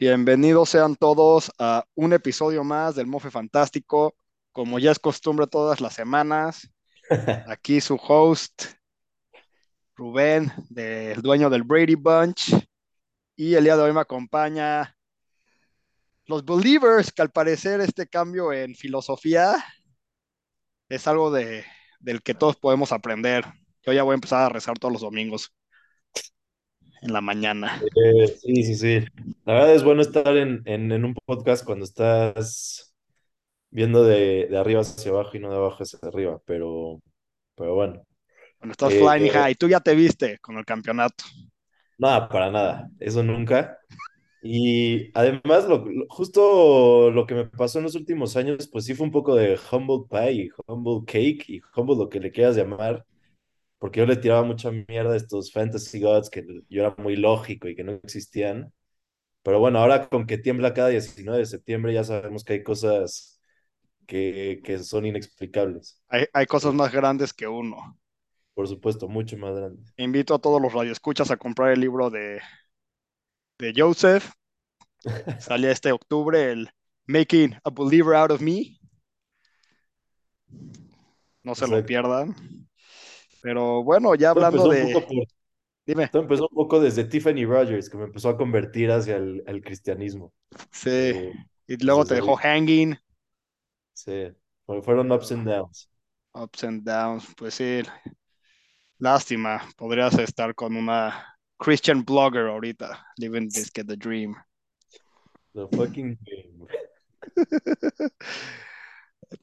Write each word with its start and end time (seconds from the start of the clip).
Bienvenidos 0.00 0.68
sean 0.68 0.94
todos 0.94 1.50
a 1.58 1.84
un 1.96 2.12
episodio 2.12 2.62
más 2.62 2.94
del 2.94 3.08
Mofe 3.08 3.32
Fantástico. 3.32 4.14
Como 4.52 4.78
ya 4.78 4.92
es 4.92 5.00
costumbre 5.00 5.48
todas 5.48 5.80
las 5.80 5.94
semanas, 5.94 6.70
aquí 7.48 7.80
su 7.80 7.96
host, 7.96 8.62
Rubén, 9.96 10.52
del 10.68 11.20
dueño 11.20 11.50
del 11.50 11.64
Brady 11.64 11.96
Bunch. 11.96 12.54
Y 13.34 13.54
el 13.56 13.64
día 13.64 13.76
de 13.76 13.82
hoy 13.82 13.92
me 13.92 13.98
acompaña 13.98 14.96
los 16.26 16.44
Believers, 16.44 17.10
que 17.10 17.22
al 17.22 17.32
parecer 17.32 17.80
este 17.80 18.06
cambio 18.06 18.52
en 18.52 18.76
filosofía 18.76 19.56
es 20.88 21.08
algo 21.08 21.32
de, 21.32 21.64
del 21.98 22.22
que 22.22 22.34
todos 22.34 22.54
podemos 22.54 22.92
aprender. 22.92 23.44
Yo 23.82 23.92
ya 23.92 24.04
voy 24.04 24.12
a 24.12 24.14
empezar 24.14 24.44
a 24.44 24.48
rezar 24.48 24.78
todos 24.78 24.92
los 24.92 25.02
domingos 25.02 25.52
en 27.02 27.12
la 27.12 27.20
mañana. 27.20 27.72
Eh, 27.80 28.26
sí, 28.42 28.62
sí, 28.64 28.74
sí. 28.74 29.00
La 29.44 29.54
verdad 29.54 29.74
es 29.74 29.84
bueno 29.84 30.02
estar 30.02 30.36
en, 30.36 30.62
en, 30.66 30.90
en 30.92 31.04
un 31.04 31.14
podcast 31.14 31.64
cuando 31.64 31.84
estás 31.84 32.94
viendo 33.70 34.04
de, 34.04 34.48
de 34.50 34.58
arriba 34.58 34.82
hacia 34.82 35.10
abajo 35.12 35.36
y 35.36 35.40
no 35.40 35.50
de 35.50 35.56
abajo 35.56 35.82
hacia 35.84 35.98
arriba, 36.02 36.40
pero, 36.46 37.00
pero 37.56 37.74
bueno. 37.76 38.02
Cuando 38.58 38.72
estás 38.72 38.94
Eh, 38.94 38.94
flying 38.94 39.28
high, 39.28 39.54
tú 39.56 39.68
ya 39.68 39.80
te 39.80 39.94
viste 39.94 40.38
con 40.40 40.58
el 40.58 40.64
campeonato. 40.64 41.24
nada, 41.98 42.28
para 42.28 42.50
nada, 42.50 42.90
eso 42.98 43.22
nunca. 43.22 43.78
Y 44.42 45.10
además, 45.18 45.66
lo, 45.68 45.86
lo- 45.86 46.06
justo 46.10 47.10
lo 47.10 47.26
que 47.26 47.34
me 47.36 47.46
pasó 47.46 47.78
en 47.78 47.84
los 47.84 47.96
últimos 47.96 48.36
años, 48.36 48.68
pues 48.68 48.86
sí 48.86 48.94
fue 48.94 49.06
un 49.06 49.12
poco 49.12 49.34
de 49.36 49.58
humble 49.72 50.06
pie 50.10 50.32
y 50.34 50.50
humble 50.66 51.04
cake 51.06 51.44
y 51.50 51.60
humble 51.76 51.96
lo 51.96 52.08
que 52.08 52.20
le 52.20 52.32
quieras 52.32 52.56
llamar, 52.56 53.06
porque 53.78 54.00
yo 54.00 54.06
le 54.06 54.16
tiraba 54.16 54.42
mucha 54.42 54.70
mierda 54.70 55.12
a 55.14 55.16
estos 55.16 55.52
fantasy 55.52 56.00
gods 56.00 56.30
que 56.30 56.44
yo 56.68 56.82
era 56.82 56.94
muy 56.98 57.16
lógico 57.16 57.68
y 57.68 57.76
que 57.76 57.84
no 57.84 57.92
existían. 57.92 58.72
Pero 59.42 59.60
bueno, 59.60 59.78
ahora 59.78 60.08
con 60.08 60.26
que 60.26 60.38
tiembla 60.38 60.74
cada 60.74 60.88
19 60.88 61.40
de 61.40 61.46
septiembre 61.46 61.94
ya 61.94 62.04
sabemos 62.04 62.44
que 62.44 62.54
hay 62.54 62.62
cosas 62.62 63.40
que, 64.06 64.60
que 64.64 64.78
son 64.78 65.06
inexplicables. 65.06 66.02
Hay, 66.08 66.26
hay 66.32 66.46
cosas 66.46 66.74
más 66.74 66.92
grandes 66.92 67.32
que 67.32 67.46
uno. 67.46 67.98
Por 68.54 68.66
supuesto, 68.66 69.08
mucho 69.08 69.36
más 69.36 69.54
grandes. 69.54 69.94
Invito 69.96 70.34
a 70.34 70.38
todos 70.38 70.60
los 70.60 70.72
radioescuchas 70.72 71.30
a 71.30 71.36
comprar 71.36 71.72
el 71.72 71.80
libro 71.80 72.10
de, 72.10 72.40
de 73.58 73.72
Joseph. 73.76 74.32
Sale 75.38 75.70
este 75.70 75.92
octubre 75.92 76.52
el 76.52 76.70
Making 77.06 77.56
a 77.64 77.70
Believer 77.70 78.16
Out 78.16 78.32
of 78.32 78.40
Me. 78.40 78.78
No 81.42 81.54
se 81.54 81.66
lo 81.66 81.84
pierdan. 81.84 82.67
Pero 83.42 83.82
bueno, 83.84 84.14
ya 84.14 84.30
hablando 84.30 84.68
de... 84.68 84.92
por- 84.92 85.06
Dime. 85.86 86.08
todo 86.08 86.22
empezó 86.22 86.48
un 86.48 86.54
poco 86.54 86.80
desde 86.80 87.04
Tiffany 87.04 87.44
Rogers, 87.46 87.88
que 87.88 87.96
me 87.96 88.04
empezó 88.04 88.28
a 88.28 88.36
convertir 88.36 88.90
hacia 88.90 89.16
el, 89.16 89.42
el 89.46 89.62
cristianismo. 89.62 90.32
Sí. 90.70 90.90
Eh, 90.90 91.32
Y 91.66 91.76
luego 91.84 92.04
te 92.04 92.14
dejó 92.16 92.36
ahí, 92.38 92.42
hanging. 92.42 92.96
sí, 93.92 94.32
fue- 94.66 94.82
fueron 94.82 95.10
ups 95.12 95.32
and 95.32 95.46
downs. 95.48 95.90
Ups 96.34 96.64
and 96.64 96.82
downs. 96.84 97.34
Pues 97.36 97.54
sí. 97.54 97.82
Lástima. 98.98 99.62
Podrías 99.76 100.18
estar 100.18 100.54
con 100.54 100.76
una 100.76 101.36
Christian 101.58 102.04
blogger 102.04 102.46
ahorita. 102.48 103.06
Living 103.16 103.48
this 103.48 103.70
get 103.74 103.86
the 103.86 103.96
dream. 103.96 104.34
The 105.54 105.66
fucking 105.76 106.18
game. 106.24 106.68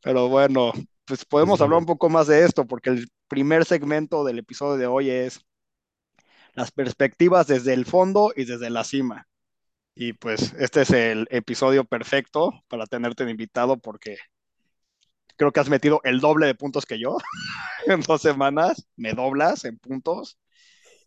Pero 0.02 0.30
bueno, 0.30 0.71
pues 1.05 1.25
Pues 1.25 1.25
podemos 1.25 1.61
hablar 1.61 1.80
dime. 1.80 1.83
un 1.83 1.85
poco 1.85 2.09
más 2.09 2.27
de 2.27 2.43
esto, 2.45 2.65
porque 2.65 2.89
el 2.91 3.07
primer 3.36 3.66
segmento 3.66 4.23
del 4.23 4.39
episodio 4.39 4.78
de 4.78 4.88
hoy 4.88 5.09
es 5.09 5.45
las 6.53 6.72
perspectivas 6.72 7.47
desde 7.47 7.73
el 7.73 7.86
fondo 7.86 8.31
y 8.33 8.45
desde 8.45 8.69
la 8.69 8.86
cima. 8.86 9.27
Y 9.94 10.14
pues 10.14 10.53
este 10.58 10.83
es 10.83 10.92
el 10.92 11.27
episodio 11.30 11.83
perfecto 11.83 12.53
para 12.69 12.86
tenerte 12.86 13.30
invitado 13.30 13.77
porque 13.77 14.16
creo 15.36 15.52
que 15.52 15.59
has 15.59 15.67
metido 15.67 15.99
el 16.05 16.21
doble 16.21 16.45
de 16.48 16.55
puntos 16.55 16.86
que 16.86 16.98
yo 16.98 17.17
en 17.87 17.99
dos 17.99 18.21
semanas, 18.21 18.87
me 18.95 19.11
doblas 19.11 19.65
en 19.65 19.80
puntos. 19.80 20.39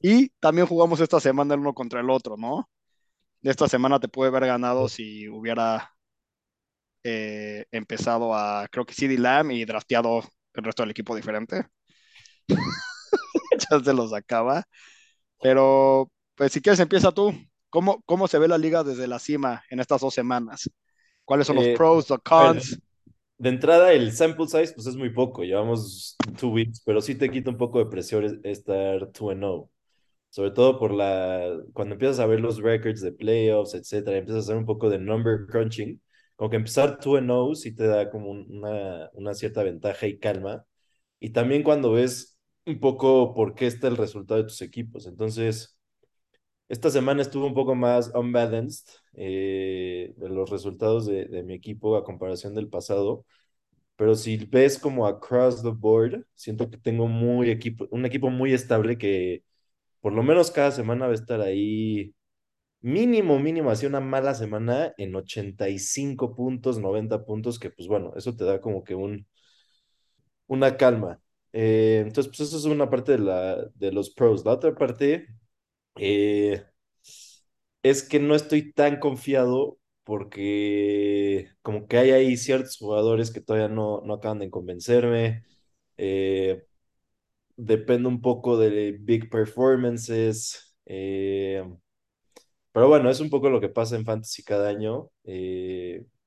Y 0.02 0.28
también 0.38 0.66
jugamos 0.66 1.00
esta 1.00 1.20
semana 1.20 1.54
el 1.54 1.60
uno 1.60 1.72
contra 1.72 2.00
el 2.00 2.10
otro, 2.10 2.36
¿no? 2.36 2.68
Esta 3.40 3.68
semana 3.68 4.00
te 4.00 4.08
pude 4.08 4.28
haber 4.28 4.44
ganado 4.44 4.86
si 4.90 5.30
hubiera 5.30 5.94
eh, 7.04 7.64
empezado 7.72 8.34
a, 8.34 8.68
creo 8.70 8.84
que 8.84 8.92
CD 8.92 9.16
Lamb 9.16 9.52
y 9.52 9.64
drafteado 9.64 10.22
el 10.52 10.64
resto 10.64 10.82
del 10.82 10.90
equipo 10.90 11.16
diferente. 11.16 11.68
ya 13.70 13.80
se 13.82 13.92
los 13.92 14.12
acaba. 14.12 14.64
Pero, 15.40 16.10
pues 16.36 16.52
si 16.52 16.62
quieres, 16.62 16.80
empieza 16.80 17.12
tú. 17.12 17.34
¿Cómo, 17.70 18.02
¿Cómo 18.06 18.28
se 18.28 18.38
ve 18.38 18.48
la 18.48 18.58
liga 18.58 18.84
desde 18.84 19.08
la 19.08 19.18
cima 19.18 19.64
en 19.70 19.80
estas 19.80 20.00
dos 20.02 20.14
semanas? 20.14 20.70
¿Cuáles 21.24 21.46
son 21.48 21.56
los 21.56 21.68
Eh, 21.68 21.70
pros, 21.70 22.10
los 22.10 22.20
ver, 22.36 22.56
cons? 22.56 22.78
de 23.38 23.48
entrada, 23.48 23.92
el 23.92 24.12
sample 24.12 24.46
size, 24.48 24.74
pues 24.74 24.86
es 24.86 24.96
muy 24.96 25.10
poco. 25.10 25.44
Llevamos 25.44 26.16
two 26.38 26.50
weeks, 26.50 26.82
pero 26.84 27.00
sí 27.00 27.14
te 27.16 27.30
quita 27.30 27.50
un 27.50 27.58
poco 27.58 27.78
de 27.80 27.86
presión 27.86 28.24
es- 28.24 28.34
estar 28.44 29.00
2-0. 29.12 29.70
Sobre 30.30 30.50
todo 30.52 30.78
por 30.78 30.92
la, 30.94 31.58
cuando 31.74 31.94
empiezas 31.94 32.20
a 32.20 32.26
ver 32.26 32.40
los 32.40 32.58
records 32.62 33.00
de 33.02 33.12
playoffs, 33.12 33.74
etcétera, 33.74 34.18
empiezas 34.18 34.44
a 34.44 34.46
hacer 34.46 34.56
un 34.58 34.66
poco 34.66 34.90
de 34.90 34.98
number 34.98 35.46
crunching, 35.48 36.00
como 36.36 36.50
que 36.50 36.56
empezar 36.56 36.98
2-0 37.00 37.54
sí 37.56 37.74
te 37.74 37.86
da 37.86 38.10
como 38.10 38.30
un- 38.30 38.46
una, 38.50 39.10
una 39.14 39.34
cierta 39.34 39.62
ventaja 39.64 40.06
y 40.08 40.18
calma. 40.18 40.66
Y 41.20 41.30
también 41.32 41.62
cuando 41.64 41.92
ves 41.92 42.37
un 42.68 42.80
poco 42.80 43.34
por 43.34 43.54
qué 43.54 43.66
está 43.66 43.88
el 43.88 43.96
resultado 43.96 44.42
de 44.42 44.48
tus 44.48 44.62
equipos. 44.62 45.06
Entonces, 45.06 45.78
esta 46.68 46.90
semana 46.90 47.22
estuvo 47.22 47.46
un 47.46 47.54
poco 47.54 47.74
más 47.74 48.12
unbalanced 48.14 48.86
eh, 49.14 50.14
los 50.18 50.50
resultados 50.50 51.06
de, 51.06 51.26
de 51.26 51.42
mi 51.42 51.54
equipo 51.54 51.96
a 51.96 52.04
comparación 52.04 52.54
del 52.54 52.68
pasado. 52.68 53.26
Pero 53.96 54.14
si 54.14 54.36
ves 54.38 54.78
como 54.78 55.06
across 55.06 55.62
the 55.62 55.70
board, 55.70 56.24
siento 56.34 56.70
que 56.70 56.78
tengo 56.78 57.08
muy 57.08 57.50
equipo, 57.50 57.86
un 57.90 58.06
equipo 58.06 58.30
muy 58.30 58.52
estable 58.54 58.98
que 58.98 59.44
por 60.00 60.12
lo 60.14 60.22
menos 60.22 60.50
cada 60.50 60.70
semana 60.72 61.06
va 61.06 61.12
a 61.12 61.14
estar 61.14 61.40
ahí 61.42 62.14
mínimo, 62.80 63.38
mínimo, 63.40 63.70
así 63.70 63.86
una 63.86 64.00
mala 64.00 64.34
semana 64.34 64.94
en 64.98 65.14
85 65.16 66.34
puntos, 66.36 66.78
90 66.80 67.24
puntos, 67.26 67.58
que 67.58 67.70
pues 67.70 67.88
bueno, 67.88 68.12
eso 68.16 68.36
te 68.36 68.44
da 68.44 68.60
como 68.60 68.84
que 68.84 68.94
un, 68.94 69.26
una 70.48 70.76
calma. 70.76 71.20
Eh, 71.52 72.02
entonces, 72.06 72.28
pues 72.36 72.48
eso 72.48 72.58
es 72.58 72.64
una 72.64 72.90
parte 72.90 73.12
de, 73.12 73.18
la, 73.18 73.56
de 73.74 73.92
los 73.92 74.10
pros. 74.10 74.44
La 74.44 74.52
otra 74.52 74.74
parte 74.74 75.26
eh, 75.96 76.64
es 77.82 78.02
que 78.02 78.18
no 78.20 78.34
estoy 78.34 78.72
tan 78.72 78.98
confiado 79.00 79.78
porque 80.04 81.50
como 81.62 81.86
que 81.86 81.98
hay 81.98 82.10
ahí 82.12 82.36
ciertos 82.36 82.76
jugadores 82.78 83.30
que 83.30 83.40
todavía 83.40 83.68
no, 83.68 84.02
no 84.04 84.14
acaban 84.14 84.38
de 84.40 84.50
convencerme. 84.50 85.44
Eh, 85.98 86.66
depende 87.56 88.08
un 88.08 88.20
poco 88.22 88.58
de 88.58 88.92
big 89.00 89.30
performances. 89.30 90.76
eh, 90.86 91.64
pero 92.72 92.88
bueno, 92.88 93.10
es 93.10 93.20
un 93.20 93.30
poco 93.30 93.50
lo 93.50 93.60
que 93.60 93.68
pasa 93.68 93.96
en 93.96 94.04
Fantasy 94.04 94.42
cada 94.42 94.68
año. 94.68 95.10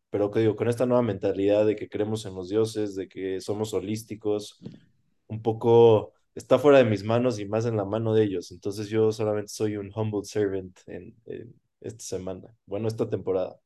pero 0.09 0.29
que 0.31 0.39
digo, 0.41 0.55
con 0.55 0.67
esta 0.67 0.85
nueva 0.85 1.01
mentalidad 1.03 1.65
de 1.65 1.75
que 1.75 1.87
creemos 1.89 2.25
en 2.25 2.35
los 2.35 2.49
dioses, 2.49 2.95
de 2.95 3.07
que 3.07 3.39
somos 3.41 3.73
holísticos, 3.73 4.59
un 5.31 5.41
poco 5.41 6.11
está 6.35 6.59
fuera 6.59 6.79
de 6.79 6.83
mis 6.83 7.03
manos 7.05 7.39
y 7.39 7.45
más 7.45 7.65
en 7.65 7.77
la 7.77 7.85
mano 7.85 8.13
de 8.13 8.23
ellos. 8.25 8.51
Entonces 8.51 8.89
yo 8.89 9.13
solamente 9.13 9.47
soy 9.47 9.77
un 9.77 9.89
humble 9.95 10.25
servant 10.25 10.77
en, 10.87 11.15
esta 11.79 12.03
semana. 12.03 12.53
Bueno, 12.65 12.89
esta 12.89 13.09
temporada. 13.09 13.57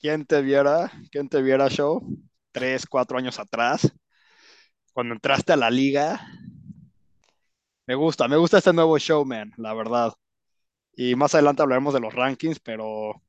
¿Quién 0.00 0.26
te 0.26 0.42
viera? 0.42 0.90
¿Quién 1.12 1.28
te 1.28 1.40
viera, 1.40 1.68
show? 1.68 2.04
Tres, 2.50 2.86
cuatro 2.86 3.18
años 3.18 3.38
atrás, 3.38 3.92
cuando 4.92 5.14
entraste 5.14 5.52
a 5.52 5.56
la 5.56 5.70
liga. 5.70 6.20
Me 7.86 7.94
gusta, 7.94 8.26
me 8.26 8.36
gusta 8.36 8.58
este 8.58 8.72
nuevo 8.72 8.98
showman, 8.98 9.52
la 9.56 9.74
verdad. 9.74 10.12
Y 10.96 11.14
más 11.14 11.34
adelante 11.36 11.62
hablaremos 11.62 11.94
de 11.94 12.00
los 12.00 12.14
rankings, 12.14 12.58
pero 12.58 13.22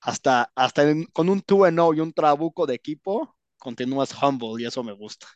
hasta, 0.00 0.50
hasta 0.56 0.82
con 1.12 1.28
un 1.28 1.40
2-0 1.40 1.96
y 1.96 2.00
un 2.00 2.12
trabuco 2.12 2.66
de 2.66 2.74
equipo, 2.74 3.36
continúas 3.58 4.12
humble 4.20 4.60
y 4.60 4.66
eso 4.66 4.82
me 4.82 4.92
gusta. 4.92 5.28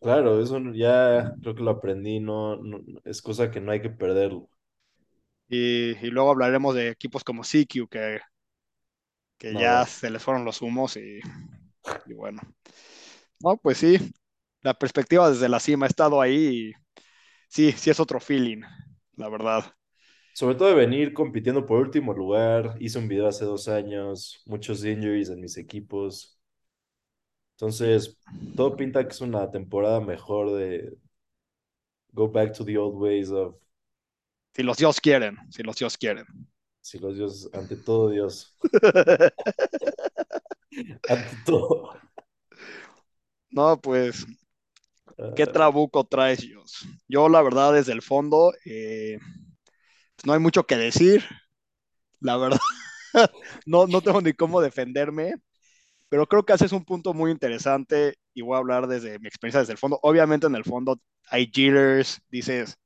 Claro, 0.00 0.40
eso 0.42 0.58
ya 0.74 1.36
creo 1.42 1.54
que 1.54 1.62
lo 1.62 1.70
aprendí, 1.72 2.20
no, 2.20 2.56
no 2.56 2.80
es 3.04 3.20
cosa 3.22 3.50
que 3.50 3.60
no 3.60 3.70
hay 3.72 3.80
que 3.82 3.90
perderlo. 3.90 4.48
Y, 5.48 5.90
y 6.06 6.10
luego 6.10 6.30
hablaremos 6.30 6.74
de 6.74 6.88
equipos 6.88 7.24
como 7.24 7.44
CQ, 7.44 7.88
que, 7.88 8.20
que 9.38 9.56
No, 9.56 9.60
ya 9.60 9.84
bueno. 9.84 9.86
se 9.86 10.10
les 10.10 10.22
fueron 10.22 10.44
los 10.44 10.62
humos 10.62 10.96
y, 10.96 11.20
y 12.06 12.14
bueno. 12.14 12.42
No, 13.40 13.56
pues 13.58 13.78
sí, 13.78 13.98
la 14.62 14.74
perspectiva 14.74 15.30
desde 15.30 15.48
la 15.48 15.60
cima, 15.60 15.86
he 15.86 15.88
estado 15.90 16.20
ahí 16.20 16.70
y 16.70 16.74
sí, 17.48 17.72
sí 17.72 17.90
es 17.90 18.00
otro 18.00 18.20
feeling, 18.20 18.62
la 19.16 19.28
verdad. 19.30 19.64
Sobre 20.32 20.54
todo 20.56 20.68
de 20.68 20.74
venir 20.74 21.12
compitiendo 21.12 21.66
por 21.66 21.80
último 21.80 22.12
lugar. 22.14 22.76
Hice 22.80 22.98
un 22.98 23.08
video 23.08 23.26
hace 23.28 23.44
dos 23.44 23.68
años, 23.68 24.42
muchos 24.46 24.84
injuries 24.84 25.28
en 25.30 25.40
mis 25.40 25.56
equipos. 25.58 26.39
Entonces, 27.60 28.18
todo 28.54 28.76
pinta 28.76 29.04
que 29.04 29.10
es 29.12 29.20
una 29.20 29.50
temporada 29.50 30.00
mejor 30.00 30.52
de 30.56 30.96
go 32.14 32.28
back 32.28 32.52
to 32.54 32.62
the 32.64 32.76
old 32.78 32.94
ways 32.96 33.30
of... 33.32 33.56
si 34.54 34.62
los 34.62 34.76
dios 34.76 35.00
quieren, 35.00 35.36
si 35.50 35.62
los 35.64 35.76
dios 35.76 35.98
quieren. 35.98 36.24
Sí, 36.82 36.98
los 36.98 37.16
dioses, 37.16 37.48
ante 37.54 37.76
todo 37.76 38.10
Dios, 38.10 38.54
ante 41.08 41.36
todo. 41.44 41.92
No, 43.50 43.80
pues, 43.80 44.26
¿qué 45.34 45.46
Ah, 45.46 45.46
trabuco 45.46 46.04
traes, 46.04 46.40
Dios? 46.40 46.86
Yo, 47.08 47.28
la 47.28 47.42
verdad, 47.42 47.72
desde 47.72 47.92
el 47.92 48.02
fondo, 48.02 48.52
eh, 48.64 49.18
pues, 50.16 50.26
no 50.26 50.32
hay 50.32 50.40
mucho 50.40 50.66
que 50.66 50.76
decir. 50.76 51.24
La 52.20 52.36
verdad, 52.36 52.58
no, 53.66 53.86
no 53.86 54.02
tengo 54.02 54.20
ni 54.22 54.32
cómo 54.34 54.60
defenderme, 54.60 55.34
pero 56.10 56.26
creo 56.28 56.44
que 56.44 56.52
haces 56.54 56.72
un 56.72 56.84
punto 56.84 57.14
muy 57.14 57.32
interesante 57.32 58.16
y 58.34 58.42
voy 58.42 58.56
a 58.56 58.58
hablar 58.58 58.88
desde 58.88 59.18
mi 59.20 59.28
experiencia 59.28 59.60
desde 59.60 59.72
el 59.74 59.78
fondo. 59.78 59.98
Obviamente, 60.02 60.48
en 60.48 60.56
el 60.56 60.64
fondo 60.64 61.00
hay 61.30 61.46
jitters, 61.46 62.20
dices, 62.30 62.78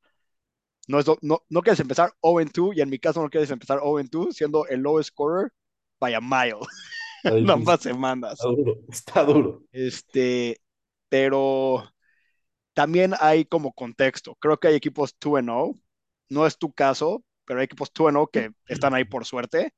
no, 0.87 0.99
es, 1.01 1.07
no, 1.23 1.45
no 1.49 1.63
quieres 1.63 1.81
empezar 1.81 2.13
0-2 2.23 2.77
y 2.77 2.81
en 2.83 2.91
mi 2.91 2.99
caso 2.99 3.23
no 3.23 3.31
quieres 3.31 3.51
empezar 3.51 3.81
0-2 3.81 4.33
siendo 4.37 4.67
el 4.69 4.81
lowest 4.83 5.11
scorer 5.11 5.53
by 6.01 6.15
a 6.15 6.21
mile 6.21 6.59
está 7.23 7.39
en 7.39 7.51
ambas 7.51 7.81
está 7.81 7.91
semanas. 7.91 8.39
duro, 8.57 8.77
está 8.89 9.25
duro. 9.25 9.63
Este, 9.73 10.61
pero 11.09 11.85
también 12.75 13.15
hay 13.21 13.45
como 13.45 13.73
contexto. 13.73 14.37
Creo 14.37 14.59
que 14.59 14.69
hay 14.69 14.75
equipos 14.77 15.15
2-0, 15.19 15.81
no 16.29 16.47
es 16.47 16.59
tu 16.59 16.73
caso, 16.73 17.25
pero 17.45 17.61
hay 17.61 17.65
equipos 17.67 17.93
2-0 17.93 18.31
que 18.31 18.53
están 18.69 18.95
ahí 18.95 19.05
por 19.05 19.25
suerte 19.25 19.75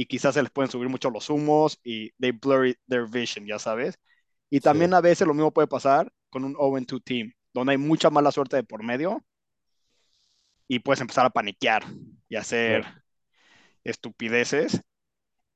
y 0.00 0.06
quizás 0.06 0.34
se 0.34 0.42
les 0.42 0.50
pueden 0.50 0.70
subir 0.70 0.88
mucho 0.88 1.10
los 1.10 1.28
humos 1.30 1.78
y 1.84 2.10
they 2.20 2.32
blur 2.32 2.74
their 2.88 3.06
vision, 3.08 3.46
ya 3.46 3.58
sabes. 3.58 3.98
Y 4.50 4.60
Sí, 4.60 4.60
también 4.60 4.94
a 4.94 5.00
veces 5.00 5.26
lo 5.26 5.34
mismo 5.34 5.52
puede 5.52 5.68
pasar 5.68 6.12
con 6.30 6.44
un 6.44 6.54
0-2 6.54 7.02
team, 7.04 7.32
donde 7.54 7.72
hay 7.72 7.78
mucha 7.78 8.10
mala 8.10 8.32
suerte 8.32 8.56
de 8.56 8.64
por 8.64 8.82
medio 8.84 9.24
y 10.68 10.78
puedes 10.80 11.00
empezar 11.00 11.26
a 11.26 11.30
paniquear 11.30 11.84
y 12.28 12.36
hacer 12.36 12.84
claro. 12.84 12.88
estupideces. 13.84 14.82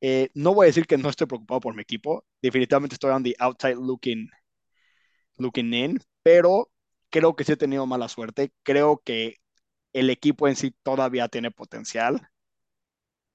Eh, 0.03 0.31
no 0.35 0.55
voy 0.55 0.67
a 0.67 0.69
decir 0.69 0.87
que 0.87 0.99
no 0.99 1.11
estoy 1.11 1.27
preocupado 1.29 1.61
por 1.61 1.75
mi 1.75 1.83
equipo, 1.83 2.25
definitivamente 2.43 2.95
estoy 2.97 3.13
on 3.13 3.25
the 3.25 3.37
outside 3.41 3.77
looking, 3.77 4.29
looking 5.39 5.73
in, 5.75 6.01
pero 6.23 6.71
creo 7.11 7.37
que 7.37 7.45
sí 7.45 7.53
he 7.53 7.57
tenido 7.57 7.87
mala 7.87 8.09
suerte, 8.09 8.53
creo 8.63 9.03
que 9.05 9.37
el 9.93 10.11
equipo 10.11 10.49
en 10.49 10.57
sí 10.57 10.75
todavía 10.85 11.29
tiene 11.29 11.51
potencial. 11.51 12.29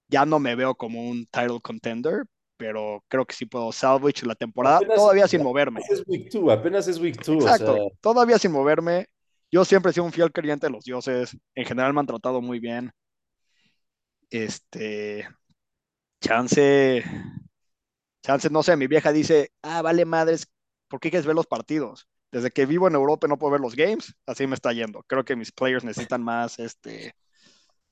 Ya 0.10 0.26
no 0.26 0.40
me 0.40 0.56
veo 0.56 0.76
como 0.76 1.10
un 1.10 1.26
title 1.28 1.62
contender, 1.62 2.26
pero 2.58 3.04
creo 3.08 3.26
que 3.26 3.36
sí 3.36 3.46
puedo 3.46 3.72
salvage 3.72 4.26
la 4.26 4.36
temporada 4.36 4.78
Apenas, 4.78 4.96
todavía 4.98 5.28
sin 5.28 5.42
moverme. 5.42 5.80
apenas 5.80 6.02
es 6.02 6.08
week 6.08 6.30
two, 6.30 6.52
apenas 6.52 6.88
es 6.90 7.00
week 7.00 7.24
two, 7.24 7.38
o 7.38 7.42
sea, 7.42 7.56
Exacto, 7.56 7.92
todavía 8.02 8.38
sin 8.38 8.52
moverme. 8.52 9.08
Yo 9.52 9.64
siempre 9.64 9.92
he 9.92 9.94
sido 9.94 10.06
un 10.06 10.12
fiel 10.12 10.32
creyente 10.32 10.68
de 10.68 10.72
los 10.72 10.84
dioses. 10.84 11.38
En 11.56 11.66
general 11.66 11.94
me 11.94 12.02
han 12.02 12.06
tratado 12.06 12.42
muy 12.42 12.60
bien. 12.60 12.92
Este, 14.30 15.28
chance, 16.22 17.04
chance, 18.22 18.50
no 18.50 18.62
sé, 18.62 18.76
mi 18.76 18.88
vieja 18.88 19.12
dice, 19.12 19.52
ah, 19.64 19.82
vale 19.82 20.06
madres, 20.06 20.48
¿por 20.88 21.00
qué 21.00 21.10
quieres 21.10 21.26
ver 21.26 21.36
los 21.36 21.48
partidos? 21.48 22.08
Desde 22.32 22.52
que 22.52 22.66
vivo 22.66 22.88
en 22.88 22.96
Europa 22.96 23.28
no 23.28 23.40
puedo 23.40 23.52
ver 23.54 23.62
los 23.62 23.76
games, 23.76 24.14
así 24.28 24.46
me 24.46 24.56
está 24.56 24.72
yendo. 24.74 25.04
Creo 25.08 25.24
que 25.26 25.36
mis 25.36 25.52
players 25.52 25.84
necesitan 25.84 26.22
más, 26.24 26.60
este, 26.60 27.14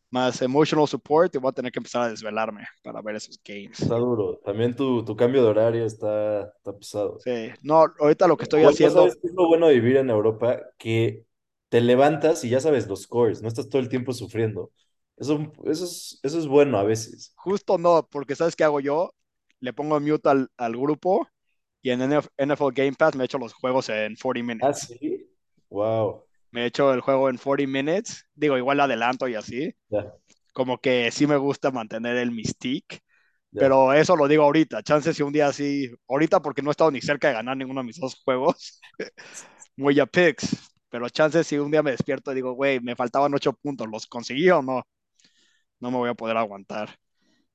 más 0.09 0.41
emotional 0.41 0.87
support 0.87 1.33
y 1.35 1.37
voy 1.39 1.49
a 1.49 1.53
tener 1.53 1.71
que 1.71 1.79
empezar 1.79 2.03
a 2.03 2.09
desvelarme 2.09 2.65
para 2.83 3.01
ver 3.01 3.15
esos 3.17 3.39
games. 3.43 3.79
está 3.79 3.95
duro. 3.97 4.39
También 4.45 4.75
tu, 4.75 5.03
tu 5.05 5.15
cambio 5.15 5.43
de 5.43 5.49
horario 5.49 5.85
está, 5.85 6.43
está 6.57 6.77
pesado. 6.77 7.25
Sí, 7.25 7.51
no, 7.61 7.85
ahorita 7.99 8.27
lo 8.27 8.37
que 8.37 8.43
estoy 8.43 8.63
bueno, 8.63 8.89
haciendo, 8.89 8.89
¿sabes 8.89 9.15
qué 9.21 9.27
es 9.27 9.33
lo 9.33 9.47
bueno 9.47 9.67
de 9.67 9.75
vivir 9.75 9.97
en 9.97 10.09
Europa? 10.09 10.59
Que 10.77 11.25
te 11.69 11.81
levantas 11.81 12.43
y 12.43 12.49
ya 12.49 12.59
sabes 12.59 12.87
los 12.87 13.03
scores, 13.03 13.41
no 13.41 13.47
estás 13.47 13.69
todo 13.69 13.81
el 13.81 13.89
tiempo 13.89 14.13
sufriendo. 14.13 14.71
Eso, 15.17 15.51
eso 15.65 15.85
es, 15.85 16.19
eso 16.23 16.39
es 16.39 16.47
bueno 16.47 16.77
a 16.77 16.83
veces. 16.83 17.35
justo 17.35 17.77
no, 17.77 18.07
porque 18.09 18.35
¿sabes 18.35 18.55
qué 18.55 18.63
hago 18.63 18.79
yo? 18.79 19.13
Le 19.59 19.73
pongo 19.73 19.99
mute 19.99 20.29
al, 20.29 20.49
al 20.57 20.73
grupo 20.77 21.27
y 21.81 21.91
en 21.91 22.01
NFL 22.01 22.73
Game 22.73 22.93
Pass 22.93 23.15
me 23.15 23.25
echo 23.25 23.37
los 23.39 23.53
juegos 23.53 23.89
en 23.89 24.15
40 24.15 24.43
Ah, 24.59 24.73
minutes. 24.73 24.73
sí. 24.73 25.27
Wow. 25.69 26.26
Me 26.51 26.65
echo 26.65 26.93
el 26.93 27.01
juego 27.01 27.29
en 27.29 27.37
40 27.37 27.67
minutes, 27.71 28.25
digo, 28.35 28.57
igual 28.57 28.79
adelanto 28.79 29.27
y 29.27 29.35
así, 29.35 29.75
Ya, 29.89 30.13
como 30.53 30.79
que 30.79 31.11
sí 31.11 31.27
me 31.27 31.37
gusta 31.37 31.71
mantener 31.71 32.17
el 32.17 32.31
mystique, 32.31 32.99
ya, 33.51 33.61
pero 33.61 33.93
eso 33.93 34.15
lo 34.15 34.27
digo 34.27 34.43
ahorita, 34.43 34.83
chances 34.83 35.15
si 35.17 35.23
un 35.23 35.33
día 35.33 35.47
así, 35.47 35.91
ahorita 36.09 36.41
porque 36.41 36.61
no 36.61 36.69
he 36.69 36.73
estado 36.73 36.91
ni 36.91 37.01
cerca 37.01 37.29
de 37.29 37.35
ganar 37.35 37.57
ninguno 37.57 37.81
de 37.81 37.87
mis 37.87 37.99
dos 37.99 38.15
juegos, 38.23 38.81
muy 39.77 39.99
a 39.99 40.05
picks, 40.05 40.55
pero 40.89 41.09
chances 41.09 41.47
si 41.47 41.57
un 41.57 41.71
día 41.71 41.83
me 41.83 41.91
despierto 41.91 42.31
y 42.31 42.35
digo, 42.35 42.53
güey, 42.53 42.79
me 42.79 42.95
faltaban 42.95 43.33
ocho 43.33 43.53
puntos, 43.53 43.87
¿los 43.89 44.07
conseguí 44.07 44.49
o 44.49 44.61
no? 44.61 44.83
No 45.79 45.91
me 45.91 45.97
voy 45.97 46.09
a 46.09 46.13
poder 46.15 46.37
aguantar. 46.37 46.97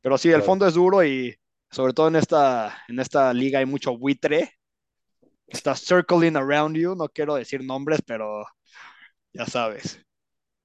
Pero 0.02 0.18
sí, 0.18 0.30
el 0.30 0.42
fondo 0.42 0.66
es 0.66 0.74
duro 0.74 1.04
y 1.04 1.36
sobre 1.70 1.92
todo 1.94 2.08
en 2.08 2.16
esta, 2.16 2.84
en 2.88 3.00
esta 3.00 3.32
liga 3.34 3.60
hay 3.60 3.66
mucho 3.66 3.96
buitre. 3.98 4.52
Está 5.46 5.74
circling 5.76 6.36
around 6.36 6.76
you, 6.76 6.94
no 6.94 7.08
quiero 7.08 7.34
decir 7.36 7.62
nombres, 7.64 8.00
pero 8.06 8.44
ya 9.32 9.46
sabes. 9.46 10.04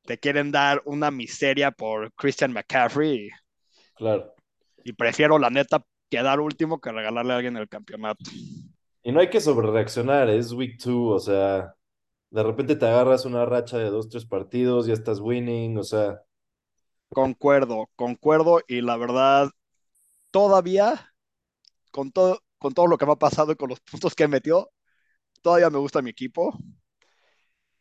Te 0.04 0.18
quieren 0.18 0.52
dar 0.52 0.82
una 0.86 1.12
miseria 1.12 1.72
por 1.72 2.14
Christian 2.14 2.54
McCaffrey 2.54 3.30
claro. 3.96 4.34
y, 4.84 4.94
prefiero 4.94 5.38
la 5.38 5.50
neta 5.50 5.84
quedar 6.10 6.40
último 6.40 6.80
que 6.80 6.92
regalarle 6.92 7.34
a 7.34 7.36
alguien 7.38 7.58
el 7.58 7.68
campeonato. 7.68 8.24
Y 9.04 9.12
no 9.12 9.20
hay 9.20 9.30
que 9.30 9.42
sobrereaccionar, 9.42 10.30
es 10.30 10.54
week 10.54 10.78
two, 10.82 11.10
o 11.10 11.20
sea, 11.20 11.74
de 12.30 12.44
repente 12.44 12.76
te 12.76 12.86
agarras 12.86 13.26
una 13.26 13.46
racha 13.46 13.78
de 13.78 13.90
dos, 13.90 14.10
tres 14.10 14.26
partidos, 14.26 14.88
ya 14.88 14.94
estás 14.94 15.20
winning, 15.20 15.78
o 15.78 15.84
sea, 15.84 16.22
Concuerdo, 17.10 17.90
concuerdo 17.96 18.62
y 18.68 18.82
la 18.82 18.98
verdad, 18.98 19.50
todavía, 20.32 21.14
con 21.92 22.12
todo, 22.12 22.42
con 22.58 22.74
todo 22.74 22.88
lo 22.88 22.98
que 22.98 23.06
me 23.06 23.14
ha 23.14 23.16
pasado 23.16 23.52
y 23.54 23.56
con 23.56 23.70
los 23.70 23.80
puntos 23.80 24.14
que 24.14 24.24
he 24.26 24.28
metido, 24.28 24.72
todavía 25.42 25.70
me 25.70 25.80
gusta 25.80 26.02
mi 26.02 26.10
equipo. 26.10 26.58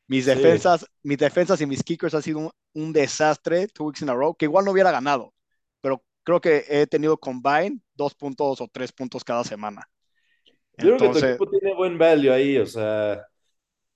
Mis 0.09 0.25
sí, 0.25 0.31
defensas, 0.31 0.87
mis 1.03 1.19
defensas 1.19 1.61
y 1.61 1.67
mis 1.67 1.83
kickers 1.83 2.15
han 2.15 2.23
sido 2.23 2.39
un, 2.39 2.51
un, 2.75 2.93
desastre 2.93 3.67
two 3.69 3.87
weeks 3.87 4.03
in 4.03 4.09
a 4.09 4.15
row, 4.15 4.35
que 4.35 4.45
igual 4.45 4.65
no 4.65 4.71
hubiera 4.71 4.93
ganado, 4.93 5.35
pero 5.81 6.05
creo 6.23 6.41
que 6.41 6.65
he 6.69 6.87
tenido 6.87 7.19
combine 7.19 7.81
dos 7.95 8.15
puntos 8.15 8.61
o 8.61 8.69
tres 8.69 8.93
puntos 8.93 9.25
cada 9.25 9.43
semana. 9.43 9.89
yo 10.79 10.97
creo 10.97 11.13
que 11.13 11.21
tu 11.21 11.27
equipo 11.27 11.51
tiene 11.51 11.75
buen 11.75 11.99
value 11.99 12.31
ahí, 12.31 12.57
o 12.59 12.67
sea, 12.67 13.27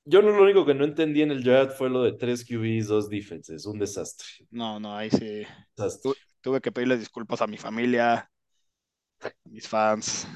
yo 0.05 0.23
no, 0.23 0.31
lo 0.31 0.43
único 0.43 0.67
que 0.67 0.75
no 0.75 0.85
entendí 0.85 1.23
en 1.23 1.31
el 1.31 1.45
draft 1.45 1.77
fue 1.79 1.89
lo 1.89 2.03
de 2.03 2.13
tres 2.13 2.45
QBs, 2.45 2.89
dos 2.89 3.09
defenses, 3.09 3.65
un 3.67 3.79
desastre, 3.79 4.27
no, 4.51 4.81
no, 4.81 4.97
ahí 4.97 5.11
sí. 5.11 5.45
Desastre. 5.77 6.13
tuve 6.41 6.61
que 6.61 6.73
pedirle 6.73 6.99
disculpas 6.99 7.41
a 7.43 7.47
mi 7.47 7.57
familia, 7.57 8.29
a 9.21 9.33
mis 9.45 9.69
fans. 9.69 10.27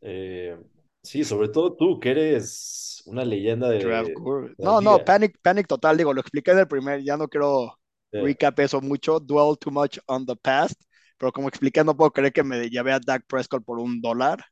Eh, 0.00 0.56
sí, 1.02 1.24
sobre 1.24 1.48
todo 1.48 1.74
tú, 1.76 1.98
que 2.00 2.10
eres 2.10 3.02
una 3.06 3.24
leyenda 3.24 3.68
Draft 3.78 4.16
de 4.16 4.54
la 4.58 4.58
No, 4.60 4.80
no, 4.80 4.98
panic, 5.04 5.38
panic 5.42 5.66
total, 5.66 5.96
digo, 5.96 6.12
lo 6.12 6.20
expliqué 6.20 6.50
en 6.52 6.58
el 6.58 6.68
primer, 6.68 7.02
ya 7.02 7.16
no 7.16 7.28
quiero 7.28 7.78
Yeah, 8.12 8.26
recap 8.26 8.58
eso 8.60 8.80
mucho, 8.80 9.20
dwell 9.20 9.56
too 9.58 9.70
much 9.70 9.98
on 10.06 10.26
the 10.26 10.36
past, 10.36 10.80
pero 11.18 11.32
como 11.32 11.48
expliqué, 11.48 11.84
no 11.84 11.96
puedo 11.96 12.10
creer 12.12 12.32
que 12.32 12.42
me 12.44 12.68
llevé 12.68 12.92
a 12.92 13.00
Dak 13.00 13.24
Prescott 13.26 13.64
por 13.64 13.78
un 13.78 14.00
dólar. 14.00 14.44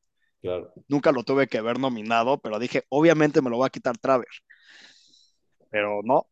claro. 0.42 0.72
Nunca 0.88 1.12
lo 1.12 1.24
tuve 1.24 1.48
que 1.48 1.60
ver 1.62 1.78
nominado, 1.78 2.38
pero 2.40 2.58
dije, 2.58 2.84
obviamente 2.90 3.42
me 3.42 3.50
lo 3.50 3.58
va 3.58 3.66
a 3.66 3.70
quitar 3.70 3.98
Traver. 3.98 4.28
Pero 5.70 6.00
no, 6.04 6.26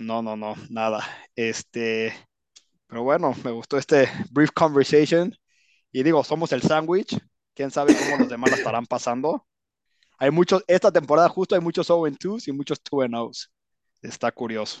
no, 0.00 0.22
no, 0.22 0.36
no, 0.36 0.54
nada. 0.70 1.04
Este, 1.36 2.14
pero 2.88 3.02
bueno, 3.04 3.34
me 3.44 3.50
gustó 3.52 3.78
este 3.78 4.08
brief 4.32 4.50
conversation. 4.52 5.34
Y 5.92 6.02
digo, 6.04 6.24
somos 6.24 6.52
el 6.52 6.62
sándwich. 6.62 7.18
Quién 7.56 7.70
sabe 7.70 7.96
cómo 7.96 8.18
los 8.18 8.28
demás 8.28 8.50
la 8.50 8.58
estarán 8.58 8.84
pasando. 8.84 9.46
Hay 10.18 10.30
muchos, 10.30 10.62
esta 10.66 10.92
temporada 10.92 11.26
justo 11.30 11.54
hay 11.54 11.60
muchos 11.62 11.88
0-2s 11.88 12.48
y 12.48 12.52
muchos 12.52 12.78
2-0s. 12.84 13.48
Está 14.02 14.30
curioso. 14.30 14.80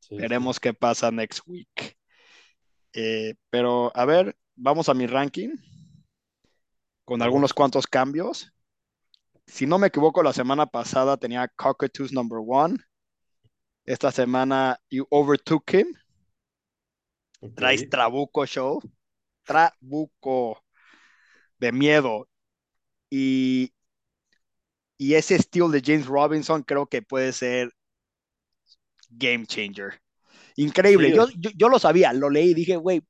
Sí, 0.00 0.08
sí. 0.08 0.16
Veremos 0.16 0.58
qué 0.58 0.74
pasa 0.74 1.12
next 1.12 1.46
week. 1.46 1.96
Eh, 2.92 3.36
pero 3.48 3.92
a 3.94 4.04
ver, 4.04 4.36
vamos 4.56 4.88
a 4.88 4.94
mi 4.94 5.06
ranking 5.06 5.50
con 7.04 7.22
algunos 7.22 7.54
cuantos 7.54 7.86
cambios. 7.86 8.52
Si 9.46 9.64
no 9.64 9.78
me 9.78 9.86
equivoco, 9.86 10.20
la 10.24 10.32
semana 10.32 10.66
pasada 10.66 11.16
tenía 11.16 11.46
Cockatoos 11.46 12.12
number 12.12 12.40
one. 12.44 12.76
Esta 13.84 14.10
semana 14.10 14.80
you 14.90 15.06
overtook 15.10 15.72
him. 15.72 15.94
Ok. 17.40 17.54
Traes 17.54 17.88
Trabuco 17.88 18.44
Show. 18.46 18.82
Trabuco 19.44 20.60
de 21.58 21.72
miedo. 21.72 22.28
Y, 23.10 23.72
y 24.96 25.14
ese 25.14 25.38
steal 25.38 25.70
de 25.70 25.82
James 25.84 26.06
Robinson 26.06 26.62
creo 26.62 26.86
que 26.86 27.02
puede 27.02 27.32
ser 27.32 27.72
game 29.10 29.46
changer. 29.46 30.00
Increíble. 30.56 31.08
Sí, 31.08 31.14
Yo, 31.14 31.28
yo, 31.38 31.50
yo 31.56 31.68
lo 31.68 31.78
sabía, 31.78 32.12
lo 32.12 32.30
leí 32.30 32.50
y 32.50 32.54
dije, 32.54 32.76
güey, 32.76 33.02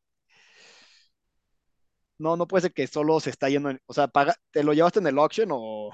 no, 2.19 2.37
no 2.37 2.47
puede 2.49 2.63
ser 2.63 2.73
que 2.73 2.87
solo 2.87 3.21
se 3.21 3.31
está 3.31 3.49
yendo. 3.49 3.71
En, 3.71 3.81
o 3.87 3.93
sea, 3.95 4.09
paga, 4.09 4.35
¿te 4.51 4.63
lo 4.65 4.73
llevaste 4.73 4.99
en 5.01 5.07
el 5.07 5.19
auction 5.19 5.49
o 5.53 5.91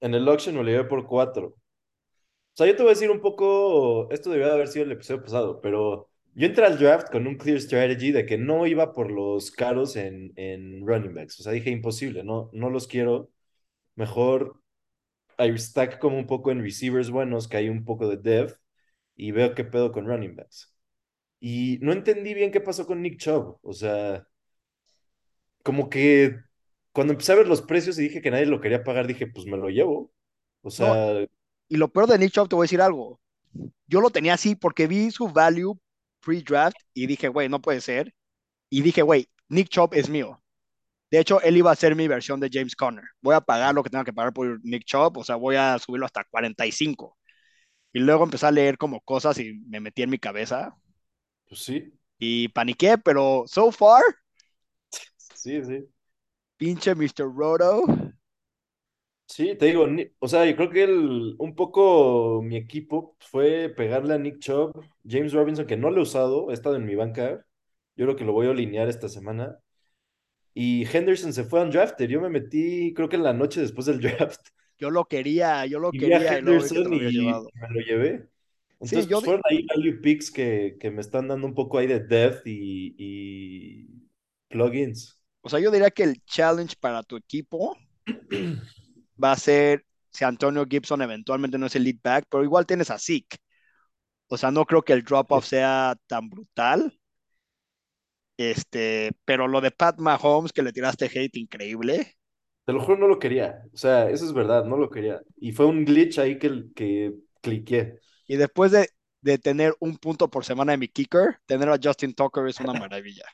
en 0.00 0.14
el 0.14 0.28
auction 0.28 0.54
me 0.56 0.62
lo 0.62 0.68
llevé 0.70 0.84
por 0.84 1.06
cuatro. 1.06 1.46
O 1.48 1.56
sea, 2.54 2.66
yo 2.66 2.76
te 2.76 2.82
voy 2.82 2.90
a 2.90 2.94
decir 2.94 3.10
un 3.10 3.20
poco, 3.20 4.10
esto 4.10 4.30
debió 4.30 4.46
de 4.46 4.52
haber 4.54 4.68
sido 4.68 4.84
el 4.84 4.92
episodio 4.92 5.22
pasado, 5.22 5.60
pero 5.60 6.09
yo 6.34 6.46
entré 6.46 6.64
al 6.66 6.78
draft 6.78 7.10
con 7.10 7.26
un 7.26 7.36
clear 7.36 7.60
strategy 7.60 8.12
de 8.12 8.26
que 8.26 8.38
no 8.38 8.66
iba 8.66 8.92
por 8.92 9.10
los 9.10 9.50
caros 9.50 9.96
en, 9.96 10.32
en 10.36 10.86
running 10.86 11.14
backs. 11.14 11.40
O 11.40 11.42
sea, 11.42 11.52
dije 11.52 11.70
imposible, 11.70 12.24
no, 12.24 12.50
no 12.52 12.70
los 12.70 12.86
quiero. 12.86 13.30
Mejor 13.96 14.62
I 15.38 15.56
stack 15.58 15.98
como 16.00 16.18
un 16.18 16.26
poco 16.26 16.50
en 16.52 16.62
receivers 16.62 17.10
buenos, 17.10 17.48
que 17.48 17.56
hay 17.58 17.68
un 17.70 17.84
poco 17.84 18.08
de 18.08 18.18
depth, 18.18 18.58
y 19.16 19.32
veo 19.32 19.54
qué 19.54 19.64
pedo 19.64 19.92
con 19.92 20.06
running 20.06 20.36
backs. 20.36 20.74
Y 21.40 21.78
no 21.82 21.92
entendí 21.92 22.34
bien 22.34 22.52
qué 22.52 22.60
pasó 22.62 22.86
con 22.86 23.02
Nick 23.02 23.18
Chubb. 23.18 23.58
O 23.62 23.72
sea, 23.74 24.26
como 25.62 25.88
que 25.90 26.36
cuando 26.92 27.12
empecé 27.12 27.32
a 27.32 27.36
ver 27.36 27.48
los 27.48 27.62
precios 27.62 27.98
y 27.98 28.02
dije 28.02 28.22
que 28.22 28.30
nadie 28.30 28.46
lo 28.46 28.60
quería 28.60 28.84
pagar, 28.84 29.06
dije, 29.06 29.26
pues 29.26 29.46
me 29.46 29.56
lo 29.56 29.68
llevo. 29.68 30.12
O 30.62 30.70
No, 30.76 30.96
sea, 30.96 31.26
y 31.68 31.76
lo 31.76 31.88
peor 31.92 32.08
de 32.08 32.18
Nick 32.18 32.32
Chubb, 32.32 32.48
te 32.48 32.56
voy 32.56 32.64
a 32.64 32.66
decir 32.66 32.80
algo. 32.82 33.20
Yo 33.88 34.00
lo 34.00 34.10
tenía 34.10 34.34
así 34.34 34.56
porque 34.56 34.86
vi 34.88 35.10
su 35.12 35.28
value 35.28 35.78
pre-draft 36.20 36.76
y 36.94 37.06
dije, 37.06 37.28
güey, 37.28 37.48
no 37.48 37.60
puede 37.62 37.80
ser. 37.80 38.14
Y 38.70 38.82
dije, 38.82 39.02
güey, 39.02 39.28
Nick 39.48 39.68
Chubb 39.68 39.94
es 39.94 40.08
mío. 40.08 40.42
De 41.10 41.20
hecho, 41.20 41.40
él 41.42 41.56
iba 41.56 41.70
a 41.72 41.76
ser 41.76 41.96
mi 41.96 42.08
versión 42.08 42.40
de 42.40 42.50
James 42.52 42.76
Conner. 42.76 43.04
Voy 43.20 43.34
a 43.34 43.40
pagar 43.40 43.74
lo 43.74 43.82
que 43.82 43.90
tenga 43.90 44.04
que 44.04 44.12
pagar 44.12 44.32
por 44.32 44.60
Nick 44.64 44.84
Chubb, 44.84 45.18
o 45.18 45.24
sea, 45.24 45.36
voy 45.36 45.56
a 45.56 45.78
subirlo 45.78 46.06
hasta 46.06 46.24
45. 46.24 47.18
Y 47.92 48.00
luego 48.00 48.24
empecé 48.24 48.46
a 48.46 48.52
leer 48.52 48.78
como 48.78 49.00
cosas 49.02 49.38
y 49.38 49.54
me 49.68 49.80
metí 49.80 50.02
en 50.02 50.10
mi 50.10 50.18
cabeza 50.18 50.74
pues 51.48 51.62
sí, 51.62 51.92
y 52.18 52.48
paniqué, 52.48 52.96
pero 52.98 53.44
so 53.46 53.72
far, 53.72 54.02
sí, 55.34 55.62
sí. 55.64 55.88
pinche 56.56 56.94
Mr. 56.94 57.26
Roto. 57.34 57.82
Sí, 59.32 59.54
te 59.56 59.66
digo, 59.66 59.86
ni- 59.86 60.08
o 60.18 60.26
sea, 60.28 60.44
yo 60.44 60.56
creo 60.56 60.70
que 60.70 60.82
el, 60.84 61.36
un 61.38 61.54
poco 61.54 62.42
mi 62.42 62.56
equipo 62.56 63.16
fue 63.20 63.68
pegarle 63.68 64.14
a 64.14 64.18
Nick 64.18 64.40
Chubb, 64.40 64.72
James 65.06 65.32
Robinson, 65.32 65.66
que 65.66 65.76
no 65.76 65.90
lo 65.90 65.98
he 66.00 66.02
usado, 66.02 66.50
he 66.50 66.54
estado 66.54 66.74
en 66.76 66.84
mi 66.84 66.96
banca, 66.96 67.46
yo 67.96 68.06
creo 68.06 68.16
que 68.16 68.24
lo 68.24 68.32
voy 68.32 68.48
a 68.48 68.50
alinear 68.50 68.88
esta 68.88 69.08
semana, 69.08 69.58
y 70.54 70.86
Henderson 70.86 71.32
se 71.34 71.44
fue 71.44 71.60
a 71.60 71.64
un 71.64 71.70
drafter, 71.70 72.08
yo 72.10 72.20
me 72.20 72.30
metí, 72.30 72.94
creo 72.94 73.08
que 73.08 73.16
en 73.16 73.24
la 73.24 73.34
noche 73.34 73.60
después 73.62 73.86
del 73.86 74.00
draft, 74.02 74.40
Yo 74.78 74.90
lo 74.90 75.04
quería, 75.06 75.64
yo 75.66 75.78
lo 75.78 75.92
y 75.92 76.00
vi 76.02 76.12
a 76.12 76.18
quería 76.18 76.38
y 76.38 76.40
luego 76.42 76.62
vi 76.62 76.70
que 76.72 76.80
te 76.80 76.88
Henderson 76.88 76.90
lo 76.90 76.96
había 76.96 77.10
y 77.10 77.12
llevado. 77.12 77.52
me 77.54 77.68
lo 77.70 77.80
llevé. 77.80 78.28
Sí, 78.82 79.06
Entonces, 79.06 79.08
yo, 79.08 79.20
pues 79.22 79.22
fueron 79.22 79.42
ahí 79.50 79.66
value 79.66 80.00
picks 80.00 80.30
que, 80.30 80.76
que 80.80 80.90
me 80.90 81.00
están 81.02 81.28
dando 81.28 81.46
un 81.46 81.54
poco 81.54 81.78
ahí 81.78 81.86
de 81.86 82.00
depth 82.00 82.46
y, 82.46 82.94
y 82.98 83.88
plugins. 84.48 85.20
o 85.42 85.48
sea, 85.48 85.60
yo 85.60 85.70
diría 85.70 85.90
que 85.90 86.02
el 86.04 86.22
challenge 86.24 86.76
para 86.80 87.02
tu 87.02 87.16
equipo 87.16 87.76
va 89.22 89.32
a 89.32 89.36
ser 89.36 89.84
si 90.10 90.24
Antonio 90.24 90.66
Gibson 90.68 91.02
eventualmente 91.02 91.58
no 91.58 91.66
es 91.66 91.76
el 91.76 91.84
lead 91.84 91.96
back, 92.02 92.26
pero 92.30 92.44
igual 92.44 92.66
tienes 92.66 92.90
a 92.90 92.98
Zeke. 92.98 93.36
O 94.28 94.36
sea, 94.36 94.50
no 94.50 94.64
creo 94.64 94.82
que 94.82 94.92
el 94.92 95.04
drop-off 95.04 95.46
sea 95.46 95.96
tan 96.06 96.30
brutal. 96.30 96.98
Este, 98.36 99.12
pero 99.24 99.46
lo 99.48 99.60
de 99.60 99.70
Pat 99.70 99.98
Mahomes, 99.98 100.52
que 100.52 100.62
le 100.62 100.72
tiraste 100.72 101.06
hate 101.06 101.36
increíble. 101.36 102.16
Te 102.64 102.72
lo 102.72 102.80
juro, 102.80 102.98
no 102.98 103.08
lo 103.08 103.18
quería. 103.18 103.62
O 103.72 103.76
sea, 103.76 104.08
eso 104.08 104.24
es 104.24 104.32
verdad, 104.32 104.64
no 104.64 104.76
lo 104.76 104.88
quería. 104.88 105.20
Y 105.36 105.52
fue 105.52 105.66
un 105.66 105.84
glitch 105.84 106.18
ahí 106.18 106.38
que, 106.38 106.66
que 106.74 107.12
cliqué. 107.40 107.98
Y 108.26 108.36
después 108.36 108.70
de, 108.72 108.88
de 109.20 109.38
tener 109.38 109.74
un 109.80 109.96
punto 109.98 110.30
por 110.30 110.44
semana 110.44 110.72
de 110.72 110.78
mi 110.78 110.88
kicker, 110.88 111.38
tener 111.46 111.68
a 111.68 111.78
Justin 111.82 112.14
Tucker 112.14 112.46
es 112.46 112.60
una 112.60 112.72
maravilla. 112.80 113.24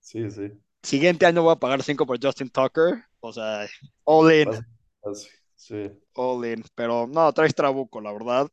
Sí, 0.00 0.30
sí. 0.30 0.52
Siguiente 0.82 1.26
año 1.26 1.42
voy 1.42 1.52
a 1.52 1.56
pagar 1.56 1.82
5 1.82 2.06
por 2.06 2.18
Justin 2.22 2.50
Tucker. 2.50 3.04
O 3.20 3.32
sea, 3.32 3.66
all 4.04 4.32
in, 4.32 4.48
Fácil, 4.48 4.64
fácil. 5.02 5.30
Sí. 5.56 5.90
all 6.14 6.44
in. 6.46 6.64
Pero 6.74 7.06
no, 7.06 7.32
traes 7.32 7.54
trabuco, 7.54 8.00
la 8.00 8.12
verdad. 8.12 8.48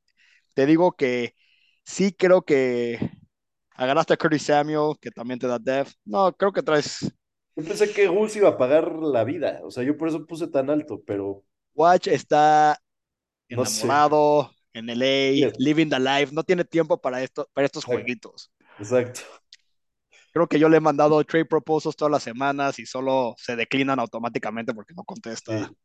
Te 0.54 0.66
digo 0.66 0.94
que 0.94 1.36
sí 1.86 2.14
creo 2.14 2.44
que 2.44 3.00
agarraste 3.76 4.14
a 4.14 4.18
Curtis 4.18 4.44
Samuel, 4.46 4.96
que 5.02 5.12
también 5.12 5.40
te 5.40 5.48
da 5.48 5.60
depth. 5.60 5.94
No, 6.06 6.34
creo 6.36 6.52
que 6.54 6.64
traes 6.64 7.12
Yo 7.56 7.64
pensé 7.66 7.94
que 7.94 8.08
Gus 8.08 8.36
iba 8.38 8.50
a 8.50 8.58
pagar 8.58 8.92
la 8.94 9.24
vida. 9.24 9.60
O 9.64 9.70
sea, 9.72 9.84
yo 9.84 9.98
por 9.98 10.08
eso 10.08 10.26
puse 10.26 10.48
tan 10.48 10.70
alto, 10.70 11.04
pero 11.06 11.44
Watch 11.74 12.08
está 12.08 12.78
no 13.50 13.66
sé. 13.66 13.90
enamorado 13.90 14.52
en 14.74 14.90
Sí, 15.32 15.46
LA, 15.46 15.54
living 15.58 15.90
the 15.90 16.00
life, 16.00 16.34
no 16.34 16.44
tiene 16.44 16.66
tiempo 16.66 17.00
para 17.02 17.24
esto, 17.24 17.50
para 17.54 17.66
estos 17.68 17.86
Exacto. 17.86 17.86
jueguitos. 17.86 18.52
exacto. 18.80 19.22
Creo 20.32 20.48
que 20.48 20.60
yo 20.60 20.70
le 20.70 20.78
he 20.78 20.80
mandado 20.80 21.24
trade 21.24 21.46
proposals 21.46 21.96
todas 21.96 22.12
las 22.12 22.24
semanas 22.24 22.80
y 22.80 22.86
solo 22.86 23.36
se 23.38 23.56
declinan 23.56 24.00
automáticamente 24.00 24.74
porque 24.74 24.94
no 24.96 25.04
contesta. 25.04 25.54
Sí. 25.56 25.76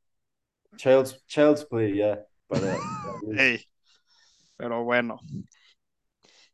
Child's, 0.77 1.25
Child's 1.27 1.65
Play 1.65 1.99
ya 1.99 2.25
para, 2.47 2.63
para 3.03 3.19
Gus. 3.21 3.39
Ey, 3.39 3.65
pero 4.57 4.85
bueno. 4.85 5.21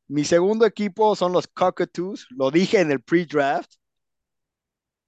Mi 0.09 0.25
segundo 0.25 0.67
equipo 0.67 1.15
son 1.15 1.33
los 1.33 1.47
Cockatoos. 1.47 2.27
Lo 2.31 2.51
dije 2.51 2.81
en 2.81 2.91
el 2.91 3.01
pre-draft. 3.01 3.75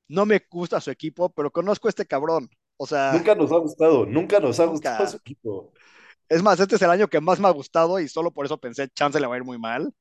No 0.09 0.27
me 0.27 0.41
gusta 0.51 0.81
su 0.81 0.91
equipo, 0.91 1.31
pero 1.31 1.51
conozco 1.51 1.89
a 1.89 1.91
este 1.91 2.07
cabrón. 2.07 2.49
O 2.77 2.87
sea, 2.87 3.13
Nunca 3.13 3.35
nos 3.35 3.51
ha 3.53 3.59
gustado, 3.59 4.07
nunca 4.07 4.41
nos 4.41 4.61
ha 4.61 4.67
gustado 4.67 5.07
su 5.07 5.17
equipo. 5.17 5.73
Es 6.29 6.43
más, 6.43 6.59
este 6.61 6.77
es 6.77 6.83
el 6.83 6.91
año 6.91 7.09
que 7.09 7.21
más 7.21 7.41
me 7.41 7.49
ha 7.49 7.51
gustado 7.51 8.01
y 8.01 8.09
solo 8.09 8.31
por 8.31 8.47
eso 8.47 8.59
pensé, 8.59 8.89
chance 8.91 9.19
le 9.21 9.27
va 9.27 9.35
a 9.35 9.39
ir 9.39 9.45
muy 9.45 9.59
mal. 9.59 9.93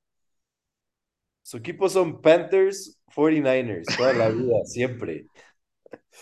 Su 1.42 1.58
equipo 1.58 1.90
son 1.90 2.22
Panthers 2.22 3.00
49ers, 3.16 3.98
toda 3.98 4.14
la 4.14 4.30
vida, 4.30 4.64
siempre. 4.66 5.26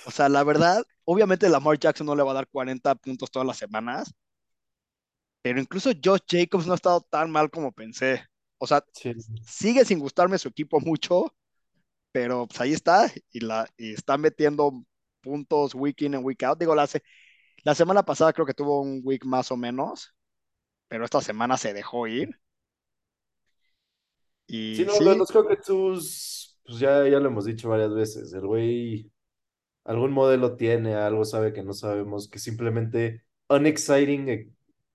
O 0.06 0.12
sea, 0.12 0.30
la 0.30 0.44
verdad, 0.44 0.84
obviamente 1.06 1.50
Lamar 1.50 1.80
Jackson 1.80 2.08
no 2.08 2.16
le 2.16 2.24
va 2.24 2.32
a 2.32 2.34
dar 2.36 2.48
40 2.50 2.96
puntos 2.96 3.32
todas 3.32 3.48
las 3.48 3.58
semanas, 3.58 4.14
pero 5.42 5.60
incluso 5.60 5.92
Josh 6.04 6.22
Jacobs 6.28 6.66
no 6.68 6.74
ha 6.74 6.76
estado 6.76 7.02
tan 7.10 7.32
mal 7.32 7.50
como 7.50 7.72
pensé. 7.72 8.24
O 8.58 8.68
sea, 8.68 8.84
Sí. 8.94 9.14
sigue 9.42 9.86
sin 9.86 10.00
gustarme 10.00 10.38
su 10.38 10.50
equipo 10.50 10.80
mucho, 10.82 11.36
pero 12.12 12.48
pues 12.48 12.62
ahí 12.62 12.74
está 12.74 13.12
y, 13.32 13.42
la, 13.42 13.68
y 13.78 13.94
está 13.94 14.18
metiendo 14.18 14.86
puntos 15.22 15.76
week 15.76 16.02
in 16.04 16.16
and 16.16 16.26
week 16.26 16.44
out. 16.44 16.60
Digo, 16.60 16.76
la, 16.76 16.88
la 17.64 17.76
semana 17.76 18.04
pasada 18.04 18.34
creo 18.34 18.46
que 18.48 18.54
tuvo 18.56 18.82
un 18.82 19.02
week 19.06 19.26
más 19.26 19.52
o 19.52 19.58
menos, 19.58 20.16
pero 20.88 21.06
esta 21.06 21.22
semana 21.22 21.58
se 21.58 21.74
dejó 21.74 22.08
ir. 22.08 22.30
Sí, 24.72 24.86
no, 24.86 24.94
sí, 24.94 25.04
los 25.16 25.32
Cockatoos, 25.32 26.60
pues 26.66 26.80
ya, 26.80 27.08
ya 27.08 27.20
lo 27.20 27.28
hemos 27.28 27.46
dicho 27.46 27.70
varias 27.70 27.94
veces. 27.94 28.34
El 28.34 28.48
güey 28.48 29.12
algún 29.90 30.12
modelo 30.12 30.56
tiene, 30.56 30.96
algo 30.96 31.26
sabe 31.26 31.54
que 31.54 31.64
no 31.64 31.74
sabemos, 31.74 32.30
que 32.30 32.40
simplemente 32.40 33.24
unexciting, 33.50 34.30
eh, 34.30 34.50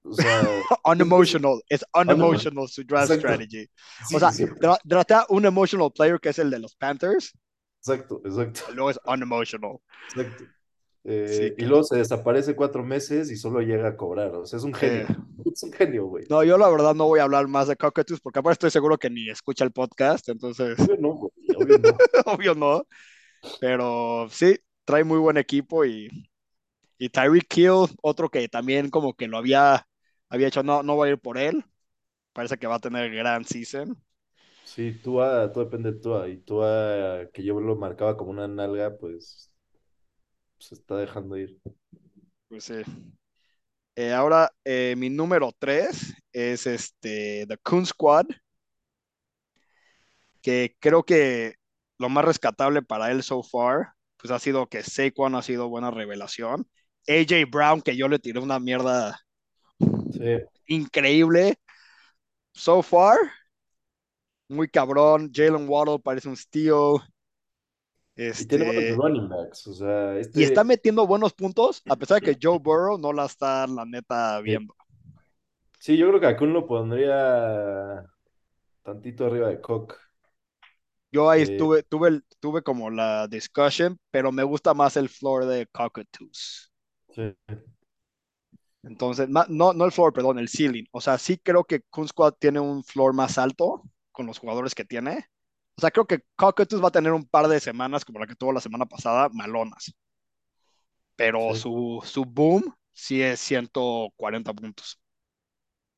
o 0.05 0.13
sea, 0.15 0.43
unemotional, 0.85 1.61
es 1.69 1.85
unemotional. 1.95 2.69
su 2.69 2.85
draft 2.85 3.13
Exacto. 3.13 3.29
strategy. 3.35 3.69
O 4.13 4.19
Sí, 4.19 4.19
sea, 4.19 4.31
dra- 4.31 4.79
draftea 4.85 5.27
un 5.31 5.45
emotional 5.47 5.91
player 5.93 6.21
que 6.21 6.31
es 6.31 6.39
el 6.39 6.51
de 6.51 6.59
los 6.61 6.75
Panthers, 6.77 7.33
Exacto, 7.81 8.23
exacto, 8.25 8.63
luego 8.73 8.91
es 8.91 9.01
unemotional. 9.07 9.79
exacto. 10.09 10.45
Sí, 10.45 11.11
Eh, 11.13 11.55
y 11.59 11.67
luego 11.67 11.85
se 11.85 11.99
desaparece 11.99 12.57
cuatro 12.57 12.83
meses 12.83 13.31
y 13.31 13.37
solo 13.37 13.61
llega 13.61 13.89
a 13.89 13.97
cobrar. 13.97 14.35
O 14.37 14.47
sea, 14.47 14.57
es 14.59 14.65
un 14.65 14.75
sí. 14.75 14.81
genio. 14.81 15.07
Es 15.55 15.63
un 15.63 15.73
genio, 15.73 16.07
güey. 16.07 16.25
No, 16.31 16.43
yo 16.43 16.57
la 16.59 16.69
verdad 16.71 16.95
no 16.95 17.07
voy 17.07 17.21
a 17.21 17.25
hablar 17.25 17.47
más 17.49 17.69
de 17.69 17.77
Cockatoos 17.77 18.21
porque 18.21 18.39
aparte 18.41 18.55
estoy 18.55 18.71
seguro 18.71 18.99
que 18.99 19.11
ni 19.11 19.29
escucha 19.31 19.65
el 19.65 19.73
podcast, 19.73 20.29
entonces 20.31 20.79
Obvio 20.79 20.97
no, 20.99 21.11
güey. 21.15 21.33
Obvio 21.57 21.79
no. 21.79 21.97
obvio 22.27 22.55
no. 22.55 22.87
Pero 23.61 24.29
sí, 24.31 24.57
trae 24.85 25.05
muy 25.05 25.19
buen 25.19 25.37
equipo 25.37 25.85
y, 25.85 26.09
y 26.99 27.09
Tyreek 27.11 27.57
Hill, 27.57 27.87
otro 28.03 28.31
que 28.31 28.49
también 28.49 28.91
como 28.91 29.15
que 29.15 29.29
lo 29.29 29.39
había, 29.39 29.87
había 30.29 30.49
hecho, 30.49 30.63
no, 30.63 30.83
no 30.83 30.97
voy 30.97 31.11
a 31.11 31.13
ir 31.13 31.19
por 31.21 31.39
él. 31.39 31.65
Parece 32.33 32.59
que 32.59 32.67
va 32.67 32.77
a 32.77 32.81
tener 32.81 33.11
gran 33.15 33.45
season. 33.45 34.03
Sí, 34.65 34.93
Tua, 35.03 35.53
todo 35.53 35.65
depende 35.65 35.93
de 35.93 36.01
Tua. 36.01 36.29
Y 36.29 36.39
Tua, 36.39 37.29
que 37.33 37.45
yo 37.45 37.61
lo 37.61 37.77
marcaba 37.77 38.17
como 38.17 38.31
una 38.31 38.49
nalga, 38.49 38.97
pues 38.97 39.51
se 40.59 40.75
está 40.75 40.97
dejando 40.97 41.37
ir. 41.37 41.61
Pues 42.49 42.65
sí. 42.65 42.83
Eh, 43.97 44.13
ahora, 44.13 44.51
eh, 44.65 44.95
mi 44.97 45.09
número 45.09 45.53
3 45.59 46.15
es 46.33 46.67
este, 46.67 47.47
The 47.49 47.59
Coon 47.59 47.87
Squad, 47.87 48.27
que 50.43 50.77
creo 50.81 51.05
que 51.05 51.55
lo 51.99 52.09
más 52.09 52.25
rescatable 52.25 52.83
para 52.83 53.11
él 53.11 53.23
so 53.23 53.43
far, 53.43 53.95
pues 54.25 54.33
ha 54.33 54.39
sido 54.39 54.67
que 54.69 54.83
Saquon 54.83 55.35
ha 55.35 55.43
sido 55.43 55.69
buena 55.69 55.91
revelación. 55.91 56.67
AJ 57.07 57.45
Brown, 57.51 57.83
que 57.83 57.95
yo 57.95 58.09
le 58.09 58.19
tiré 58.19 58.41
una 58.41 58.59
mierda 58.59 59.21
Sí. 59.79 60.39
increíble. 60.67 61.57
So 62.55 62.81
far, 62.83 63.19
muy 64.49 64.67
cabrón. 64.69 65.31
Jalen 65.31 65.69
Waddle 65.69 65.99
parece 65.99 66.31
un 66.31 66.39
steal. 66.39 67.01
Y 68.17 68.47
tiene 68.47 68.65
buenos 68.65 68.85
Este, 68.85 68.95
running 68.97 69.29
backs. 69.29 69.67
O 69.67 69.75
sea, 69.75 70.17
y 70.17 70.21
está 70.21 70.41
este. 70.41 70.65
metiendo 70.65 71.07
buenos 71.07 71.35
puntos, 71.35 71.83
a 71.87 71.95
pesar 71.95 72.23
de 72.23 72.33
que 72.33 72.39
Joe 72.41 72.59
Burrow 72.59 72.97
no 72.97 73.13
la 73.13 73.27
está, 73.27 73.67
la 73.67 73.85
neta, 73.85 74.41
viendo. 74.41 74.75
Sí, 75.81 75.99
yo 75.99 76.09
creo 76.09 76.19
que 76.19 76.29
Akun 76.29 76.55
lo 76.55 76.67
pondría 76.67 78.07
tantito 78.83 79.27
arriba 79.27 79.49
de 79.49 79.61
Cook. 79.61 79.99
Yo 81.15 81.31
ahí 81.31 81.43
Eh, 81.43 81.43
estuve, 81.43 81.83
tuve, 81.85 82.21
tuve 82.41 82.63
como 82.63 82.91
la 82.91 83.29
discussion, 83.29 83.99
pero 84.11 84.33
me 84.33 84.43
gusta 84.45 84.75
más 84.75 84.97
el 84.97 85.09
floor 85.09 85.47
de 85.47 85.67
Cockatoos. 85.69 86.73
sí. 87.15 87.35
Entonces, 88.83 89.29
no, 89.29 89.45
no 89.73 89.85
el 89.85 89.93
floor, 89.93 90.13
perdón, 90.13 90.39
el 90.39 90.49
ceiling. 90.49 90.85
O 90.93 91.01
sea, 91.01 91.17
sí 91.19 91.39
creo 91.39 91.65
que 91.65 91.81
Kun 91.91 92.07
Squad 92.09 92.35
tiene 92.39 92.61
un 92.61 92.85
floor 92.85 93.15
más 93.15 93.39
alto, 93.39 93.83
con 94.13 94.27
los 94.27 94.39
jugadores 94.39 94.75
que 94.75 94.85
tiene. 94.85 95.27
O 95.77 95.81
sea, 95.81 95.91
creo 95.91 96.07
que 96.07 96.21
Cockatoos 96.37 96.83
va 96.85 96.89
a 96.89 96.91
tener 96.93 97.13
un 97.13 97.25
par 97.27 97.49
de 97.49 97.61
semanas 97.61 98.05
como 98.05 98.19
la 98.21 98.27
que 98.27 98.37
tuvo 98.37 98.53
la 98.53 98.61
semana 98.61 98.87
pasada, 98.87 99.29
malonas. 99.33 99.95
Pero 101.17 101.53
Sí, 101.53 101.55
su, 101.55 102.01
su 102.05 102.25
boom 102.25 102.73
sí 102.93 103.21
es 103.23 103.41
140 103.41 104.53
puntos. 104.55 105.01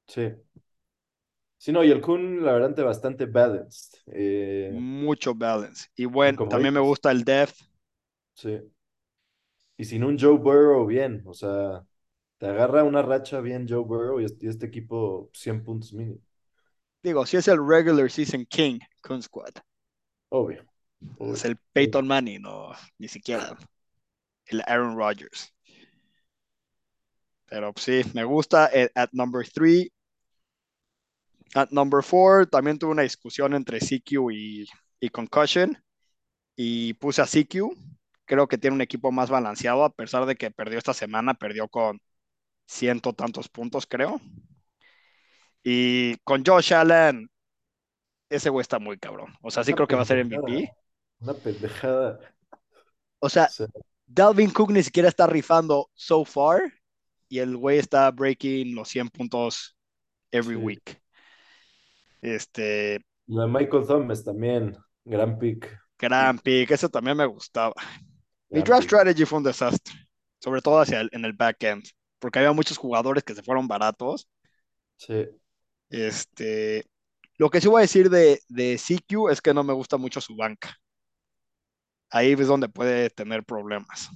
sí. 0.06 0.36
Sí, 1.66 1.72
no, 1.72 1.82
y 1.82 1.90
el 1.90 2.00
Kun, 2.00 2.44
la 2.44 2.52
verdad, 2.52 2.84
bastante 2.84 3.26
balanced. 3.26 3.98
Eh, 4.12 4.70
Mucho 4.72 5.34
balance. 5.34 5.88
Y 5.96 6.04
bueno, 6.04 6.46
también 6.46 6.72
me 6.72 6.78
gusta 6.78 7.10
el 7.10 7.24
depth. 7.24 7.56
sí. 8.34 8.60
Y 9.76 9.84
sin 9.84 10.04
un 10.04 10.16
Joe 10.16 10.38
Burrow, 10.38 10.86
bien. 10.86 11.24
O 11.26 11.34
sea, 11.34 11.84
te 12.38 12.46
agarra 12.46 12.84
una 12.84 13.02
racha 13.02 13.40
bien 13.40 13.66
Joe 13.68 13.80
Burrow 13.82 14.20
y 14.20 14.26
este, 14.26 14.46
y 14.46 14.48
este 14.48 14.66
equipo 14.66 15.28
100 15.32 15.64
puntos 15.64 15.92
mínimo. 15.92 16.20
Digo, 17.02 17.26
si 17.26 17.36
es 17.36 17.48
el 17.48 17.58
regular 17.58 18.08
season 18.12 18.46
king, 18.46 18.78
Kun 19.02 19.20
Squad. 19.20 19.54
Obvio, 20.28 20.64
Es 21.18 21.44
el 21.44 21.56
Peyton 21.72 22.06
Manning, 22.06 22.42
no, 22.42 22.70
ni 22.98 23.08
siquiera 23.08 23.56
el 24.46 24.62
Aaron 24.68 24.96
Rodgers. 24.96 25.52
Pero 27.46 27.72
sí, 27.76 28.02
me 28.14 28.22
gusta. 28.22 28.70
Eh, 28.72 28.88
At 28.94 29.10
number 29.12 29.44
three, 29.44 29.92
at 31.54 31.70
number 31.70 32.02
four, 32.02 32.46
también 32.46 32.78
tuve 32.78 32.92
una 32.92 33.02
discusión 33.02 33.54
entre 33.54 33.80
CQ 33.80 34.30
y, 34.32 34.66
y 35.00 35.08
Concussion. 35.10 35.78
Y 36.56 36.94
puse 36.94 37.22
a 37.22 37.26
CQ. 37.26 37.72
Creo 38.26 38.48
que 38.48 38.58
tiene 38.58 38.74
un 38.76 38.82
equipo 38.82 39.12
más 39.12 39.30
balanceado, 39.30 39.84
a 39.84 39.90
pesar 39.94 40.26
de 40.26 40.36
que 40.36 40.50
perdió 40.50 40.78
esta 40.78 40.94
semana, 40.94 41.34
perdió 41.34 41.68
con 41.68 42.00
ciento 42.66 43.14
tantos 43.14 43.48
puntos, 43.48 43.86
creo. 43.86 44.20
Y 45.62 46.16
con 46.24 46.44
Josh 46.44 46.72
Allen, 46.74 47.28
ese 48.30 48.50
güey 48.50 48.62
está 48.62 48.78
muy 48.78 48.98
cabrón. 48.98 49.34
O 49.42 49.50
sea, 49.50 49.64
sí 49.64 49.74
Una 49.74 49.74
creo 49.74 49.88
que 49.88 49.96
va 49.96 50.02
a 50.02 50.04
ser. 50.04 50.24
MVP. 50.24 50.72
Una 51.20 51.34
pendejada. 51.34 52.20
O 53.20 53.28
O 53.28 53.28
sea, 53.28 53.48
sea, 53.48 53.66
Dalvin 54.06 54.50
Cook 54.52 54.72
ni 54.72 54.82
siquiera 54.82 55.08
está 55.08 55.26
rifando 55.26 55.90
so 55.94 56.24
far 56.24 56.72
y 57.28 57.38
el 57.40 57.56
güey 57.56 57.78
está 57.78 58.10
breaking 58.10 58.74
los 58.74 58.88
100 58.88 59.08
puntos 59.10 59.76
every 60.32 60.56
sí. 60.56 60.56
week. 60.56 61.02
Este, 62.26 63.00
Lo 63.28 63.42
de 63.42 63.48
Michael 63.48 63.86
Thomas 63.86 64.24
también. 64.24 64.76
Gran 65.04 65.38
pick. 65.38 65.68
gran 65.98 66.38
pick, 66.38 66.70
eso 66.70 66.88
también 66.88 67.16
me 67.16 67.26
gustaba. 67.26 67.74
Mi 68.50 68.62
draft 68.62 68.84
pick. 68.84 68.84
strategy 68.84 69.24
fue 69.24 69.38
un 69.38 69.44
desastre, 69.44 69.94
sobre 70.40 70.62
todo 70.62 70.80
hacia 70.80 71.00
el, 71.00 71.08
en 71.12 71.24
el 71.24 71.32
back 71.34 71.62
end, 71.64 71.84
porque 72.18 72.38
había 72.38 72.52
muchos 72.52 72.78
jugadores 72.78 73.24
que 73.24 73.34
se 73.34 73.42
fueron 73.42 73.68
baratos. 73.68 74.28
Sí. 74.96 75.26
Este, 75.90 76.84
lo 77.38 77.50
que 77.50 77.60
sí 77.60 77.68
voy 77.68 77.80
a 77.80 77.82
decir 77.82 78.10
de, 78.10 78.40
de 78.48 78.78
CQ 78.78 79.30
es 79.30 79.40
que 79.40 79.54
no 79.54 79.64
me 79.64 79.72
gusta 79.72 79.96
mucho 79.96 80.20
su 80.20 80.36
banca. 80.36 80.76
Ahí 82.10 82.32
es 82.32 82.46
donde 82.48 82.68
puede 82.68 83.10
tener 83.10 83.44
problemas. 83.44 84.10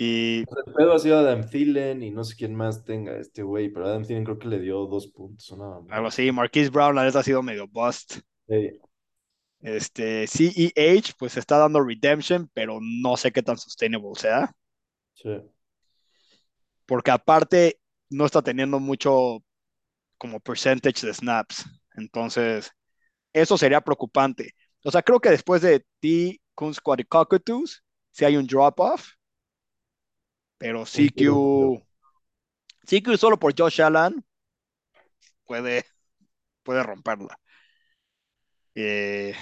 Y 0.00 0.44
O 0.46 0.54
sea, 0.54 0.62
el 0.66 0.72
pedo 0.74 0.92
ha 0.94 0.98
sido 0.98 1.18
Adam 1.18 1.48
Thielen 1.48 2.02
y 2.02 2.10
no 2.10 2.24
sé 2.24 2.34
quién 2.36 2.54
más 2.54 2.84
tenga 2.84 3.16
este 3.18 3.42
güey, 3.42 3.68
pero 3.72 3.86
Adam 3.86 4.04
Thielen 4.04 4.24
creo 4.24 4.38
que 4.38 4.48
le 4.48 4.58
dio 4.60 4.86
dos 4.86 5.08
puntos 5.08 5.50
o 5.52 5.56
nada 5.56 5.80
algo 5.88 6.08
así, 6.08 6.32
Marquise 6.32 6.70
Brown 6.70 6.94
la 6.94 7.04
neta 7.04 7.18
ha 7.20 7.22
sido 7.22 7.42
medio 7.42 7.68
bust. 7.68 8.20
Sí, 8.48 8.80
Este, 9.60 10.26
CEH, 10.26 11.14
pues 11.18 11.36
está 11.36 11.58
dando 11.58 11.80
redemption, 11.82 12.48
pero 12.54 12.78
no 12.80 13.16
sé 13.16 13.30
qué 13.32 13.42
tan 13.42 13.58
sustainable 13.58 14.12
sea, 14.16 14.50
sí. 15.14 15.30
porque 16.86 17.10
aparte 17.10 17.78
no 18.10 18.26
está 18.26 18.42
teniendo 18.42 18.80
mucho 18.80 19.38
como 20.18 20.40
percentage 20.40 21.06
de 21.06 21.14
snaps. 21.14 21.64
Entonces, 21.96 22.72
eso 23.32 23.58
sería 23.58 23.80
preocupante. 23.82 24.54
O 24.84 24.90
sea, 24.92 25.02
creo 25.02 25.20
que 25.20 25.30
después 25.30 25.62
de 25.62 25.84
T, 26.00 26.40
Kun 26.54 26.74
Squad 26.74 27.00
y 27.00 27.04
Cockatoos, 27.04 27.84
sí 28.12 28.24
hay 28.24 28.36
un 28.36 28.46
drop-off, 28.46 29.08
pero. 30.60 30.84
CQ, 30.84 31.82
CQ 32.86 33.16
solo 33.16 33.38
por 33.38 33.54
Josh 33.56 33.80
Allen 33.80 34.22
puede, 35.44 35.84
puede 36.62 36.82
romperla. 36.82 37.36
Eh, 38.74 39.34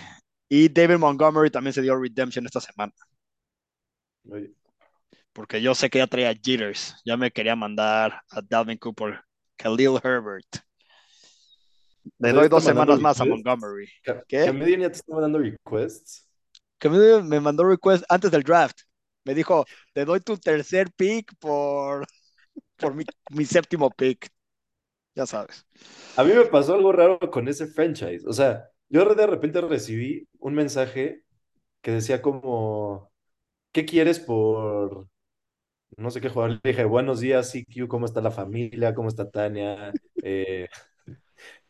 y 0.48 0.68
David 0.68 0.98
Montgomery 0.98 1.50
también 1.50 1.74
se 1.74 1.82
dio 1.82 1.98
redemption 2.00 2.46
esta 2.46 2.60
semana, 2.60 2.92
Oye, 4.30 4.52
porque 5.32 5.60
yo 5.60 5.74
sé 5.74 5.90
que 5.90 5.98
ya 5.98 6.06
traía 6.06 6.34
jitters. 6.34 6.94
Ya 7.04 7.16
me 7.16 7.30
quería 7.30 7.56
mandar 7.56 8.22
a 8.30 8.40
Dalvin 8.40 8.78
Cooper, 8.78 9.20
Khalil 9.56 10.00
Herbert. 10.02 10.46
Le 12.18 12.32
doy 12.32 12.48
dos 12.48 12.64
semanas 12.64 13.00
más 13.00 13.20
a 13.20 13.24
requests. 13.24 13.44
Montgomery. 13.44 13.88
Ca- 14.02 14.24
¿Qué? 14.26 14.46
Comedian 14.46 14.80
ya 14.80 14.90
te 14.90 14.96
está 14.98 15.12
mandando 15.12 15.38
requests. 15.38 16.28
Que 16.78 16.88
me, 16.88 17.22
me 17.22 17.40
mandó 17.40 17.64
request 17.64 18.04
antes 18.08 18.30
del 18.30 18.42
draft. 18.42 18.80
Me 19.28 19.34
dijo, 19.34 19.66
te 19.92 20.06
doy 20.06 20.20
tu 20.20 20.38
tercer 20.38 20.90
pick 20.96 21.34
por, 21.38 22.06
por 22.76 22.94
mi, 22.94 23.04
mi 23.30 23.44
séptimo 23.44 23.90
pick. 23.90 24.30
Ya 25.14 25.26
sabes. 25.26 25.66
A 26.16 26.24
mí 26.24 26.32
me 26.32 26.44
pasó 26.46 26.74
algo 26.74 26.92
raro 26.92 27.18
con 27.30 27.48
ese 27.48 27.66
franchise. 27.68 28.26
O 28.26 28.32
sea, 28.32 28.68
yo 28.88 29.04
de 29.14 29.26
repente 29.26 29.60
recibí 29.60 30.28
un 30.40 30.54
mensaje 30.54 31.22
que 31.82 31.92
decía 31.92 32.22
como, 32.22 33.12
¿qué 33.72 33.86
quieres 33.86 34.20
por 34.20 35.08
no 35.96 36.10
sé 36.10 36.20
qué 36.20 36.28
jugador? 36.30 36.60
Le 36.62 36.70
dije, 36.72 36.84
buenos 36.84 37.20
días, 37.20 37.50
CQ, 37.52 37.88
¿cómo 37.88 38.06
está 38.06 38.20
la 38.20 38.30
familia? 38.32 38.94
¿Cómo 38.94 39.08
está 39.08 39.30
Tania? 39.30 39.96
Eh, 40.22 40.68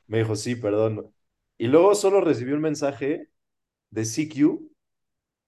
me 0.07 0.19
dijo, 0.19 0.37
sí, 0.37 0.57
perdón. 0.57 1.15
Y 1.59 1.67
luego 1.69 1.95
solo 1.95 2.21
recibí 2.21 2.53
un 2.53 2.61
mensaje 2.61 3.29
de 3.91 4.05
CQ 4.07 4.61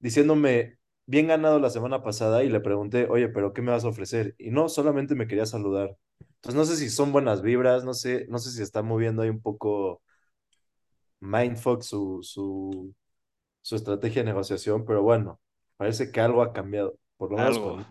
diciéndome, 0.00 0.79
bien 1.10 1.26
ganado 1.26 1.58
la 1.58 1.70
semana 1.70 2.04
pasada 2.04 2.44
y 2.44 2.48
le 2.48 2.60
pregunté, 2.60 3.08
oye, 3.10 3.28
pero 3.28 3.52
¿qué 3.52 3.62
me 3.62 3.72
vas 3.72 3.84
a 3.84 3.88
ofrecer? 3.88 4.36
Y 4.38 4.50
no, 4.52 4.68
solamente 4.68 5.16
me 5.16 5.26
quería 5.26 5.44
saludar. 5.44 5.96
Entonces 6.36 6.54
no 6.54 6.64
sé 6.64 6.76
si 6.76 6.88
son 6.88 7.10
buenas 7.10 7.42
vibras, 7.42 7.84
no 7.84 7.94
sé, 7.94 8.26
no 8.28 8.38
sé 8.38 8.52
si 8.52 8.62
está 8.62 8.82
moviendo 8.82 9.22
ahí 9.22 9.28
un 9.28 9.42
poco 9.42 10.02
mindfuck 11.18 11.82
su, 11.82 12.20
su, 12.22 12.94
su 13.60 13.74
estrategia 13.74 14.22
de 14.22 14.26
negociación, 14.26 14.84
pero 14.84 15.02
bueno, 15.02 15.40
parece 15.76 16.12
que 16.12 16.20
algo 16.20 16.42
ha 16.42 16.52
cambiado, 16.52 16.96
por 17.16 17.32
lo 17.32 17.38
menos 17.38 17.56
Algo 17.56 17.70
con... 17.74 17.86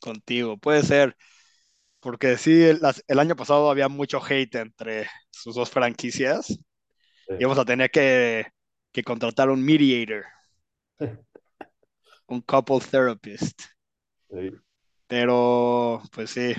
contigo. 0.00 0.56
Puede 0.56 0.82
ser. 0.82 1.14
Porque 2.00 2.38
sí, 2.38 2.62
el, 2.62 3.18
año 3.18 3.36
pasado 3.36 3.70
había 3.70 3.88
mucho 3.88 4.18
hate 4.26 4.54
entre 4.54 5.08
sus 5.30 5.54
dos 5.54 5.68
franquicias. 5.68 6.58
Y 7.38 7.42
vamos 7.42 7.58
a 7.58 7.64
tener 7.66 7.90
que, 7.90 8.46
que 8.92 9.02
contratar 9.02 9.50
un 9.50 9.62
mediator, 9.62 10.24
un 12.28 12.40
couple 12.40 12.80
therapist. 12.80 13.60
Pero, 15.06 16.02
pues 16.12 16.30
sí. 16.30 16.54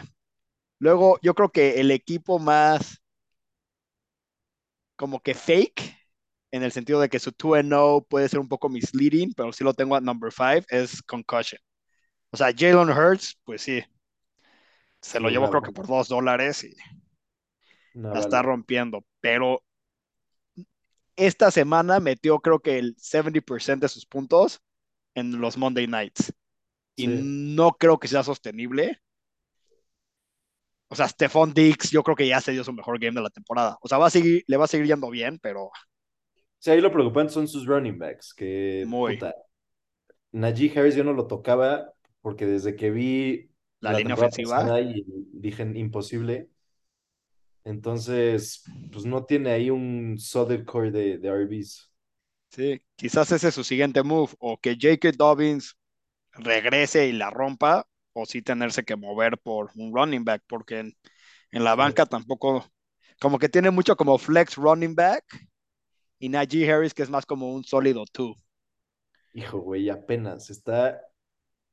Luego, 0.79 1.19
yo 1.21 1.33
creo 1.33 1.49
que 1.49 1.79
el 1.79 1.91
equipo 1.91 2.39
más 2.39 3.01
como 4.95 5.21
que 5.21 5.33
fake, 5.33 5.95
en 6.51 6.63
el 6.63 6.71
sentido 6.71 6.99
de 6.99 7.07
que 7.09 7.19
su 7.19 7.31
2-0 7.31 8.05
puede 8.09 8.27
ser 8.27 8.39
un 8.39 8.47
poco 8.47 8.67
misleading, 8.67 9.33
pero 9.33 9.53
sí 9.53 9.63
lo 9.63 9.73
tengo 9.73 9.95
a 9.95 10.01
number 10.01 10.31
5, 10.31 10.65
es 10.69 11.01
Concussion. 11.03 11.61
O 12.31 12.37
sea, 12.37 12.51
Jalen 12.55 12.89
Hurts, 12.89 13.39
pues 13.43 13.61
sí, 13.61 13.81
se 15.01 15.17
sí, 15.17 15.23
lo 15.23 15.29
llevó 15.29 15.45
una, 15.45 15.51
creo 15.51 15.61
que 15.61 15.71
por 15.71 15.87
2 15.87 16.07
dólares 16.09 16.63
y 16.63 16.75
la 17.93 18.19
está 18.19 18.41
rompiendo. 18.41 19.05
Pero 19.21 19.63
esta 21.15 21.51
semana 21.51 21.99
metió 21.99 22.39
creo 22.39 22.59
que 22.59 22.79
el 22.79 22.95
70% 22.97 23.85
de 23.85 23.89
sus 23.89 24.05
puntos 24.05 24.61
en 25.17 25.41
los 25.41 25.57
Monday 25.57 25.87
Nights. 25.87 26.33
Y 26.97 27.07
Sí. 27.07 27.13
no 27.13 27.73
creo 27.73 27.99
que 27.99 28.07
sea 28.09 28.23
sostenible. 28.23 29.01
O 30.89 30.95
sea, 30.95 31.07
Stephon 31.07 31.53
Diggs, 31.53 31.91
yo 31.91 32.03
creo 32.03 32.15
que 32.15 32.27
ya 32.27 32.39
se 32.41 32.51
dio 32.53 32.63
su 32.63 32.73
mejor 32.73 32.99
game 32.99 33.15
de 33.15 33.21
la 33.21 33.29
temporada. 33.29 33.77
O 33.81 33.87
sea, 33.87 33.97
va 33.97 34.07
a 34.07 34.09
seguir, 34.09 34.43
le 34.47 34.57
va 34.57 34.65
a 34.65 34.67
seguir 34.67 34.87
yendo 34.87 35.09
bien, 35.09 35.39
pero 35.41 35.69
Sí, 36.59 36.71
ahí 36.71 36.81
lo 36.81 36.91
preocupante 36.91 37.33
son 37.33 37.47
sus 37.47 37.65
running 37.65 37.97
backs, 37.99 38.33
que 38.33 38.91
muy. 38.91 39.19
puta, 39.19 39.33
Najee 40.31 40.71
Harris 40.77 40.95
yo 40.95 41.03
no 41.03 41.13
lo 41.13 41.27
tocaba 41.27 41.93
porque 42.21 42.45
desde 42.45 42.75
que 42.75 42.91
vi 42.91 43.51
La 43.79 43.91
la 43.91 43.99
línea 43.99 44.13
ofensiva, 44.15 44.79
y 44.81 45.03
dije 45.33 45.63
imposible, 45.75 46.49
entonces 47.63 48.63
pues 48.91 49.05
no 49.05 49.25
tiene 49.25 49.51
ahí 49.51 49.69
un 49.69 50.17
solid 50.19 50.63
core 50.65 50.91
de, 50.91 51.17
de 51.17 51.27
RBs. 51.27 51.86
Sí, 52.49 52.81
quizás 52.95 53.31
ese 53.31 53.49
es 53.49 53.55
su 53.55 53.63
siguiente 53.63 54.03
move, 54.03 54.33
o 54.39 54.57
que 54.59 54.75
J.K. 54.79 55.11
Dobbins 55.17 55.77
regrese 56.33 57.07
y 57.07 57.13
la 57.13 57.29
rompa, 57.31 57.87
o 58.13 58.25
sí 58.27 58.41
tenerse 58.43 58.83
que 58.85 58.95
mover 58.95 59.39
por 59.39 59.71
un 59.75 59.93
running 59.95 60.25
back, 60.25 60.43
porque 60.47 60.79
en, 60.81 60.97
en 61.51 61.63
la 61.63 61.75
Sí. 61.75 61.77
banca 61.77 62.05
tampoco, 62.05 62.65
como 63.21 63.39
que 63.39 63.49
tiene 63.49 63.71
mucho 63.71 63.97
como 63.97 64.17
flex 64.17 64.55
running 64.57 64.95
back, 64.95 65.25
y 66.19 66.29
Najee 66.29 66.71
Harris 66.71 66.93
que 66.93 67.03
es 67.03 67.09
más 67.09 67.25
como 67.25 67.53
un 67.53 67.63
sólido 67.65 68.05
two. 68.07 68.35
Hijo, 69.33 69.59
güey, 69.61 69.89
apenas 69.89 70.49
está, 70.49 71.01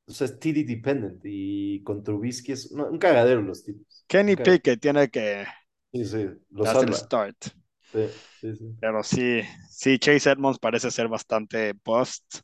o 0.07 0.13
sea, 0.13 0.27
es 0.27 0.39
TD 0.41 0.65
dependent 0.65 1.23
y 1.25 1.83
con 1.85 2.03
Trubisky 2.05 2.53
es 2.53 2.73
no, 2.73 2.89
un 2.89 2.99
cagadero 2.99 3.43
los 3.43 3.65
tipos. 3.65 4.07
Kenny. 4.09 4.37
Pickett 4.37 4.81
tiene 4.81 5.11
que 5.11 5.47
Sí, 5.93 6.05
sí, 6.05 6.27
lo 6.51 6.65
hacer 6.65 6.89
el 6.89 6.95
start. 6.95 7.55
Sí, 7.95 8.09
sí, 8.41 8.57
sí. 8.57 8.75
Pero 8.81 9.03
sí, 9.05 9.41
sí, 9.71 9.99
Chase 10.01 10.33
Edmonds 10.33 10.59
parece 10.59 10.91
ser 10.91 11.07
bastante 11.07 11.75
bust. 11.85 12.41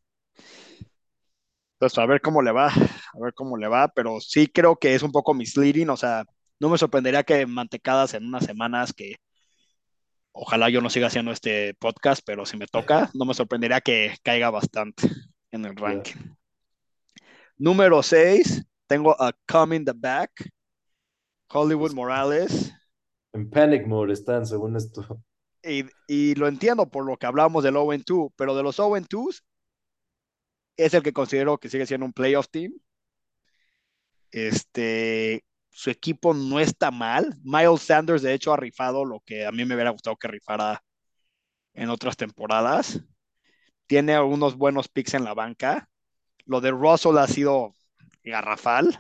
Entonces, 1.75 1.99
a 1.99 2.07
ver 2.07 2.21
cómo 2.21 2.41
le 2.41 2.53
va, 2.53 2.69
a 2.69 3.19
ver 3.21 3.35
cómo 3.35 3.57
le 3.57 3.67
va, 3.67 3.89
pero 3.89 4.21
sí 4.21 4.47
creo 4.47 4.77
que 4.77 4.95
es 4.95 5.03
un 5.03 5.11
poco 5.11 5.35
misleading, 5.35 5.89
o 5.91 5.97
sea, 5.97 6.25
no 6.61 6.69
me 6.69 6.79
sorprendería 6.79 7.25
que 7.25 7.47
mantecadas 7.47 8.15
en 8.15 8.27
unas 8.27 8.45
semanas 8.45 8.93
que 8.93 9.17
ojalá 10.33 10.69
yo 10.69 10.81
no 10.81 10.91
siga 10.91 11.09
haciendo 11.09 11.33
este 11.33 11.75
podcast, 11.75 12.23
pero 12.25 12.47
si 12.47 12.57
me 12.57 12.67
toca, 12.67 13.11
no 13.15 13.25
me 13.25 13.35
sorprendería 13.35 13.81
que 13.81 14.15
caiga 14.23 14.51
bastante 14.51 15.09
en 15.51 15.65
el 15.65 15.75
ranking. 15.75 16.21
Número 17.59 18.03
6, 18.03 18.63
tengo 18.87 19.21
a 19.21 19.33
Coming 19.49 19.85
the 19.85 19.93
Back, 19.95 20.31
Hollywood 21.49 21.93
Morales, 21.93 22.73
En 23.33 23.49
panic 23.49 23.87
mode 23.87 24.13
están, 24.13 24.45
según 24.45 24.77
esto. 24.77 25.23
Y, 25.63 26.35
lo 26.35 26.49
entiendo 26.49 26.91
por 26.91 27.05
lo 27.05 27.17
que 27.17 27.27
hablábamos 27.27 27.65
del 27.65 27.75
0-2, 27.75 28.33
pero 28.37 28.55
de 28.55 28.63
los 28.63 28.79
0-2 28.79 29.43
es 30.77 30.95
el 30.95 31.03
que 31.03 31.13
considero 31.13 31.59
que 31.59 31.69
sigue 31.69 31.87
siendo 31.87 32.07
un 32.07 32.13
playoff 32.13 32.49
team. 32.49 32.73
Este, 34.31 35.45
su 35.71 35.91
equipo 35.91 36.35
no 36.35 36.61
está 36.61 36.91
mal. 36.91 37.37
Miles 37.43 37.83
Sanders, 37.83 38.23
de 38.23 38.35
hecho, 38.35 38.53
ha 38.53 38.57
rifado 38.57 39.05
lo 39.05 39.21
que 39.21 39.45
a 39.45 39.53
mí 39.53 39.65
me 39.65 39.75
hubiera 39.75 39.91
gustado 39.91 40.17
que 40.17 40.29
rifara 40.29 40.83
en 41.75 41.91
otras 41.91 42.17
temporadas. 42.17 43.03
Tiene 43.87 44.15
algunos 44.15 44.57
buenos 44.57 44.89
picks 44.89 45.15
en 45.15 45.25
la 45.25 45.35
banca. 45.35 45.89
Lo 46.45 46.61
de 46.61 46.71
Russell 46.71 47.19
ha 47.19 47.27
sido 47.27 47.75
garrafal. 48.25 48.99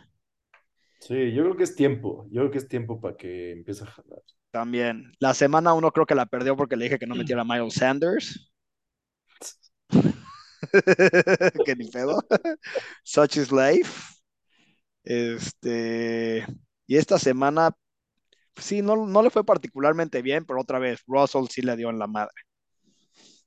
Sí, 1.00 1.32
yo 1.32 1.44
creo 1.44 1.56
que 1.56 1.64
es 1.64 1.74
tiempo. 1.74 2.26
Yo 2.30 2.42
creo 2.42 2.50
que 2.50 2.58
es 2.58 2.68
tiempo 2.68 3.00
para 3.00 3.16
que 3.16 3.52
empiece 3.52 3.84
a 3.84 3.86
jalar. 3.86 4.22
También. 4.52 5.12
La 5.20 5.34
semana 5.34 5.74
uno 5.74 5.90
creo 5.92 6.06
que 6.06 6.14
la 6.14 6.26
perdió 6.26 6.56
porque 6.56 6.76
le 6.76 6.84
dije 6.84 6.98
que 6.98 7.06
no 7.06 7.14
metiera 7.14 7.42
a 7.42 7.44
Miles 7.44 7.74
Sanders. 7.74 8.52
que 11.64 11.74
ni 11.76 11.88
pedo. 11.90 12.22
Such 13.04 13.36
is 13.36 13.52
life. 13.52 14.14
Este. 15.04 16.46
Y 16.86 16.96
esta 16.96 17.18
semana, 17.18 17.72
sí, 18.56 18.82
no, 18.82 19.06
no 19.06 19.22
le 19.22 19.30
fue 19.30 19.44
particularmente 19.44 20.22
bien, 20.22 20.44
pero 20.46 20.60
otra 20.62 20.78
vez, 20.80 21.02
Russell 21.06 21.46
sí 21.50 21.62
le 21.62 21.76
dio 21.76 21.90
en 21.90 21.98
la 22.00 22.06
madre. 22.06 22.34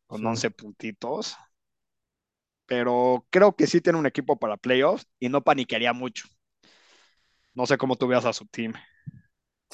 Con 0.08 0.22
Sí. 0.22 0.26
11 0.26 0.50
puntitos. 0.52 1.36
Pero 2.66 3.26
creo 3.30 3.56
que 3.56 3.68
sí 3.68 3.82
tiene 3.82 4.00
un 4.00 4.06
equipo 4.06 4.38
para 4.38 4.58
playoffs 4.58 5.08
y 5.20 5.30
no 5.30 5.44
paniquearía 5.44 5.94
mucho. 5.94 6.26
No 7.56 7.66
sé 7.66 7.78
cómo 7.78 7.96
tú 7.96 8.08
veas 8.08 8.26
a 8.26 8.34
su 8.34 8.46
team. 8.46 8.74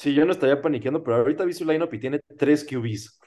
Sí, 0.00 0.14
yo 0.14 0.24
no 0.24 0.32
estaría 0.32 0.60
paniqueando, 0.62 1.02
pero 1.04 1.16
ahorita 1.18 1.44
vi 1.44 1.52
su 1.52 1.64
lineup 1.64 1.92
y 1.92 2.00
tiene 2.00 2.20
tres 2.38 2.64
QBs. 2.64 3.18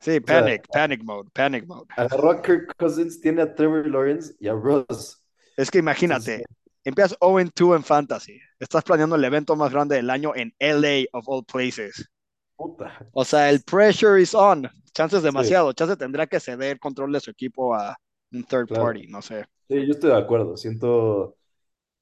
Sí, 0.00 0.18
O 0.22 0.26
sea, 0.26 0.40
panic, 0.42 0.66
panic 0.70 1.02
mode, 1.02 1.30
panic 1.32 1.66
mode. 1.66 1.86
agarró 1.96 2.30
a 2.30 2.42
Kirk 2.42 2.76
Cousins, 2.76 3.20
tiene 3.20 3.40
a 3.42 3.54
Trevor 3.54 3.86
Lawrence 3.86 4.34
y 4.38 4.48
a 4.48 4.52
Ross. 4.52 5.22
Es 5.56 5.70
que 5.70 5.78
imagínate, 5.78 6.44
empiezas 6.84 7.16
0-2 7.20 7.76
en 7.76 7.84
fantasy. 7.84 8.38
Estás 8.58 8.84
planeando 8.84 9.16
el 9.16 9.24
evento 9.24 9.56
más 9.56 9.72
grande 9.72 9.96
del 9.96 10.10
año 10.10 10.32
en 10.34 10.54
LA 10.58 11.06
of 11.12 11.24
all 11.28 11.44
places. 11.44 12.10
Puta. 12.56 13.06
O 13.12 13.24
sea, 13.24 13.48
el 13.50 13.62
pressure 13.62 14.20
is 14.20 14.34
on. 14.34 14.68
Chances 14.92 15.22
demasiado. 15.22 15.72
Chance 15.72 15.96
tendrá 15.96 16.26
que 16.26 16.38
ceder 16.40 16.78
control 16.78 17.12
de 17.12 17.20
su 17.20 17.30
equipo 17.30 17.74
a 17.74 17.96
un 18.32 18.44
third 18.44 18.68
Claro. 18.68 18.84
party, 18.84 19.06
no 19.08 19.22
sé. 19.22 19.44
Sí, 19.68 19.86
yo 19.86 19.92
estoy 19.92 20.10
de 20.10 20.16
acuerdo. 20.18 20.56
Siento, 20.56 21.36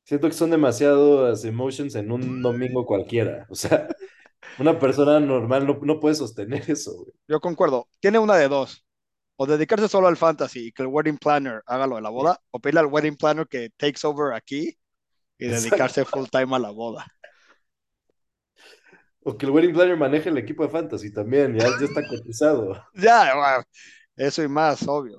siento 0.04 0.28
que 0.28 0.34
son 0.34 0.50
demasiadas 0.50 1.44
emotions 1.44 1.94
en 1.94 2.12
un 2.12 2.42
domingo 2.42 2.86
cualquiera. 2.86 3.46
O 3.50 3.54
sea, 3.54 3.88
una 4.58 4.78
persona 4.78 5.20
normal 5.20 5.66
no, 5.66 5.78
no 5.82 6.00
puede 6.00 6.14
sostener 6.16 6.64
eso, 6.70 6.92
güey. 7.04 7.12
Yo 7.28 7.40
concuerdo. 7.40 7.88
Tiene 8.00 8.18
una 8.18 8.36
de 8.36 8.48
dos. 8.48 8.84
O 9.36 9.46
dedicarse 9.46 9.88
solo 9.88 10.08
al 10.08 10.16
fantasy 10.16 10.68
y 10.68 10.72
que 10.72 10.82
el 10.82 10.88
wedding 10.88 11.18
planner 11.18 11.62
haga 11.66 11.86
lo 11.86 11.96
de 11.96 12.02
la 12.02 12.10
boda, 12.10 12.40
o 12.50 12.60
pedirle 12.60 12.80
al 12.80 12.86
wedding 12.86 13.16
planner 13.16 13.46
que 13.48 13.70
takes 13.76 14.06
over 14.06 14.34
aquí 14.34 14.78
y 15.38 15.46
Exacto. 15.46 15.60
dedicarse 15.60 16.04
full 16.04 16.26
time 16.30 16.56
a 16.56 16.60
la 16.60 16.70
boda. 16.70 17.06
O 19.24 19.36
que 19.36 19.46
el 19.46 19.52
wedding 19.52 19.72
planner 19.72 19.96
maneje 19.96 20.28
el 20.28 20.38
equipo 20.38 20.62
de 20.64 20.70
fantasy 20.70 21.12
también, 21.12 21.54
ya, 21.56 21.66
ya 21.78 21.86
está 21.86 22.06
cotizado. 22.06 22.84
Ya, 22.94 23.34
bueno, 23.34 23.64
eso 24.16 24.42
y 24.42 24.48
más, 24.48 24.86
obvio. 24.88 25.18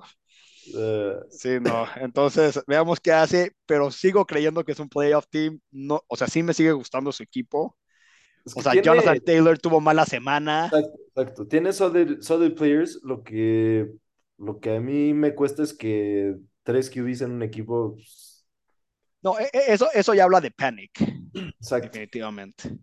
Eh, 0.76 1.14
Sí, 1.30 1.58
no. 1.60 1.86
Entonces, 1.96 2.60
veamos 2.66 3.00
qué 3.00 3.12
hace, 3.12 3.52
pero 3.66 3.90
sigo 3.90 4.24
creyendo 4.26 4.64
que 4.64 4.72
es 4.72 4.80
un 4.80 4.88
playoff 4.88 5.26
team. 5.28 5.60
No, 5.70 6.02
o 6.08 6.16
sea, 6.16 6.26
sí 6.28 6.42
me 6.42 6.54
sigue 6.54 6.72
gustando 6.72 7.12
su 7.12 7.22
equipo. 7.22 7.76
es 8.44 8.56
O 8.56 8.62
sea, 8.62 8.72
tiene- 8.72 8.84
Jonathan 8.86 9.20
Taylor 9.20 9.58
tuvo 9.58 9.80
mala 9.80 10.04
semana. 10.06 10.66
Exacto, 10.66 10.98
exacto. 11.08 11.46
Tiene 11.48 11.72
solid, 11.72 12.20
solid 12.20 12.54
players. 12.54 13.00
Lo 13.02 13.22
que, 13.22 13.90
lo 14.38 14.60
que 14.60 14.76
a 14.76 14.80
mí 14.80 15.14
me 15.14 15.34
cuesta 15.34 15.62
es 15.62 15.72
que 15.74 16.36
tres 16.62 16.90
QBs 16.90 17.22
en 17.22 17.32
un 17.32 17.42
equipo. 17.42 17.94
pues, 17.94 18.46
No, 19.22 19.38
e- 19.38 19.48
e- 19.52 19.72
eso, 19.72 19.88
eso 19.94 20.12
ya 20.14 20.24
habla 20.24 20.40
de 20.40 20.50
panic, 20.50 20.90
Exacto. 21.34 21.88
definitivamente. 21.88 22.68
Pero 22.68 22.78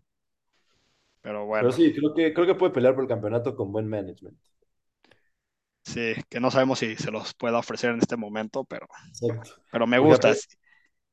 Pero 1.22 1.46
bueno, 1.46 1.72
sí, 1.72 1.94
creo 1.94 2.14
que, 2.16 2.34
creo 2.34 2.48
que 2.48 2.56
puede 2.56 2.74
pelear 2.74 2.96
por 2.96 3.04
el 3.04 3.08
campeonato 3.08 3.56
con 3.56 3.72
buen 3.72 3.88
management. 3.88 4.38
Sí, 5.84 6.14
que 6.30 6.40
no 6.40 6.52
sabemos 6.52 6.80
si 6.80 6.96
se 6.96 7.12
los 7.12 7.34
pueda 7.34 7.60
ofrecer 7.60 7.92
en 7.92 8.00
este 8.00 8.18
momento, 8.18 8.64
pero, 8.66 8.88
Exacto. 9.10 9.62
pero 9.72 9.88
me 9.88 10.00
Porque 10.00 10.00
gusta. 10.00 10.34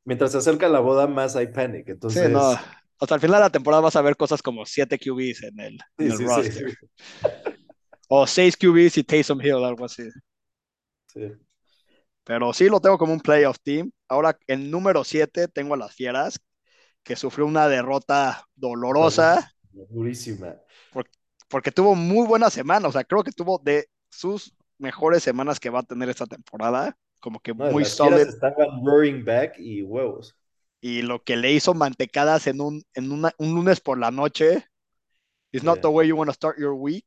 Mientras 0.05 0.33
se 0.33 0.39
acerca 0.39 0.69
la 0.69 0.81
boda, 0.81 1.07
más 1.07 1.37
hay 1.37 1.49
panic. 1.49 1.89
Sí, 2.07 2.21
Entonces, 2.21 2.29
no. 2.29 2.59
Hasta 3.01 3.15
el 3.15 3.21
final 3.21 3.37
de 3.37 3.41
la 3.47 3.51
temporada 3.51 3.83
vas 3.83 3.97
a 3.97 4.03
ver 4.03 4.17
cosas 4.17 4.43
como 4.43 4.67
7 4.67 4.99
QBs 4.99 5.43
en 5.45 5.61
el, 5.61 5.79
en 5.99 6.11
sí, 6.11 6.11
el 6.11 6.19
sí, 6.19 6.29
sí, 6.29 6.51
roster. 6.51 6.65
sí, 6.71 6.75
O 8.09 8.27
6 8.27 8.57
QBs 8.57 8.97
y 8.99 9.05
Taysom 9.05 9.41
Hill, 9.43 9.63
algo 9.65 9.85
así. 9.85 10.05
sí. 11.07 11.39
Pero 12.25 12.53
sí 12.53 12.69
lo 12.69 12.81
tengo 12.81 12.99
como 12.99 13.13
un 13.13 13.21
playoff 13.21 13.59
team. 13.63 13.91
Ahora, 14.09 14.39
en 14.47 14.71
número 14.71 15.05
7 15.05 15.49
tengo 15.49 15.75
a 15.75 15.77
las 15.77 15.95
Fieras, 15.95 16.41
que 17.05 17.17
sufrió 17.17 17.47
una 17.47 17.69
derrota 17.69 18.45
dolorosa 18.57 19.53
Durísima. 19.91 20.61
porque 21.49 21.73
tuvo 21.73 21.95
muy 21.95 22.27
buena 22.27 22.51
semana. 22.51 22.89
O 22.89 22.93
sea, 22.93 23.05
creo 23.05 23.23
que 23.25 23.33
tuvo 23.33 23.59
de 23.63 23.89
sus 24.11 24.55
mejores 24.79 25.23
semanas 25.23 25.61
que 25.61 25.71
va 25.71 25.81
a 25.81 25.85
tener 25.85 26.09
esta 26.09 26.27
temporada. 26.27 26.97
Como 27.21 27.41
que 27.41 27.53
No, 27.55 27.71
muy 27.71 27.85
solid. 27.85 28.19
estaban 28.29 28.85
roaring 28.85 29.25
back 29.25 29.59
y 29.59 29.83
huevos. 29.83 30.37
Y 30.81 31.03
lo 31.03 31.23
que 31.25 31.37
le 31.37 31.53
hizo 31.53 31.75
mantecadas 31.75 32.47
en 32.47 32.61
un, 32.61 32.85
en 32.95 33.11
una- 33.11 33.35
un 33.39 33.55
lunes 33.55 33.81
por 33.81 33.99
la 33.99 34.11
noche. 34.11 34.65
It's 35.51 35.65
not 35.65 35.77
Yeah. 35.77 35.83
the 35.83 35.89
way 35.89 36.07
you 36.09 36.17
want 36.17 36.29
to 36.29 36.35
start 36.35 36.59
your 36.59 36.73
week. 36.75 37.07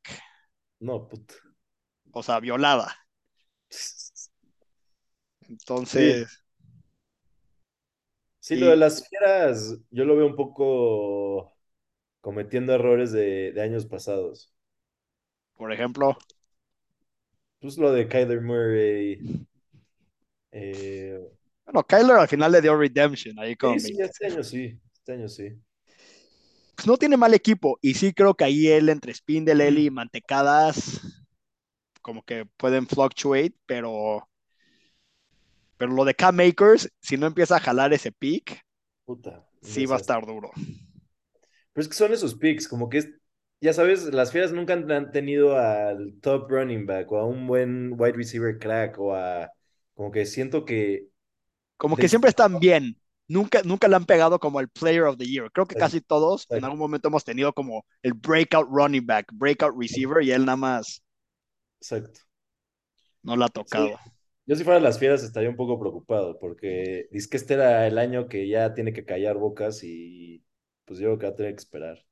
No, 0.80 1.08
puta. 1.08 1.34
O 2.12 2.22
sea, 2.24 2.40
violada. 2.40 2.94
Entonces, 5.48 6.38
Sí, 8.44 8.56
Y- 8.56 8.58
lo 8.60 8.72
de 8.72 8.76
las 8.78 9.08
fieras, 9.08 9.78
yo 9.92 10.04
lo 10.04 10.16
veo 10.16 10.26
un 10.26 10.36
poco 10.36 11.56
cometiendo 12.22 12.74
errores 12.74 13.12
de, 13.12 13.52
de 13.54 13.62
años 13.62 13.86
pasados. 13.86 14.52
por 15.54 15.72
ejemplo, 15.72 16.18
Pues 17.62 17.78
lo 17.78 17.93
de 17.93 18.08
Kyler 18.10 18.41
Murray. 18.41 19.47
eh, 20.52 21.19
bueno, 21.65 21.84
Kyler 21.86 22.17
al 22.17 22.28
final 22.28 22.52
le 22.52 22.62
dio 22.62 22.78
redemption 22.78 23.39
ahí 23.39 23.56
con 23.56 23.80
sí, 23.80 23.95
sí, 23.95 23.95
este 24.00 24.28
año 24.28 24.43
sí. 24.43 24.80
Este 24.93 25.13
año 25.13 25.28
sí. 25.30 25.50
pues 26.76 26.88
no 26.88 26.97
tiene 26.97 27.17
mal 27.17 27.34
equipo. 27.34 27.78
Y 27.82 27.93
sí 27.95 28.13
creo 28.13 28.36
que 28.36 28.43
ahí 28.45 28.67
él 28.67 28.89
entre 28.89 29.13
Spindle, 29.13 29.67
Eli 29.67 29.86
y 29.88 29.91
Mantecadas, 29.91 31.02
como 32.02 32.24
que 32.24 32.45
pueden 32.58 32.88
fluctuate, 32.88 33.56
pero, 33.65 34.28
pero 35.78 35.91
lo 35.93 36.06
de 36.06 36.15
Cam 36.15 36.36
Makers, 36.36 36.89
si 37.02 37.17
no 37.17 37.28
empieza 37.28 37.58
a 37.58 37.60
jalar 37.60 37.93
ese 37.93 38.12
pick, 38.12 38.63
Puta. 39.06 39.45
sí 39.62 39.86
va 39.86 39.95
a 39.95 40.00
estar 40.00 40.26
duro. 40.26 40.52
Pero 41.74 41.82
es 41.84 41.88
que 41.88 41.95
son 41.95 42.13
esos 42.13 42.36
picks, 42.36 42.67
como 42.67 42.89
que 42.89 43.00
es, 43.00 43.10
ya 43.62 43.74
sabes, 43.74 44.06
las 44.12 44.32
fieras 44.32 44.52
nunca 44.52 44.74
han, 44.74 45.12
tenido 45.12 45.56
al 45.56 46.19
top 46.19 46.50
running 46.50 46.88
back 46.88 47.12
o 47.12 47.17
a 47.17 47.26
un 47.26 47.45
buen 47.45 47.93
wide 47.93 48.13
receiver 48.13 48.58
crack 48.58 49.00
o 49.00 49.15
a, 49.15 49.52
como 49.93 50.12
que 50.12 50.26
siento 50.26 50.65
que, 50.65 51.08
Como 51.78 51.95
que 51.95 52.10
siempre 52.10 52.30
están 52.30 52.60
bien. 52.60 52.97
Nunca, 53.28 53.62
nunca 53.63 53.88
le 53.88 53.95
han 53.95 54.06
pegado 54.06 54.39
como 54.39 54.60
el 54.60 54.67
Player 54.67 55.04
of 55.04 55.17
the 55.17 55.26
Year. 55.26 55.50
Creo 55.54 55.65
que 55.65 55.76
casi 55.76 56.02
todos 56.02 56.47
en 56.50 56.65
algún 56.65 56.80
momento 56.80 57.08
hemos 57.08 57.24
tenido 57.24 57.54
como 57.54 57.86
el 58.02 58.13
breakout 58.13 58.67
running 58.69 59.06
back, 59.06 59.28
breakout 59.32 59.74
receiver, 59.80 60.21
y 60.21 60.32
él 60.32 60.43
nada 60.43 60.58
más 60.58 61.02
exacto. 61.80 62.19
no 63.21 63.38
la 63.38 63.45
ha 63.45 63.50
tocado. 63.50 63.97
Yo 64.47 64.56
si 64.56 64.63
fuera 64.63 64.80
las 64.82 65.00
fieras 65.00 65.24
estaría 65.24 65.50
un 65.50 65.56
poco 65.56 65.80
preocupado 65.80 66.39
porque 66.39 67.08
dice 67.12 67.30
que 67.30 67.38
este 67.38 67.54
era 67.54 67.88
el 67.88 68.00
año 68.00 68.28
que 68.28 68.50
ya 68.50 68.74
tiene 68.74 68.91
que 68.91 69.06
callar 69.06 69.38
bocas 69.38 69.82
y 69.84 70.43
pues 70.84 71.00
yo 71.00 71.08
creo 71.10 71.19
que 71.19 71.26
va 71.28 71.32
a 71.32 71.36
tener 71.36 71.54
que 71.54 71.62
esperar. 71.62 72.04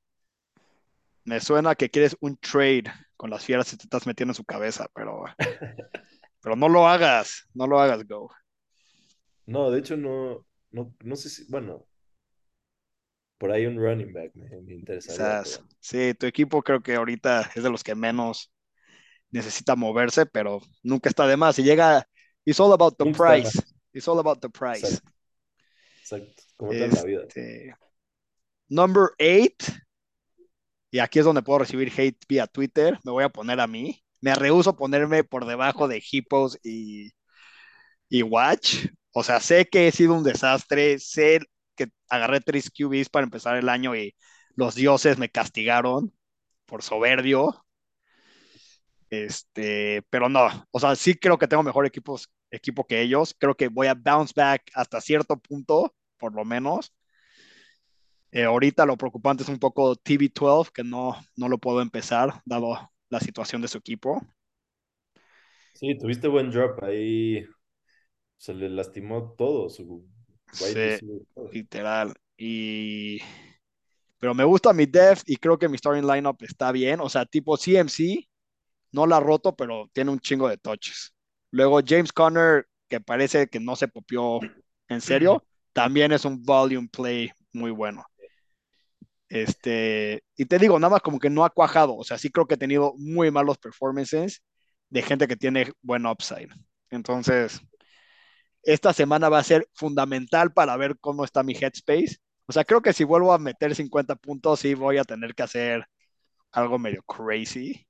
Me 1.30 1.40
suena 1.40 1.76
que 1.76 1.92
quieres 1.92 2.18
un 2.22 2.38
trade 2.38 2.86
con 3.16 3.30
las 3.30 3.46
fieras 3.46 3.72
y 3.72 3.78
te 3.78 3.84
estás 3.84 4.08
metiendo 4.08 4.32
en 4.32 4.36
su 4.36 4.44
cabeza, 4.44 4.90
pero, 4.96 5.26
pero 6.42 6.56
no 6.56 6.68
lo 6.68 6.88
hagas, 6.88 7.48
no 7.54 7.68
lo 7.68 7.80
hagas, 7.80 8.04
Go. 8.08 8.32
No, 9.46 9.70
de 9.70 9.78
hecho 9.78 9.96
no, 9.96 10.44
no, 10.72 10.92
no 11.04 11.16
sé 11.16 11.30
si, 11.30 11.46
bueno, 11.52 11.86
por 13.38 13.52
ahí 13.52 13.68
un 13.68 13.78
running 13.78 14.12
back 14.12 14.32
me, 14.34 14.50
me 14.60 14.74
interesaría, 14.74 15.44
Quizás, 15.44 15.58
pero 15.60 15.70
sí, 15.80 16.16
tu 16.16 16.26
equipo 16.26 16.64
creo 16.64 16.82
que 16.82 16.96
ahorita 16.96 17.52
es 17.54 17.62
de 17.62 17.70
los 17.70 17.84
que 17.84 17.94
menos 17.94 18.52
necesita 19.30 19.76
moverse, 19.76 20.26
pero 20.26 20.62
nunca 20.82 21.10
está 21.10 21.28
de 21.28 21.38
más. 21.38 21.60
Y 21.60 21.64
llega, 21.64 22.08
it's 22.44 22.60
all 22.60 22.74
about 22.74 22.98
the 22.98 23.06
nunca 23.06 23.18
price. 23.18 23.62
It's 23.94 24.08
all 24.08 24.18
about 24.18 24.40
the 24.42 24.50
price. 24.50 24.84
Exacto, 24.84 25.14
exacto, 26.00 26.44
como 26.58 26.74
en 26.74 26.92
la 26.92 27.04
vida. 27.04 27.22
Este, 27.28 27.76
number 28.68 29.12
eight, 29.20 29.64
y 30.92 31.00
aquí 31.00 31.20
es 31.20 31.26
donde 31.26 31.42
puedo 31.44 31.60
recibir 31.60 31.92
hate 31.98 32.18
vía 32.28 32.48
Twitter, 32.48 33.00
me 33.04 33.12
voy 33.12 33.24
a 33.24 33.30
poner 33.30 33.60
a 33.60 33.68
mí. 33.68 34.04
Me 34.22 34.36
rehúso 34.36 34.76
ponerme 34.76 35.24
por 35.24 35.46
debajo 35.46 35.88
de 35.88 36.04
Hippos 36.12 36.58
y, 36.64 37.12
y 38.10 38.24
Watch. 38.24 38.88
O 39.14 39.24
sea, 39.24 39.40
sé 39.40 39.66
que 39.68 39.88
he 39.88 39.92
sido 39.92 40.14
un 40.16 40.24
desastre, 40.24 41.00
sé 41.00 41.40
que 41.76 41.88
agarré 42.10 42.42
tres 42.42 42.70
QBs 42.72 43.10
para 43.10 43.24
empezar 43.26 43.58
el 43.58 43.70
año 43.70 43.96
y 43.96 44.16
los 44.56 44.76
dioses 44.76 45.18
me 45.18 45.30
castigaron 45.30 46.14
por 46.66 46.84
soberbio. 46.84 47.66
Este, 49.10 50.04
pero 50.12 50.30
no, 50.30 50.48
o 50.72 50.80
sea, 50.80 50.96
sí 50.96 51.16
creo 51.16 51.38
que 51.40 51.48
tengo 51.48 51.64
mejor 51.64 51.86
equipos, 51.86 52.30
equipo 52.52 52.86
que 52.86 53.02
ellos. 53.02 53.36
Creo 53.40 53.56
que 53.56 53.68
voy 53.70 53.88
a 53.88 53.96
bounce 53.96 54.34
back 54.36 54.70
hasta 54.76 55.02
cierto 55.02 55.38
punto, 55.40 55.96
por 56.18 56.34
lo 56.36 56.46
menos. 56.46 56.94
Eh, 58.32 58.44
ahorita 58.44 58.86
lo 58.86 58.98
preocupante 58.98 59.44
es 59.44 59.50
un 59.50 59.60
poco 59.60 59.96
TB12, 59.96 60.72
que 60.74 60.84
no, 60.84 61.16
no 61.36 61.50
lo 61.50 61.58
puedo 61.58 61.82
empezar, 61.82 62.42
dado 62.46 62.92
la 63.10 63.20
situación 63.20 63.62
de 63.62 63.68
su 63.68 63.78
equipo. 63.78 64.22
Sí, 65.74 65.98
tuviste 65.98 66.28
buen 66.28 66.52
drop 66.52 66.84
ahí. 66.84 67.46
Se 68.38 68.54
le 68.54 68.70
lastimó 68.70 69.34
todo 69.38 69.70
su 69.70 70.08
Sí, 70.52 71.00
literal. 71.52 72.14
Y... 72.38 73.20
Pero 74.20 74.34
me 74.34 74.44
gusta 74.44 74.74
mi 74.74 74.86
depth 74.86 75.24
y 75.28 75.38
creo 75.38 75.58
que 75.58 75.70
mi 75.70 75.78
starting 75.78 76.06
lineup 76.06 76.42
está 76.44 76.72
bien. 76.72 77.00
O 77.00 77.10
sea, 77.10 77.26
tipo 77.26 77.58
CMC, 77.58 78.28
no 78.92 79.06
la 79.06 79.18
ha 79.18 79.20
roto, 79.22 79.56
pero 79.56 79.90
tiene 79.94 80.12
un 80.12 80.20
chingo 80.20 80.50
de 80.50 80.58
touches. 80.58 81.14
Luego 81.52 81.80
James 81.86 82.12
Conner, 82.12 82.68
que 82.88 83.00
parece 83.00 83.48
que 83.48 83.60
no 83.60 83.76
se 83.76 83.88
popió 83.88 84.40
en 84.90 85.02
serio, 85.02 85.44
también 85.72 86.12
es 86.12 86.26
un 86.26 86.44
volume 86.44 86.90
play 86.92 87.32
muy 87.54 87.72
bueno. 87.72 88.06
Este, 89.30 90.24
y 90.36 90.46
te 90.46 90.58
digo, 90.60 90.80
nada 90.80 90.92
más 90.92 91.02
como 91.02 91.20
que 91.20 91.30
no 91.30 91.46
ha 91.46 91.52
cuajado. 91.52 91.96
O 91.96 92.04
sea, 92.04 92.18
sí 92.18 92.30
creo 92.32 92.48
que 92.48 92.56
he 92.56 92.58
tenido 92.58 92.94
muy 92.98 93.32
malos 93.32 93.58
performances 93.58 94.44
de 94.90 95.02
gente 95.04 95.28
que 95.28 95.36
tiene 95.38 95.72
buen 95.82 96.06
upside. 96.06 96.50
Entonces, 96.90 97.62
esta 98.64 98.94
semana 98.94 99.30
va 99.30 99.40
a 99.40 99.44
ser 99.44 99.68
fundamental 99.74 100.52
para 100.54 100.76
ver 100.78 100.98
cómo 101.00 101.24
está 101.24 101.44
mi 101.44 101.54
headspace. 101.54 102.18
O 102.48 102.52
sea, 102.52 102.66
creo 102.66 102.82
que 102.82 102.94
si 102.94 103.04
vuelvo 103.04 103.32
a 103.34 103.40
meter 103.40 103.76
50 103.76 104.16
puntos, 104.16 104.60
sí 104.62 104.74
voy 104.74 104.98
a 104.98 105.04
tener 105.04 105.36
que 105.36 105.44
hacer 105.44 105.86
algo 106.52 106.80
medio 106.80 107.04
crazy. 107.04 107.86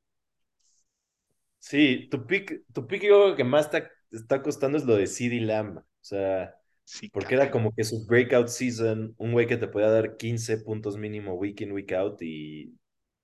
Sí, 1.59 2.07
tu 2.09 2.25
pick, 2.25 2.63
tu 2.73 2.87
pick 2.87 3.03
yo 3.03 3.23
creo 3.23 3.35
que 3.35 3.43
más 3.43 3.65
está, 3.65 3.89
está 4.11 4.41
costando 4.41 4.77
es 4.77 4.85
lo 4.85 4.95
de 4.95 5.07
CD 5.07 5.39
Lamb. 5.41 5.77
O 5.77 5.83
sea, 6.01 6.58
Sí, 6.91 7.07
porque 7.09 7.35
era 7.35 7.51
como 7.51 7.73
que 7.75 7.83
su 7.83 8.05
breakout 8.07 8.47
season, 8.47 9.13
un 9.19 9.31
güey 9.31 9.45
que 9.45 9.57
te 9.57 9.67
podía 9.67 9.89
dar 9.91 10.17
15 10.17 10.57
puntos 10.57 10.97
mínimo 10.97 11.35
week 11.35 11.61
in, 11.61 11.71
week 11.71 11.91
out 11.93 12.17
y 12.21 12.75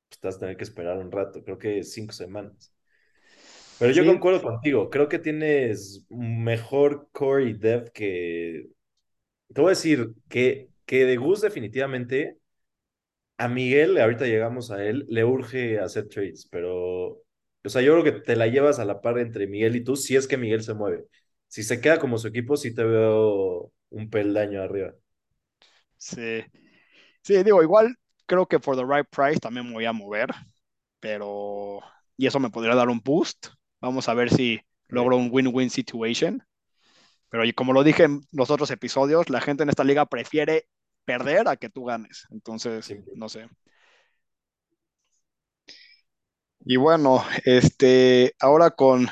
pues, 0.09 0.21
vas 0.21 0.35
a 0.37 0.39
tener 0.39 0.57
que 0.57 0.63
esperar 0.65 0.97
un 0.99 1.11
rato, 1.11 1.43
creo 1.43 1.57
que 1.57 1.83
cinco 1.83 2.13
semanas. 2.13 2.71
Pero 3.79 3.91
yo 3.91 4.03
sí, 4.03 4.05
concuerdo 4.05 4.41
contigo, 4.41 4.89
creo 4.89 5.09
que 5.09 5.19
tienes 5.19 6.05
mejor 6.09 7.09
core 7.11 7.49
y 7.49 7.53
depth 7.53 7.89
que... 7.91 8.67
Te 9.53 9.61
voy 9.61 9.69
a 9.69 9.71
decir 9.71 10.13
que, 10.29 10.69
que 10.85 11.05
de 11.05 11.17
Gus 11.17 11.41
definitivamente 11.41 12.37
a 13.37 13.47
Miguel, 13.47 13.97
ahorita 13.99 14.25
llegamos 14.25 14.71
a 14.71 14.83
él, 14.85 15.05
le 15.09 15.25
urge 15.25 15.79
hacer 15.79 16.07
trades, 16.07 16.47
pero, 16.49 17.07
o 17.63 17.69
sea, 17.69 17.81
yo 17.81 17.93
creo 17.93 18.03
que 18.03 18.21
te 18.21 18.35
la 18.35 18.47
llevas 18.47 18.79
a 18.79 18.85
la 18.85 19.01
par 19.01 19.19
entre 19.19 19.47
Miguel 19.47 19.75
y 19.75 19.83
tú, 19.83 19.95
si 19.95 20.15
es 20.15 20.27
que 20.27 20.37
Miguel 20.37 20.63
se 20.63 20.73
mueve. 20.73 21.05
Si 21.47 21.63
se 21.63 21.81
queda 21.81 21.99
como 21.99 22.17
su 22.17 22.27
equipo, 22.27 22.57
sí 22.57 22.73
te 22.73 22.83
veo 22.83 23.71
un 23.89 24.09
peldaño 24.09 24.61
arriba. 24.61 24.93
sí. 25.97 26.43
Sí, 27.23 27.43
digo, 27.43 27.63
igual 27.63 27.95
creo 28.27 28.47
que 28.47 28.59
for 28.59 28.75
the 28.77 28.85
right 28.85 29.07
price 29.09 29.39
también 29.39 29.67
me 29.67 29.73
voy 29.73 29.85
a 29.85 29.93
mover, 29.93 30.29
pero... 30.99 31.81
Y 32.17 32.27
eso 32.27 32.39
me 32.39 32.49
podría 32.51 32.75
dar 32.75 32.89
un 32.89 33.01
boost. 33.01 33.47
Vamos 33.81 34.09
a 34.09 34.13
ver 34.13 34.29
si 34.31 34.61
logro 34.89 35.17
un 35.17 35.29
win-win 35.31 35.69
situation. 35.69 36.43
Pero 37.29 37.43
como 37.55 37.73
lo 37.73 37.83
dije 37.83 38.03
en 38.03 38.21
los 38.31 38.51
otros 38.51 38.71
episodios, 38.71 39.29
la 39.29 39.41
gente 39.41 39.63
en 39.63 39.69
esta 39.69 39.83
liga 39.83 40.05
prefiere 40.05 40.67
perder 41.05 41.47
a 41.47 41.57
que 41.57 41.69
tú 41.69 41.85
ganes. 41.85 42.25
Entonces, 42.31 42.95
no 43.15 43.29
sé. 43.29 43.49
Y 46.61 46.77
bueno, 46.77 47.23
este, 47.45 48.33
ahora 48.39 48.71
con 48.71 49.07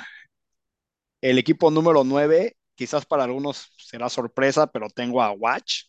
el 1.24 1.38
equipo 1.38 1.72
número 1.72 2.04
9, 2.04 2.58
quizás 2.76 3.06
para 3.06 3.24
algunos 3.24 3.72
será 3.78 4.10
sorpresa, 4.10 4.68
pero 4.68 4.90
tengo 4.90 5.24
a 5.24 5.32
Watch. 5.32 5.86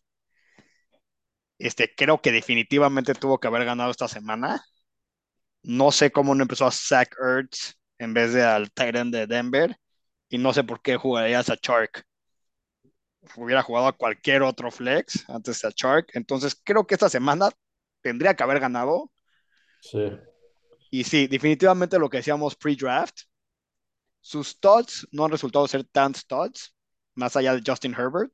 Este, 1.59 1.93
creo 1.93 2.21
que 2.21 2.31
definitivamente 2.31 3.15
tuvo 3.15 3.41
que 3.41 3.49
haber 3.49 3.65
ganado 3.65 3.91
esta 3.91 4.07
semana. 4.07 4.65
No 5.65 5.91
sé 5.91 6.13
cómo 6.13 6.37
no 6.37 6.43
empezó 6.43 6.67
a 6.67 6.71
Zach 6.71 7.09
Ertz 7.21 7.75
en 7.99 8.15
vez 8.15 8.33
de 8.33 8.45
al 8.45 8.71
Titan 8.71 9.11
de 9.11 9.27
Denver. 9.27 9.77
Y 10.29 10.39
no 10.39 10.53
sé 10.53 10.63
por 10.63 10.81
qué 10.81 10.97
jugarías 10.97 11.51
a 11.51 11.57
Chark. 11.57 12.05
Hubiera 13.35 13.63
jugado 13.63 13.89
a 13.89 13.97
cualquier 13.97 14.43
otro 14.43 14.71
flex 14.71 15.29
antes 15.29 15.61
de 15.63 15.69
a 15.69 15.73
Chark. 15.73 16.11
Entonces 16.15 16.55
creo 16.63 16.87
que 16.87 16.95
esta 16.95 17.09
semana 17.09 17.51
tendría 18.03 18.35
que 18.35 18.43
haber 18.45 18.61
ganado. 18.61 19.11
Sí. 19.81 20.13
Y 20.93 21.03
sí, 21.03 21.27
definitivamente 21.27 21.99
lo 21.99 22.09
que 22.09 22.19
decíamos 22.19 22.55
pre-draft, 22.55 23.23
sus 24.25 24.49
studs 24.49 25.07
no 25.13 25.27
han 25.27 25.31
resultado 25.31 25.69
ser 25.69 25.85
tan 25.85 26.15
studs, 26.15 26.75
más 27.15 27.37
allá 27.37 27.55
de 27.55 27.63
Justin 27.65 27.93
Herbert. 27.93 28.33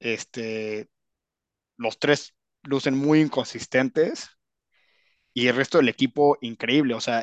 Este, 0.00 0.88
los 1.76 1.98
tres 1.98 2.34
lucen 2.62 2.96
muy 2.96 3.20
inconsistentes 3.20 4.28
y 5.32 5.46
el 5.46 5.56
resto 5.56 5.78
del 5.78 5.88
equipo 5.88 6.36
increíble. 6.40 6.94
O 6.94 7.00
sea, 7.00 7.22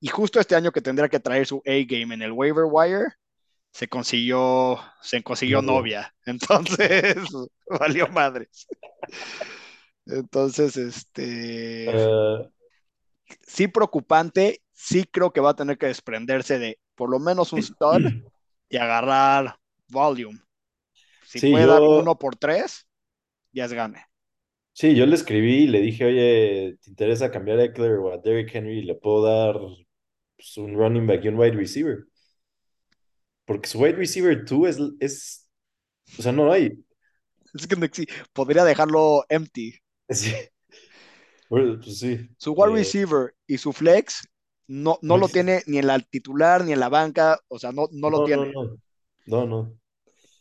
y 0.00 0.08
justo 0.08 0.40
este 0.40 0.56
año 0.56 0.72
que 0.72 0.80
tendría 0.80 1.08
que 1.08 1.20
traer 1.20 1.46
su 1.46 1.62
A-game 1.66 2.14
en 2.14 2.22
el 2.22 2.32
waiver 2.32 2.64
wire, 2.68 3.06
se 3.72 3.88
consiguió, 3.88 4.80
se 5.02 5.22
consiguió 5.22 5.62
No. 5.62 5.74
novia. 5.74 6.14
Entonces, 6.26 7.16
valió 7.78 8.08
madres. 8.08 8.66
Entonces, 10.06 10.76
este, 10.76 11.86
Eh, 11.90 12.50
sí 13.46 13.68
preocupante, 13.68 14.62
sí 14.78 15.04
creo 15.04 15.32
que 15.32 15.40
va 15.40 15.50
a 15.50 15.56
tener 15.56 15.78
que 15.78 15.86
desprenderse 15.86 16.58
de 16.58 16.78
por 16.94 17.10
lo 17.10 17.18
menos 17.18 17.52
un 17.52 17.62
stud 17.62 18.02
y 18.70 18.76
agarrar 18.78 19.58
volume. 19.88 20.40
Si 21.24 21.40
Sí, 21.40 21.48
puede 21.50 21.66
dar 21.66 21.82
uno 21.86 22.18
por 22.18 22.36
tres, 22.36 22.88
ya 23.52 23.66
es 23.66 23.74
gane. 23.74 24.04
sí, 24.72 24.94
yo 24.94 25.06
le 25.06 25.14
escribí 25.14 25.64
y 25.64 25.66
le 25.66 25.80
dije, 25.80 26.04
oye, 26.06 26.78
¿te 26.82 26.90
interesa 26.90 27.30
cambiar 27.30 27.58
a 27.58 27.64
Eckler 27.64 27.92
o 27.98 28.12
a 28.12 28.18
Derrick 28.18 28.54
Henry? 28.54 28.82
Le 28.82 28.94
puedo 28.94 29.22
dar 29.24 29.56
pues, 30.36 30.56
un 30.58 30.74
running 30.76 31.06
back 31.06 31.24
y 31.24 31.28
un 31.28 31.36
wide 31.38 31.52
receiver. 31.56 32.06
Porque 33.44 33.68
su 33.68 33.78
wide 33.80 33.96
receiver 33.96 34.44
2 34.44 34.68
es, 34.68 34.78
es, 35.00 35.48
o 36.18 36.22
sea, 36.22 36.32
no 36.32 36.52
hay. 36.52 36.84
Es 37.52 37.66
que 37.66 37.76
no 37.76 37.84
exi- 37.84 38.08
podría 38.32 38.64
dejarlo 38.64 39.24
empty. 39.28 39.74
Sí. 40.14 40.32
Pues 41.48 41.98
sí. 41.98 42.28
Su 42.36 42.52
wide 42.52 42.72
Eh, 42.72 42.72
receiver 42.72 43.34
y 43.46 43.58
su 43.58 43.72
flex 43.72 44.26
no, 44.68 44.98
no 45.02 45.16
lo 45.18 45.30
tiene 45.30 45.62
ni 45.66 45.78
en 45.78 45.86
la 45.88 45.98
titular 46.00 46.64
ni 46.64 46.72
en 46.72 46.80
la 46.80 46.88
banca, 46.90 47.40
o 47.48 47.58
sea, 47.58 47.72
no, 47.72 47.88
no 47.92 48.10
lo 48.10 48.20
no, 48.20 48.22
tiene. 48.22 48.46
no, 48.52 48.52
no. 48.52 48.78
No, 49.26 49.46
no. 49.46 49.78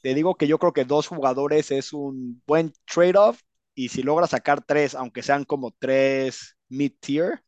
Te 0.01 0.13
digo 0.13 0.35
que 0.35 0.47
yo 0.47 0.59
creo 0.59 0.73
que 0.73 0.85
dos 0.85 1.07
jugadores 1.07 1.71
es 1.71 1.93
un 1.93 2.41
buen 2.47 2.73
trade-off 2.85 3.41
y 3.75 3.89
si 3.89 4.03
logra 4.03 4.27
sacar 4.27 4.63
tres, 4.63 4.95
aunque 4.95 5.23
sean 5.23 5.43
como 5.45 5.71
tres 5.79 6.57
mid-tier, 6.69 7.43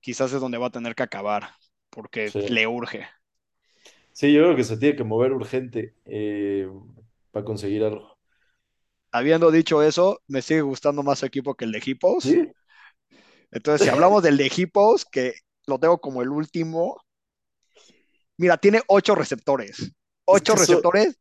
quizás 0.00 0.32
es 0.32 0.40
donde 0.40 0.58
va 0.58 0.68
a 0.68 0.70
tener 0.70 0.94
que 0.94 1.02
acabar, 1.04 1.50
porque 1.90 2.34
Sí. 2.34 2.40
le 2.46 2.66
urge. 2.66 3.06
Sí, 4.12 4.32
yo 4.32 4.42
creo 4.42 4.56
que 4.56 4.64
se 4.64 4.76
tiene 4.76 4.96
que 4.96 5.04
mover 5.04 5.32
urgente 5.32 5.96
eh, 6.06 6.68
para 7.32 7.44
conseguir 7.44 7.82
algo. 7.84 8.16
Habiendo 9.12 9.50
dicho 9.50 9.82
eso, 9.82 10.20
me 10.26 10.42
sigue 10.42 10.60
gustando 10.60 11.02
más 11.02 11.20
su 11.20 11.24
equipo 11.24 11.54
que 11.54 11.64
el 11.64 11.72
de 11.72 11.82
Hippos. 11.82 12.24
Sí. 12.24 12.52
Entonces, 13.50 13.82
si 13.82 13.88
hablamos 13.88 14.22
del 14.22 14.36
de 14.36 14.50
Hippos, 14.54 15.04
que 15.04 15.34
lo 15.66 15.78
tengo 15.78 15.98
como 16.00 16.22
el 16.22 16.28
último, 16.30 17.00
mira, 18.36 18.56
tiene 18.56 18.82
ocho 18.88 19.14
receptores. 19.14 19.92
Ocho 20.26 20.54
receptores 20.54 21.18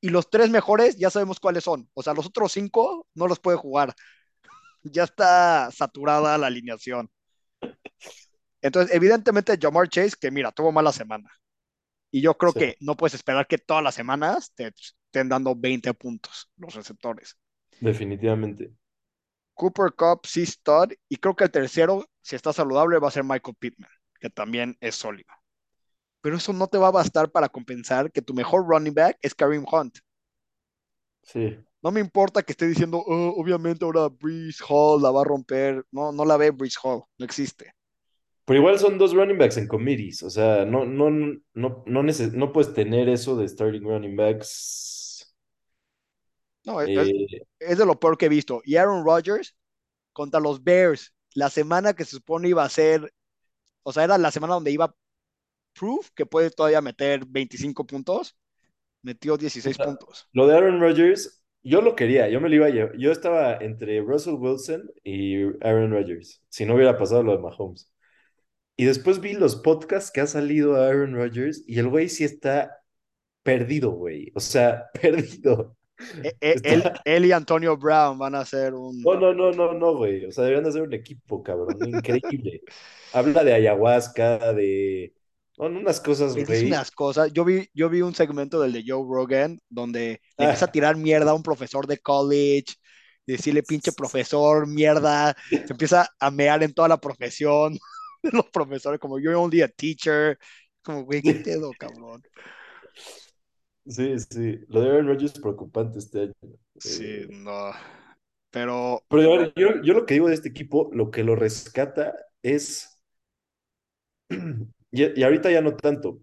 y 0.00 0.08
los 0.10 0.30
tres 0.30 0.50
mejores 0.50 0.96
ya 0.96 1.10
sabemos 1.10 1.40
cuáles 1.40 1.64
son. 1.64 1.88
O 1.94 2.02
sea, 2.02 2.14
los 2.14 2.26
otros 2.26 2.52
cinco 2.52 3.06
no 3.14 3.26
los 3.26 3.38
puede 3.40 3.58
jugar. 3.58 3.94
Ya 4.82 5.04
está 5.04 5.70
saturada 5.70 6.38
la 6.38 6.46
alineación. 6.46 7.10
Entonces, 8.62 8.94
evidentemente, 8.94 9.58
Jamar 9.60 9.88
Chase, 9.88 10.16
que 10.20 10.30
mira, 10.30 10.52
tuvo 10.52 10.72
mala 10.72 10.92
semana. 10.92 11.30
Y 12.10 12.20
yo 12.22 12.36
creo 12.36 12.52
Sí. 12.52 12.58
que 12.58 12.76
no 12.80 12.96
puedes 12.96 13.14
esperar 13.14 13.46
que 13.46 13.58
todas 13.58 13.82
las 13.84 13.94
semanas 13.94 14.52
te 14.54 14.68
estén 14.68 15.28
dando 15.28 15.54
20 15.54 15.92
puntos 15.94 16.50
los 16.56 16.74
receptores. 16.74 17.36
definitivamente. 17.80 18.72
Cooper 19.58 19.92
Cup, 19.92 20.24
C. 20.24 20.46
Stud, 20.46 20.94
y 21.08 21.16
creo 21.16 21.34
que 21.34 21.44
el 21.44 21.50
tercero, 21.50 22.06
si 22.22 22.36
está 22.36 22.52
saludable, 22.52 22.98
va 22.98 23.08
a 23.08 23.10
ser 23.10 23.24
Michael 23.24 23.56
Pittman, 23.58 23.90
que 24.20 24.30
también 24.30 24.76
es 24.80 24.94
sólido. 24.94 25.28
Pero 26.20 26.36
eso 26.36 26.52
no 26.52 26.68
te 26.68 26.78
va 26.78 26.88
a 26.88 26.92
bastar 26.92 27.30
para 27.30 27.48
compensar 27.48 28.12
que 28.12 28.22
tu 28.22 28.34
mejor 28.34 28.66
running 28.66 28.94
back 28.94 29.18
es 29.20 29.34
Kareem 29.34 29.64
Hunt. 29.70 29.98
Sí. 31.22 31.58
No 31.82 31.90
me 31.90 32.00
importa 32.00 32.42
que 32.42 32.52
esté 32.52 32.66
diciendo, 32.66 33.02
oh, 33.04 33.34
obviamente 33.36 33.84
ahora 33.84 34.08
Breeze 34.08 34.62
Hall 34.68 35.02
la 35.02 35.10
va 35.10 35.22
a 35.22 35.24
romper. 35.24 35.84
No, 35.90 36.12
no 36.12 36.24
la 36.24 36.36
ve 36.36 36.50
Breeze 36.50 36.78
Hall, 36.82 37.02
no 37.18 37.24
existe. 37.24 37.72
Pero 38.44 38.60
igual 38.60 38.78
son 38.78 38.96
dos 38.96 39.12
running 39.12 39.38
backs 39.38 39.58
en 39.58 39.68
committees. 39.68 40.22
O 40.22 40.30
sea, 40.30 40.64
no, 40.64 40.84
no, 40.86 41.10
no, 41.10 41.42
no, 41.54 41.84
no 41.86 42.52
puedes 42.52 42.72
tener 42.72 43.08
eso 43.08 43.36
de 43.36 43.46
starting 43.48 43.82
running 43.82 44.16
backs. 44.16 44.97
No, 46.72 46.80
es, 46.82 46.88
Eh, 46.90 47.42
es 47.58 47.78
de 47.78 47.86
lo 47.86 47.98
peor 47.98 48.18
que 48.18 48.26
he 48.26 48.28
visto. 48.28 48.60
Y 48.64 48.76
Aaron 48.76 49.04
Rodgers 49.04 49.56
contra 50.12 50.40
los 50.40 50.62
Bears, 50.64 51.14
la 51.34 51.50
semana 51.50 51.94
que 51.94 52.04
se 52.04 52.12
supone 52.12 52.48
iba 52.48 52.64
a 52.64 52.68
ser, 52.70 53.14
o 53.84 53.92
sea, 53.92 54.04
era 54.04 54.18
la 54.18 54.30
semana 54.32 54.54
donde 54.54 54.72
iba 54.72 54.94
proof 55.74 56.10
que 56.14 56.26
puede 56.26 56.50
todavía 56.50 56.80
meter 56.82 57.24
25 57.26 57.86
puntos, 57.86 58.36
metió 59.02 59.34
o 59.34 59.38
16 59.38 59.78
sea, 59.78 59.78
puntos. 59.78 60.28
lo 60.32 60.46
de 60.46 60.56
Aaron 60.56 60.80
Rodgers, 60.80 61.44
yo 61.62 61.80
lo 61.82 61.94
quería, 61.96 62.28
yo 62.28 62.40
me 62.40 62.48
lo 62.48 62.54
iba 62.56 62.66
a 62.66 62.70
llevar. 62.70 62.96
Yo 62.98 63.12
estaba 63.12 63.56
entre 63.58 64.00
Russell 64.00 64.34
Wilson 64.34 64.90
y 65.04 65.42
Aaron 65.64 65.92
Rodgers, 65.92 66.42
si 66.48 66.64
no 66.66 66.74
hubiera 66.74 66.98
pasado 66.98 67.22
lo 67.22 67.32
de 67.32 67.38
Mahomes. 67.42 67.92
Y 68.76 68.86
después 68.86 69.20
vi 69.20 69.34
los 69.34 69.56
podcasts 69.56 70.10
que 70.12 70.20
ha 70.22 70.26
salido 70.26 70.76
a 70.76 70.88
Aaron 70.88 71.14
Rodgers 71.14 71.64
y 71.66 71.78
el 71.78 71.88
güey 71.88 72.08
sí 72.08 72.24
está 72.24 72.78
perdido, 73.44 73.92
güey. 73.92 74.32
O 74.34 74.40
sea, 74.40 74.86
perdido. 75.02 75.76
E- 76.22 76.36
e- 76.40 76.92
Él, 77.04 77.26
y 77.26 77.32
Antonio 77.32 77.76
Brown 77.76 78.18
van 78.18 78.34
a 78.34 78.44
ser 78.44 78.74
un... 78.74 79.00
No, 79.00 79.14
no, 79.18 79.34
no, 79.34 79.50
no, 79.52 79.72
no, 79.74 79.96
güey. 79.96 80.24
O 80.26 80.32
sea, 80.32 80.44
deberían 80.44 80.64
de 80.64 80.72
ser 80.72 80.82
un 80.82 80.94
equipo, 80.94 81.42
cabrón. 81.42 81.76
Increíble. 81.86 82.62
Habla 83.12 83.44
de 83.44 83.54
ayahuasca, 83.54 84.52
de... 84.52 85.12
No, 85.58 85.66
unas 85.66 86.00
cosas, 86.00 86.36
güey. 86.36 86.66
unas 86.66 86.90
cosas. 86.92 87.32
Yo 87.32 87.44
vi, 87.44 87.68
yo 87.74 87.88
vi 87.88 88.00
un 88.00 88.14
segmento 88.14 88.60
del 88.60 88.72
de 88.72 88.84
Joe 88.86 89.04
Rogan 89.08 89.58
donde 89.68 90.20
le 90.38 90.44
empieza 90.44 90.66
a 90.66 90.68
Ah, 90.68 90.72
tirar 90.72 90.96
mierda 90.96 91.32
a 91.32 91.34
un 91.34 91.42
profesor 91.42 91.86
de 91.88 91.98
college, 91.98 92.74
decirle 93.26 93.64
pinche 93.64 93.90
profesor, 93.92 94.68
mierda, 94.68 95.36
se 95.50 95.72
empieza 95.72 96.08
a 96.20 96.30
mear 96.30 96.62
en 96.62 96.72
toda 96.72 96.86
la 96.86 97.00
profesión 97.00 97.76
los 98.22 98.46
profesores, 98.50 99.00
como 99.00 99.18
you're 99.18 99.34
only 99.34 99.62
a 99.62 99.68
teacher, 99.68 100.38
como 100.82 101.02
güey, 101.02 101.22
qué 101.22 101.34
pedo, 101.34 101.72
cabrón. 101.76 102.22
Sí, 103.88 104.18
sí. 104.18 104.60
Lo 104.68 104.80
de 104.82 104.90
Aaron 104.90 105.06
Rodgers 105.08 105.34
es 105.34 105.40
preocupante 105.40 105.98
este 105.98 106.20
año. 106.22 106.34
Sí, 106.78 107.26
Eh, 107.26 107.28
no. 107.30 107.72
Pero 108.50 109.02
Pero 109.08 109.34
a 109.34 109.38
ver, 109.38 109.52
yo, 109.56 109.82
yo 109.82 109.94
lo 109.94 110.06
que 110.06 110.14
digo 110.14 110.28
de 110.28 110.34
este 110.34 110.48
equipo, 110.48 110.90
lo 110.92 111.10
que 111.10 111.24
lo 111.24 111.36
rescata 111.36 112.14
es... 112.42 112.98
Y, 114.90 115.20
y 115.20 115.22
ahorita 115.22 115.50
ya 115.50 115.60
no 115.60 115.76
tanto, 115.76 116.18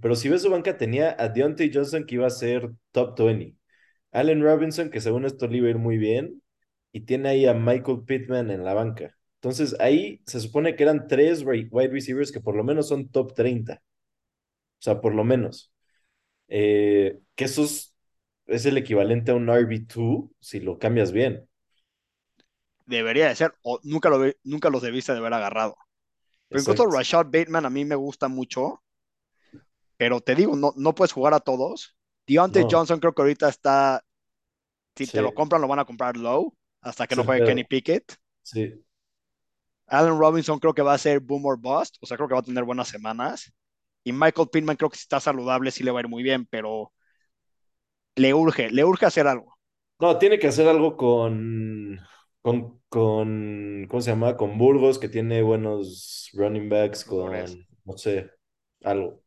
pero 0.00 0.16
si 0.16 0.28
ves 0.28 0.42
su 0.42 0.50
banca 0.50 0.76
tenía 0.78 1.16
a 1.18 1.28
Deontay 1.28 1.70
Johnson 1.74 2.06
que 2.06 2.16
iba 2.16 2.26
a 2.26 2.30
ser 2.30 2.70
top 2.92 3.18
20, 3.18 3.56
Allen 4.12 4.42
Robinson 4.42 4.90
que 4.90 5.00
según 5.00 5.24
esto 5.26 5.48
le 5.48 5.58
iba 5.58 5.68
a 5.68 5.70
ir 5.70 5.78
muy 5.78 5.98
bien, 5.98 6.42
y 6.92 7.02
tiene 7.02 7.30
ahí 7.30 7.46
a 7.46 7.54
Michael 7.54 8.04
Pittman 8.06 8.50
en 8.50 8.64
la 8.64 8.74
banca. 8.74 9.16
Entonces 9.36 9.76
ahí 9.80 10.22
se 10.26 10.40
supone 10.40 10.76
que 10.76 10.84
eran 10.84 11.08
tres 11.08 11.42
re- 11.44 11.68
wide 11.70 11.90
receivers 11.92 12.32
que 12.32 12.40
por 12.40 12.56
lo 12.56 12.64
menos 12.64 12.88
son 12.88 13.08
top 13.10 13.34
30, 13.34 13.82
o 14.80 14.82
sea, 14.82 15.00
por 15.00 15.14
lo 15.14 15.24
menos. 15.24 15.72
Eh, 16.54 17.20
que 17.34 17.44
eso 17.44 17.64
es, 17.64 17.94
es 18.46 18.66
el 18.66 18.76
equivalente 18.78 19.30
a 19.32 19.34
un 19.36 19.48
RB2 19.48 20.30
si 20.40 20.60
lo 20.60 20.78
cambias 20.78 21.12
bien. 21.12 21.48
debería 22.86 23.28
de 23.28 23.34
ser, 23.36 23.54
o 23.62 23.80
nunca, 23.82 24.08
lo, 24.08 24.18
nunca 24.44 24.70
los 24.70 24.82
debiste 24.82 25.12
de 25.12 25.18
haber 25.18 25.34
agarrado. 25.34 25.76
Pero 26.50 26.62
incluso 26.62 26.86
Exacto. 26.86 26.90
Rashad 26.90 27.26
Bateman 27.26 27.66
a 27.66 27.70
mí 27.70 27.84
me 27.84 27.96
gusta 27.96 28.28
mucho, 28.28 28.82
pero 29.96 30.20
te 30.20 30.34
digo, 30.34 30.56
no, 30.56 30.72
no 30.76 30.94
puedes 30.94 31.12
jugar 31.12 31.34
a 31.34 31.40
todos. 31.40 31.96
Deontay 32.26 32.64
No, 32.64 32.68
Johnson 32.68 33.00
creo 33.00 33.14
que 33.14 33.22
ahorita 33.22 33.48
está, 33.48 34.04
si 34.96 35.08
te 35.08 35.22
lo 35.22 35.32
compran, 35.34 35.62
lo 35.62 35.68
van 35.68 35.80
a 35.80 35.86
comprar 35.86 36.16
low, 36.16 36.54
hasta 36.82 37.06
que 37.08 37.16
no 37.16 37.24
juegue 37.24 37.42
Kenny. 37.42 37.64
Pickett. 37.64 38.16
Sí, 38.42 38.84
Allen 39.86 40.18
Robinson 40.18 40.58
creo 40.58 40.74
que 40.74 40.82
va 40.82 40.94
a 40.94 40.98
ser 40.98 41.20
boom 41.20 41.46
or 41.46 41.56
bust, 41.56 41.96
o 42.00 42.06
sea, 42.06 42.16
creo 42.16 42.28
que 42.28 42.34
va 42.34 42.40
a 42.40 42.42
tener 42.50 42.64
buenas 42.64 42.88
semanas. 42.88 43.52
Y 44.04 44.12
Michael 44.12 44.48
Pittman 44.52 44.76
creo 44.76 44.90
que 44.90 44.96
si 44.98 45.02
está 45.02 45.20
saludable 45.20 45.70
sí 45.70 45.82
le 45.84 45.90
va 45.90 46.00
a 46.00 46.02
ir 46.02 46.08
muy 46.08 46.22
bien, 46.22 46.46
pero 46.46 46.92
le 48.16 48.32
urge, 48.32 48.70
le 48.70 48.84
urge 48.86 49.04
hacer 49.06 49.26
algo. 49.26 49.58
No, 50.00 50.18
tiene 50.18 50.38
que 50.40 50.48
hacer 50.48 50.66
algo 50.66 50.96
con, 50.96 52.00
con, 52.42 52.80
con, 52.88 53.86
¿cómo 53.88 54.00
se 54.00 54.10
llama? 54.10 54.36
Con 54.36 54.58
Burgos, 54.58 54.98
que 54.98 55.08
tiene 55.08 55.42
buenos 55.42 56.28
running 56.34 56.68
backs, 56.68 57.04
con, 57.04 57.64
no 57.84 57.96
sé, 57.96 58.30
algo. 58.82 59.08
O 59.14 59.22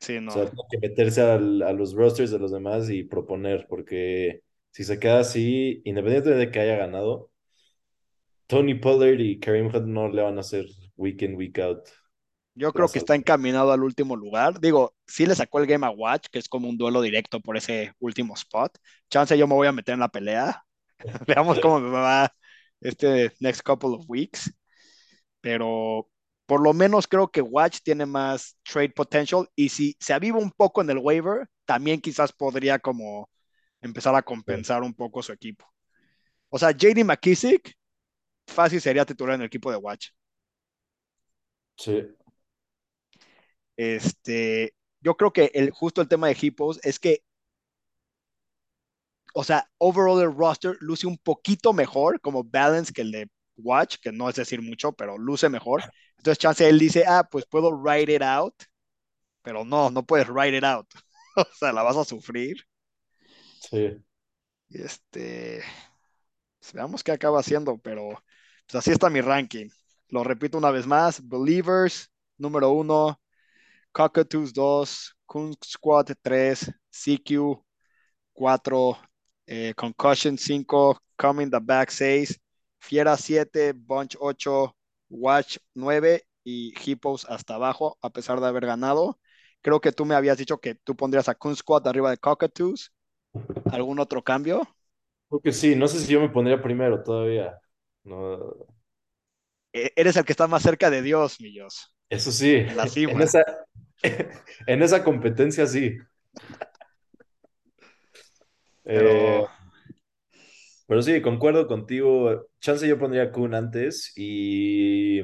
Sí, 0.00 0.20
no. 0.20 0.32
sea, 0.32 0.46
tiene 0.50 0.62
que 0.70 0.78
meterse 0.78 1.22
al- 1.22 1.62
a 1.62 1.72
los 1.72 1.94
rosters 1.94 2.30
de 2.32 2.38
los 2.40 2.52
demás 2.52 2.90
y 2.90 3.04
proponer, 3.04 3.66
porque 3.68 4.42
si 4.72 4.84
se 4.84 4.98
queda 5.00 5.20
así, 5.20 5.82
independientemente 5.84 6.46
de 6.46 6.52
que 6.52 6.60
haya 6.60 6.76
ganado, 6.78 7.30
Tony 8.46 8.74
Pollard 8.74 9.20
y 9.20 9.38
Kareem 9.40 9.68
Hunt 9.74 9.86
no 9.86 10.08
le 10.08 10.22
van 10.22 10.36
a 10.38 10.40
hacer 10.40 10.66
week 10.96 11.22
in, 11.22 11.34
week 11.36 11.58
out 11.58 11.88
Yo 12.58 12.72
creo 12.72 12.88
que 12.88 12.98
está 12.98 13.14
encaminado 13.14 13.70
al 13.70 13.84
último 13.84 14.16
lugar. 14.16 14.58
Digo, 14.58 14.92
sí 15.06 15.26
le 15.26 15.36
sacó 15.36 15.60
el 15.60 15.66
Game 15.66 15.86
a 15.86 15.90
Watch, 15.90 16.26
que 16.28 16.40
es 16.40 16.48
como 16.48 16.68
un 16.68 16.76
duelo 16.76 17.00
directo 17.00 17.38
por 17.40 17.56
ese 17.56 17.92
último 18.00 18.34
spot. 18.34 18.76
Chance 19.08 19.38
yo 19.38 19.46
me 19.46 19.54
voy 19.54 19.68
a 19.68 19.72
meter 19.72 19.92
en 19.92 20.00
la 20.00 20.08
pelea. 20.08 20.64
Veamos 21.28 21.60
cómo 21.60 21.78
me 21.78 21.90
va 21.90 22.34
este 22.80 23.32
next 23.38 23.62
couple 23.62 23.90
of 23.90 24.04
weeks. 24.08 24.52
Pero 25.40 26.10
por 26.46 26.60
lo 26.60 26.72
menos 26.72 27.06
creo 27.06 27.30
que 27.30 27.42
Watch 27.42 27.78
tiene 27.84 28.06
más 28.06 28.58
trade 28.64 28.90
potential 28.90 29.48
y 29.54 29.68
si 29.68 29.96
se 30.00 30.12
aviva 30.12 30.38
un 30.38 30.50
poco 30.50 30.80
en 30.82 30.90
el 30.90 30.98
waiver, 30.98 31.48
también 31.64 32.00
quizás 32.00 32.32
podría 32.32 32.80
como 32.80 33.30
empezar 33.80 34.16
a 34.16 34.22
compensar 34.22 34.82
un 34.82 34.94
poco 34.94 35.22
su 35.22 35.32
equipo. 35.32 35.64
O 36.48 36.58
sea, 36.58 36.72
JD 36.72 37.04
McKissick 37.04 37.76
fácil 38.48 38.80
sería 38.80 39.06
titular 39.06 39.36
en 39.36 39.42
el 39.42 39.46
equipo 39.46 39.70
de 39.70 39.76
Watch. 39.76 40.08
Sí, 41.76 42.02
Este, 43.78 44.74
yo 45.00 45.16
creo 45.16 45.32
que 45.32 45.52
el, 45.54 45.70
justo 45.70 46.02
el 46.02 46.08
tema 46.08 46.28
de 46.28 46.36
Hippos 46.40 46.80
es 46.84 46.98
que, 47.00 47.22
o 49.34 49.44
sea, 49.44 49.70
overall 49.78 50.20
el 50.22 50.34
roster 50.34 50.76
luce 50.80 51.06
un 51.06 51.18
poquito 51.18 51.72
mejor, 51.72 52.20
como 52.20 52.44
balance 52.44 52.92
que 52.92 53.02
el 53.02 53.12
de 53.12 53.30
Watch, 53.56 53.96
que 54.00 54.12
no 54.12 54.28
es 54.28 54.36
decir 54.36 54.62
mucho, 54.62 54.92
pero 54.92 55.18
luce 55.18 55.48
mejor. 55.48 55.84
Entonces, 56.18 56.38
chance 56.38 56.68
él 56.68 56.78
dice, 56.78 57.04
ah, 57.06 57.28
pues 57.30 57.46
puedo 57.46 57.70
write 57.72 58.14
it 58.14 58.22
out, 58.22 58.54
pero 59.42 59.64
no, 59.64 59.90
no 59.90 60.04
puedes 60.06 60.28
write 60.28 60.56
it 60.56 60.64
out. 60.64 60.88
o 61.36 61.46
sea, 61.54 61.72
la 61.72 61.82
vas 61.82 61.96
a 61.96 62.04
sufrir. 62.04 62.58
sí. 63.70 64.02
Este, 64.70 65.62
pues 66.58 66.72
veamos 66.72 67.04
qué 67.04 67.12
acaba 67.12 67.40
haciendo, 67.40 67.78
pero 67.78 68.10
pues 68.66 68.74
así 68.76 68.90
está 68.90 69.10
mi 69.10 69.20
ranking. 69.20 69.68
Lo 70.08 70.24
repito 70.24 70.58
una 70.58 70.70
vez 70.70 70.86
más: 70.86 71.26
Believers, 71.28 72.10
número 72.38 72.70
uno, 72.70 73.20
Cockatoos 73.92 74.52
2, 74.52 75.16
Kun 75.26 75.54
Squad 75.64 76.06
3, 76.22 76.70
CQ 76.90 77.64
4, 78.32 78.98
eh, 79.46 79.74
Concussion 79.76 80.38
5, 80.38 80.98
Coming 81.16 81.50
the 81.50 81.58
Back 81.60 81.90
6, 81.90 82.38
Fiera 82.80 83.16
7, 83.16 83.72
Bunch 83.74 84.16
8, 84.20 84.76
Watch 85.10 85.58
9 85.74 86.24
y 86.44 86.72
Hippos 86.84 87.26
hasta 87.28 87.54
abajo, 87.54 87.98
a 88.02 88.10
pesar 88.10 88.40
de 88.40 88.46
haber 88.46 88.66
ganado. 88.66 89.18
Creo 89.62 89.80
que 89.80 89.92
tú 89.92 90.04
me 90.04 90.14
habías 90.14 90.38
dicho 90.38 90.58
que 90.60 90.74
tú 90.76 90.96
pondrías 90.96 91.28
a 91.28 91.34
Kun 91.34 91.56
Squad 91.56 91.86
arriba 91.88 92.10
de 92.10 92.18
Cockatoos. 92.18 92.92
¿Algún 93.70 94.00
otro 94.00 94.22
cambio? 94.24 94.68
Creo 95.28 95.40
que 95.40 95.52
sí, 95.52 95.76
no 95.76 95.88
sé 95.88 96.00
si 96.00 96.12
yo 96.12 96.20
me 96.20 96.28
pondría 96.30 96.62
primero 96.62 97.02
todavía. 97.02 97.58
No, 98.04 98.38
E- 99.72 99.92
Eres 99.96 100.16
el 100.16 100.24
que 100.24 100.32
está 100.32 100.46
más 100.46 100.62
cerca 100.62 100.90
de 100.90 101.02
Dios, 101.02 101.40
mi 101.40 101.50
Dios, 101.50 101.94
eso 102.10 102.32
sí, 102.32 102.66
en 103.06 103.20
esa, 103.20 103.42
en 104.66 104.82
esa 104.82 105.04
competencia 105.04 105.66
sí. 105.66 105.98
Pero 108.92 109.46
Eh, 109.46 109.46
pero 110.86 111.02
sí, 111.02 111.20
concuerdo 111.22 111.66
contigo. 111.66 112.48
Chance 112.60 112.88
yo 112.88 112.98
pondría 112.98 113.30
Kun 113.32 113.54
antes 113.54 114.12
y, 114.16 115.22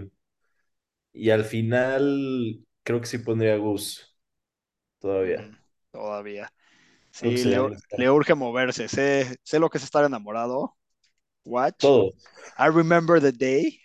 y 1.13 1.31
al 1.31 1.45
final 1.45 2.59
creo 2.83 3.01
que 3.01 3.07
sí 3.07 3.19
pondría 3.19 3.57
Gus 3.57 4.17
todavía. 5.01 5.39
mm, 5.41 5.57
todavía. 5.91 6.53
Sí, 7.11 7.45
le, 7.45 8.11
urge 8.11 8.35
moverse. 8.35 8.89
Sé, 8.89 9.39
sé 9.43 9.59
lo 9.59 9.71
que 9.71 9.79
es 9.79 9.85
estar 9.85 10.05
enamorado. 10.05 10.77
Watch. 11.45 11.81
todo. 11.81 12.13
I 12.59 12.69
remember 12.69 13.21
the 13.21 13.33
day 13.33 13.81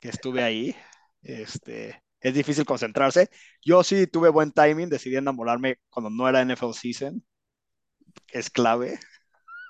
que 0.00 0.08
estuve 0.08 0.42
ahí. 0.42 0.76
Este, 1.22 2.02
es 2.20 2.34
difícil 2.34 2.64
concentrarse. 2.64 3.30
Yo 3.64 3.82
sí 3.84 4.06
tuve 4.06 4.28
buen 4.30 4.52
timing, 4.52 4.88
decidí 4.88 5.16
enamorarme 5.16 5.78
cuando 5.90 6.10
no 6.10 6.28
era 6.28 6.42
NFL 6.42 6.74
season. 6.74 7.24
Es 8.32 8.50
clave. 8.50 8.98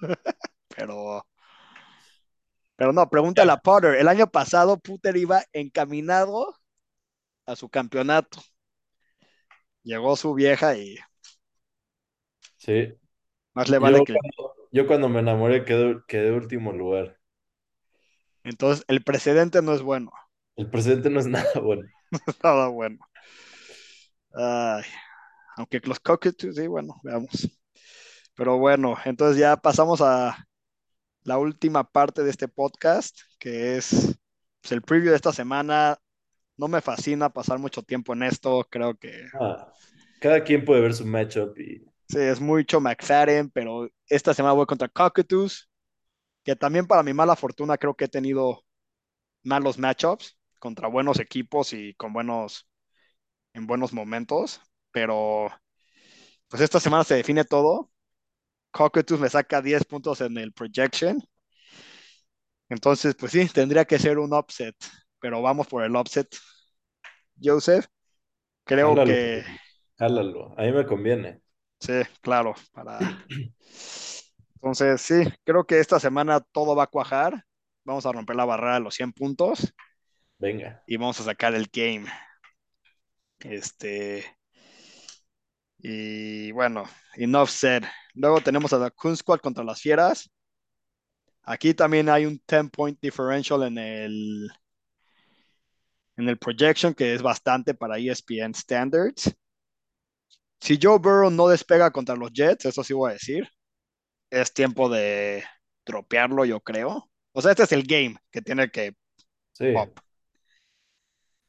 pero, 0.69 1.25
pero 2.77 2.93
no, 2.93 3.09
pregúntale 3.11 3.53
a 3.53 3.57
Potter. 3.59 3.95
El 3.97 4.09
año 4.09 4.27
pasado 4.29 4.79
Puter 4.79 5.17
iba 5.17 5.43
encaminado 5.53 6.55
a 7.47 7.57
su 7.57 7.69
campeonato. 7.69 8.41
Llegó 9.83 10.15
su 10.17 10.35
vieja 10.35 10.77
y 10.77 10.97
Sí. 12.57 12.95
más 13.55 13.69
le 13.69 13.79
Yo 13.79 13.79
vale 13.79 14.03
que... 14.05 14.15
cuando, 14.15 14.55
yo 14.73 14.87
cuando 14.87 15.09
me 15.09 15.21
enamoré 15.21 15.65
quedé, 15.65 16.01
quedé 16.09 16.33
último 16.33 16.73
lugar. 16.73 17.19
Entonces, 18.43 18.85
el 18.89 19.05
precedente 19.05 19.63
no 19.63 19.73
es 19.75 19.83
bueno. 19.83 20.11
El 20.59 20.69
presidente 20.69 21.09
no 21.09 21.21
es 21.21 21.27
nada 21.29 21.61
bueno. 21.63 21.89
Nada 22.43 22.69
bueno. 22.69 22.99
Ay, 24.35 24.83
aunque 25.57 25.81
los 25.85 26.01
Cockatoos, 26.01 26.57
sí, 26.57 26.67
bueno, 26.67 26.97
veamos. 27.03 27.49
Pero 28.35 28.59
bueno, 28.59 28.97
entonces 29.05 29.39
ya 29.39 29.57
pasamos 29.57 30.01
a 30.01 30.37
la 31.23 31.39
última 31.39 31.85
parte 31.85 32.23
de 32.25 32.31
este 32.31 32.49
podcast, 32.49 33.19
que 33.39 33.77
es 33.77 34.19
pues, 34.61 34.73
el 34.73 34.83
preview 34.83 35.11
de 35.11 35.17
esta 35.17 35.33
semana. 35.33 35.99
No 36.57 36.69
me 36.69 36.81
fascina 36.81 37.31
pasar 37.31 37.59
mucho 37.59 37.83
tiempo 37.83 38.13
en 38.15 38.25
esto, 38.25 38.67
creo 38.71 38.97
que 38.97 39.29
Ah, 39.41 39.73
cada 40.21 40.43
quien 40.45 40.65
puede 40.65 40.81
ver 40.81 40.95
su 40.95 41.07
matchup 41.07 41.59
y 41.59 41.85
sí, 42.09 42.19
es 42.19 42.41
mucho 42.41 42.81
McFadden, 42.81 43.51
pero 43.51 43.89
esta 44.09 44.35
semana 44.35 44.55
voy 44.55 44.67
contra 44.67 44.89
Cockatoos, 44.89 45.71
que 46.45 46.57
también 46.57 46.87
para 46.87 47.03
mi 47.05 47.15
mala 47.15 47.37
fortuna 47.37 47.79
creo 47.79 47.95
que 47.95 48.07
he 48.07 48.09
tenido 48.09 48.65
malos 49.45 49.79
matchups 49.79 50.38
contra 50.59 50.89
buenos 50.89 51.21
equipos 51.21 51.73
y 51.73 51.95
con 51.95 52.13
buenos, 52.13 52.69
en 53.55 53.67
buenos 53.67 53.93
momentos, 53.93 54.61
pero 54.91 55.49
pues 56.49 56.63
esta 56.63 56.81
semana 56.81 57.05
se 57.05 57.17
define 57.17 57.45
todo. 57.45 57.91
Cockatoos 58.71 59.21
me 59.21 59.29
saca 59.29 59.63
10 59.63 59.85
puntos 59.85 60.21
en 60.21 60.37
el 60.39 60.53
projection. 60.53 61.23
Entonces, 62.69 63.15
pues 63.15 63.33
sí, 63.33 63.47
tendría 63.49 63.85
que 63.85 63.99
ser 63.99 64.19
un 64.19 64.35
upset, 64.35 64.77
pero 65.21 65.41
vamos 65.41 65.67
por 65.67 65.83
el 65.85 65.97
upset. 65.97 66.29
Joseph, 67.43 67.87
creo 68.65 68.95
que 68.95 69.45
jálalo. 69.97 70.55
A 70.59 70.63
mí 70.63 70.73
me 70.73 70.87
conviene. 70.87 71.41
sí, 71.81 72.03
claro, 72.21 72.55
para... 72.73 72.99
Entonces, 74.55 75.01
sí, 75.01 75.15
creo 75.45 75.65
que 75.65 75.79
esta 75.79 76.01
semana 76.01 76.41
todo 76.41 76.75
va 76.75 76.85
a 76.85 76.89
cuajar. 76.89 77.45
Vamos 77.85 78.05
a 78.07 78.13
romper 78.13 78.35
la 78.35 78.45
barrera 78.45 78.75
de 78.75 78.81
los 78.81 78.95
100 78.95 79.13
puntos 79.13 79.73
Venga. 80.39 80.83
y 80.87 80.97
vamos 80.97 81.21
a 81.21 81.25
sacar 81.25 81.55
el 81.55 81.69
game. 81.73 82.07
Este, 83.41 84.25
y 85.79 86.51
bueno, 86.53 86.85
enough 87.15 87.49
said. 87.49 87.85
Luego 88.15 88.41
tenemos 88.41 88.73
a 88.73 88.79
la 88.79 88.91
Kun 88.91 89.17
Squad 89.17 89.41
contra 89.41 89.65
las 89.65 89.81
Fieras. 89.81 90.31
Aquí 91.43 91.73
también 91.75 92.09
hay 92.09 92.27
un 92.27 92.43
10 92.47 92.71
point 92.71 92.99
differential 93.01 93.63
en 93.63 93.79
el, 93.79 94.51
en 96.17 96.29
el 96.29 96.39
projection, 96.39 96.95
que 96.95 97.15
es 97.15 97.23
bastante 97.23 97.75
para 97.75 97.99
ESPN 97.99 98.55
standards. 98.55 99.35
Si 100.61 100.79
Joe 100.81 100.99
Burrow 100.99 101.31
no 101.31 101.49
despega 101.49 101.91
contra 101.91 102.17
los 102.17 102.33
Jets, 102.33 102.67
eso 102.67 102.83
sí 102.83 102.93
voy 102.93 103.11
a 103.11 103.13
decir, 103.15 103.49
es 104.31 104.53
tiempo 104.53 104.89
de 104.89 105.45
dropearlo, 105.87 106.45
yo 106.45 106.61
creo. 106.61 107.11
O 107.33 107.41
sea, 107.41 107.53
este 107.53 107.63
es 107.63 107.73
el 107.73 107.85
game 107.85 108.17
que 108.31 108.43
tiene 108.43 108.71
que 108.71 108.95
Sí. 109.53 109.73
pop. 109.73 109.99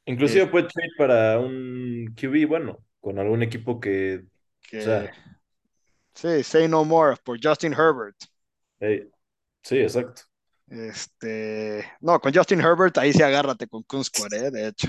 Inclusive 0.06 0.42
Eh, 0.44 0.46
puede 0.46 0.68
trade 0.68 0.90
para 0.98 1.38
un 1.38 2.14
QB, 2.16 2.46
bueno, 2.46 2.84
con 3.00 3.18
algún 3.18 3.42
equipo 3.42 3.78
que, 3.80 4.24
que, 4.62 4.78
o 4.80 4.82
sea, 4.82 5.12
sí, 6.14 6.42
say 6.42 6.68
no 6.68 6.84
more 6.84 7.16
por 7.24 7.38
Justin 7.42 7.72
Herbert. 7.72 8.16
hey, 8.80 9.08
sí, 9.62 9.78
exacto. 9.78 10.22
Este, 10.68 11.84
no, 12.00 12.20
con 12.20 12.32
Justin 12.32 12.60
Herbert 12.60 12.96
ahí 12.98 13.12
sí 13.12 13.22
agárrate 13.22 13.66
con 13.66 13.82
Kun 13.82 14.04
Squad, 14.04 14.32
eh, 14.34 14.50
de 14.50 14.68
hecho. 14.68 14.88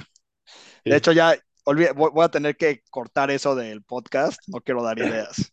De 0.83 0.91
Sí. 0.91 0.97
hecho, 0.97 1.11
ya 1.11 1.35
olvide- 1.65 1.93
voy 1.93 2.23
a 2.23 2.29
tener 2.29 2.55
que 2.57 2.81
cortar 2.89 3.31
eso 3.31 3.55
del 3.55 3.83
podcast, 3.83 4.39
no 4.47 4.61
quiero 4.61 4.83
dar 4.83 4.97
ideas. 5.25 5.51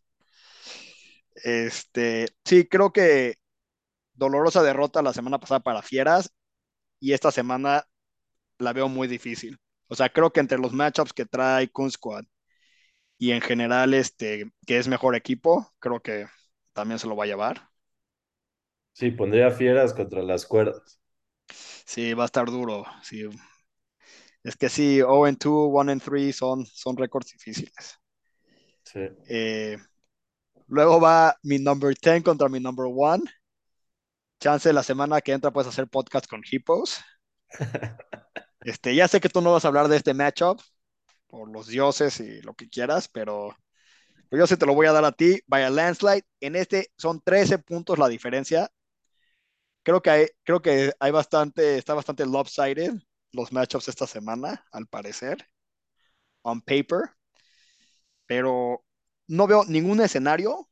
Este, 1.44 2.28
sí, 2.44 2.66
creo 2.66 2.92
que 2.92 3.36
dolorosa 4.14 4.62
derrota 4.62 5.02
la 5.02 5.12
semana 5.12 5.38
pasada 5.38 5.60
para 5.60 5.82
Fieras 5.82 6.30
y 7.00 7.12
esta 7.12 7.30
semana 7.30 7.84
la 8.58 8.72
veo 8.72 8.88
muy 8.88 9.08
difícil. 9.08 9.58
O 9.88 9.94
sea, 9.94 10.10
creo 10.10 10.32
que 10.32 10.40
entre 10.40 10.58
los 10.58 10.72
matchups 10.72 11.12
que 11.12 11.26
trae 11.26 11.70
Kun 11.70 11.90
Squad 11.90 12.24
y 13.18 13.32
en 13.32 13.40
general, 13.40 13.94
este, 13.94 14.50
que 14.66 14.78
es 14.78 14.88
mejor 14.88 15.16
equipo, 15.16 15.72
creo 15.78 16.00
que 16.00 16.26
también 16.72 16.98
se 16.98 17.08
lo 17.08 17.16
va 17.16 17.24
a 17.24 17.26
llevar. 17.26 17.68
Sí, 18.92 19.10
pondría 19.10 19.50
fieras 19.50 19.94
contra 19.94 20.22
las 20.22 20.44
cuerdas. 20.46 21.00
Sí, 21.86 22.14
va 22.14 22.24
a 22.24 22.26
estar 22.26 22.46
duro. 22.46 22.84
Sí. 23.02 23.28
Es 24.42 24.56
que 24.56 24.68
sí, 24.68 25.00
0-2, 25.00 25.70
1-3 25.70 26.32
son, 26.32 26.66
son 26.66 26.96
récords 26.96 27.32
difíciles. 27.32 27.98
Sí. 28.84 29.00
Eh, 29.28 29.78
luego 30.66 31.00
va 31.00 31.36
mi 31.42 31.58
number 31.58 31.94
10 31.94 32.22
contra 32.22 32.48
mi 32.48 32.60
number 32.60 32.86
1. 32.88 33.24
Chance 34.40 34.72
la 34.72 34.82
semana 34.82 35.20
que 35.20 35.32
entra 35.32 35.50
puedes 35.50 35.68
hacer 35.68 35.88
podcast 35.88 36.26
con 36.26 36.42
Hippos. 36.48 37.00
Este, 38.60 38.94
ya 38.94 39.08
sé 39.08 39.20
que 39.20 39.28
tú 39.28 39.40
no 39.40 39.52
vas 39.52 39.64
a 39.64 39.68
hablar 39.68 39.88
de 39.88 39.96
este 39.96 40.14
matchup 40.14 40.60
por 41.28 41.50
los 41.50 41.68
dioses 41.68 42.20
y 42.20 42.42
lo 42.42 42.54
que 42.54 42.68
quieras, 42.70 43.08
pero 43.08 43.56
yo 44.32 44.46
sí 44.46 44.56
te 44.56 44.66
lo 44.66 44.74
voy 44.74 44.86
a 44.88 44.92
dar 44.92 45.04
a 45.06 45.12
ti. 45.12 45.40
Vaya 45.46 45.70
landslide. 45.70 46.24
En 46.40 46.56
este 46.56 46.92
son 46.98 47.20
13 47.22 47.58
puntos 47.58 47.98
la 47.98 48.08
diferencia. 48.08 48.70
Creo 49.82 50.02
que 50.02 50.10
hay, 50.10 50.26
creo 50.44 50.60
que 50.62 50.92
hay 51.00 51.10
bastante, 51.10 51.78
está 51.78 51.94
bastante 51.94 52.26
lopsided 52.26 52.92
los 53.32 53.52
matchups 53.52 53.88
esta 53.88 54.06
semana, 54.06 54.64
al 54.72 54.86
parecer, 54.86 55.46
on 56.42 56.60
paper. 56.62 57.10
Pero 58.26 58.84
no 59.26 59.46
veo 59.48 59.64
ningún 59.64 60.00
escenario 60.00 60.68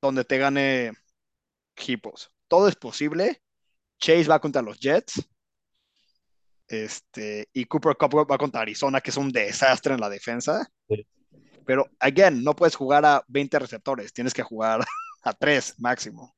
donde 0.00 0.24
te 0.24 0.38
gane 0.38 0.92
Hippos. 1.76 2.30
Todo 2.48 2.68
es 2.68 2.76
posible. 2.76 3.42
Chase 4.00 4.28
va 4.28 4.40
contra 4.40 4.62
los 4.62 4.80
Jets. 4.80 5.22
Este, 6.72 7.50
y 7.52 7.66
Cooper 7.66 7.96
Cup 7.96 8.26
va 8.30 8.38
contra 8.38 8.62
Arizona, 8.62 9.02
que 9.02 9.10
es 9.10 9.16
un 9.18 9.30
desastre 9.30 9.92
en 9.92 10.00
la 10.00 10.08
defensa. 10.08 10.66
Sí. 10.88 11.06
Pero, 11.66 11.90
again, 12.00 12.42
no 12.42 12.56
puedes 12.56 12.74
jugar 12.74 13.04
a 13.04 13.22
20 13.28 13.58
receptores, 13.58 14.12
tienes 14.14 14.32
que 14.32 14.42
jugar 14.42 14.80
a 15.22 15.32
3 15.34 15.74
máximo. 15.78 16.34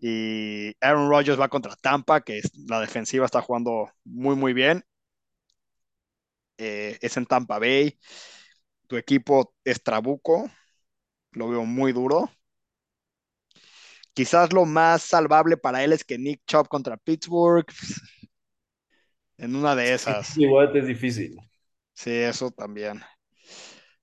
Y 0.00 0.72
Aaron 0.80 1.10
Rodgers 1.10 1.40
va 1.40 1.48
contra 1.48 1.74
Tampa, 1.74 2.20
que 2.20 2.38
es, 2.38 2.52
la 2.68 2.80
defensiva 2.80 3.26
está 3.26 3.42
jugando 3.42 3.90
muy, 4.04 4.36
muy 4.36 4.52
bien. 4.52 4.84
Eh, 6.56 6.96
es 7.00 7.16
en 7.16 7.26
Tampa 7.26 7.58
Bay. 7.58 7.98
Tu 8.86 8.96
equipo 8.96 9.52
es 9.64 9.82
Trabuco, 9.82 10.48
lo 11.32 11.48
veo 11.48 11.64
muy 11.64 11.92
duro. 11.92 12.30
Quizás 14.14 14.52
lo 14.52 14.64
más 14.64 15.02
salvable 15.02 15.56
para 15.56 15.82
él 15.82 15.92
es 15.92 16.04
que 16.04 16.18
Nick 16.18 16.42
Chubb 16.46 16.68
contra 16.68 16.96
Pittsburgh. 16.96 17.66
En 19.38 19.56
una 19.56 19.74
de 19.74 19.94
esas. 19.94 20.36
Igual 20.36 20.74
es 20.76 20.86
difícil. 20.86 21.36
Sí, 21.94 22.10
eso 22.10 22.50
también. 22.50 23.02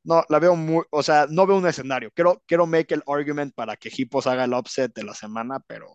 No, 0.04 0.24
la 0.30 0.40
veo 0.40 0.56
muy, 0.56 0.84
o 0.92 1.02
sea, 1.04 1.26
no 1.30 1.48
veo 1.48 1.58
un 1.58 1.68
escenario. 1.68 2.12
Quiero, 2.14 2.42
quiero 2.46 2.68
make 2.68 2.94
el 2.94 3.04
argument 3.08 3.54
para 3.56 3.76
que 3.76 3.90
Hippos 3.96 4.28
haga 4.28 4.44
el 4.46 4.54
upset 4.54 4.94
de 4.94 5.04
la 5.04 5.14
semana, 5.16 5.60
pero. 5.68 5.88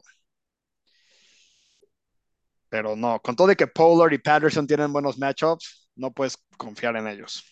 Pero 2.68 2.96
no, 2.96 3.20
con 3.20 3.36
todo 3.36 3.48
de 3.48 3.56
que 3.56 3.66
Pollard 3.66 4.12
y 4.12 4.18
Patterson 4.18 4.66
tienen 4.66 4.92
buenos 4.92 5.18
matchups, 5.18 5.88
no 5.96 6.12
puedes 6.12 6.36
confiar 6.56 6.96
en 6.96 7.08
ellos. 7.08 7.44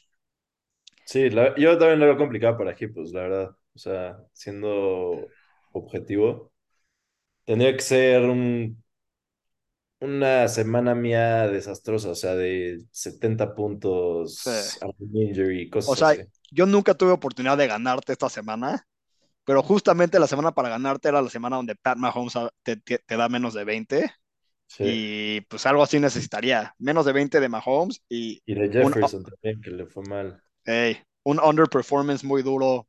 Sí, 1.05 1.31
la- 1.31 1.55
yo 1.57 1.79
también 1.79 2.01
lo 2.01 2.07
veo 2.07 2.17
complicado 2.19 2.59
para 2.59 2.77
Hippos, 2.79 3.13
la 3.13 3.23
verdad. 3.23 3.51
O 3.75 3.79
sea, 3.79 4.19
siendo 4.33 5.33
objetivo, 5.73 6.53
tendría 7.45 7.75
que 7.75 7.83
ser 7.83 8.23
un, 8.25 8.83
una 10.01 10.49
semana 10.49 10.95
mía 10.95 11.49
desastrosa, 11.49 12.11
o 12.11 12.15
sea, 12.15 12.35
de 12.35 12.85
70 12.93 13.55
puntos, 13.55 14.37
Sí. 14.43 14.51
injury, 15.13 15.69
O 15.69 15.71
cosas 15.71 15.99
sea, 15.99 16.09
así. 16.11 16.23
yo 16.51 16.67
nunca 16.67 16.95
tuve 16.95 17.13
oportunidad 17.13 17.57
de 17.59 17.67
ganarte 17.67 18.13
esta 18.13 18.29
semana, 18.29 18.87
pero 19.45 19.63
justamente 19.63 20.19
la 20.21 20.27
semana 20.29 20.53
para 20.53 20.69
ganarte 20.71 21.09
era 21.09 21.23
la 21.23 21.31
semana 21.31 21.57
donde 21.57 21.77
Pat 21.77 21.99
Mahomes 21.99 22.35
te, 22.63 22.77
te- 22.77 22.99
te 22.99 23.17
da 23.17 23.29
menos 23.29 23.55
de 23.55 23.65
20 23.65 24.11
Sí. 24.69 24.85
y 24.85 25.41
pues 25.43 25.67
algo 25.67 25.83
así 25.83 25.99
necesitaría. 26.01 26.75
Menos 26.79 27.07
de 27.07 27.13
20 27.13 27.41
de 27.41 27.49
Mahomes 27.49 28.03
y 28.09 28.43
Y 28.47 28.55
de 28.55 28.69
un, 28.85 28.93
Jefferson 28.93 29.25
también, 29.25 29.61
que 29.63 29.71
le 29.71 29.87
fue 29.87 30.05
mal. 30.09 30.43
hey, 30.65 30.99
un 31.25 31.41
underperformance 31.41 32.25
muy 32.25 32.43
duro 32.43 32.87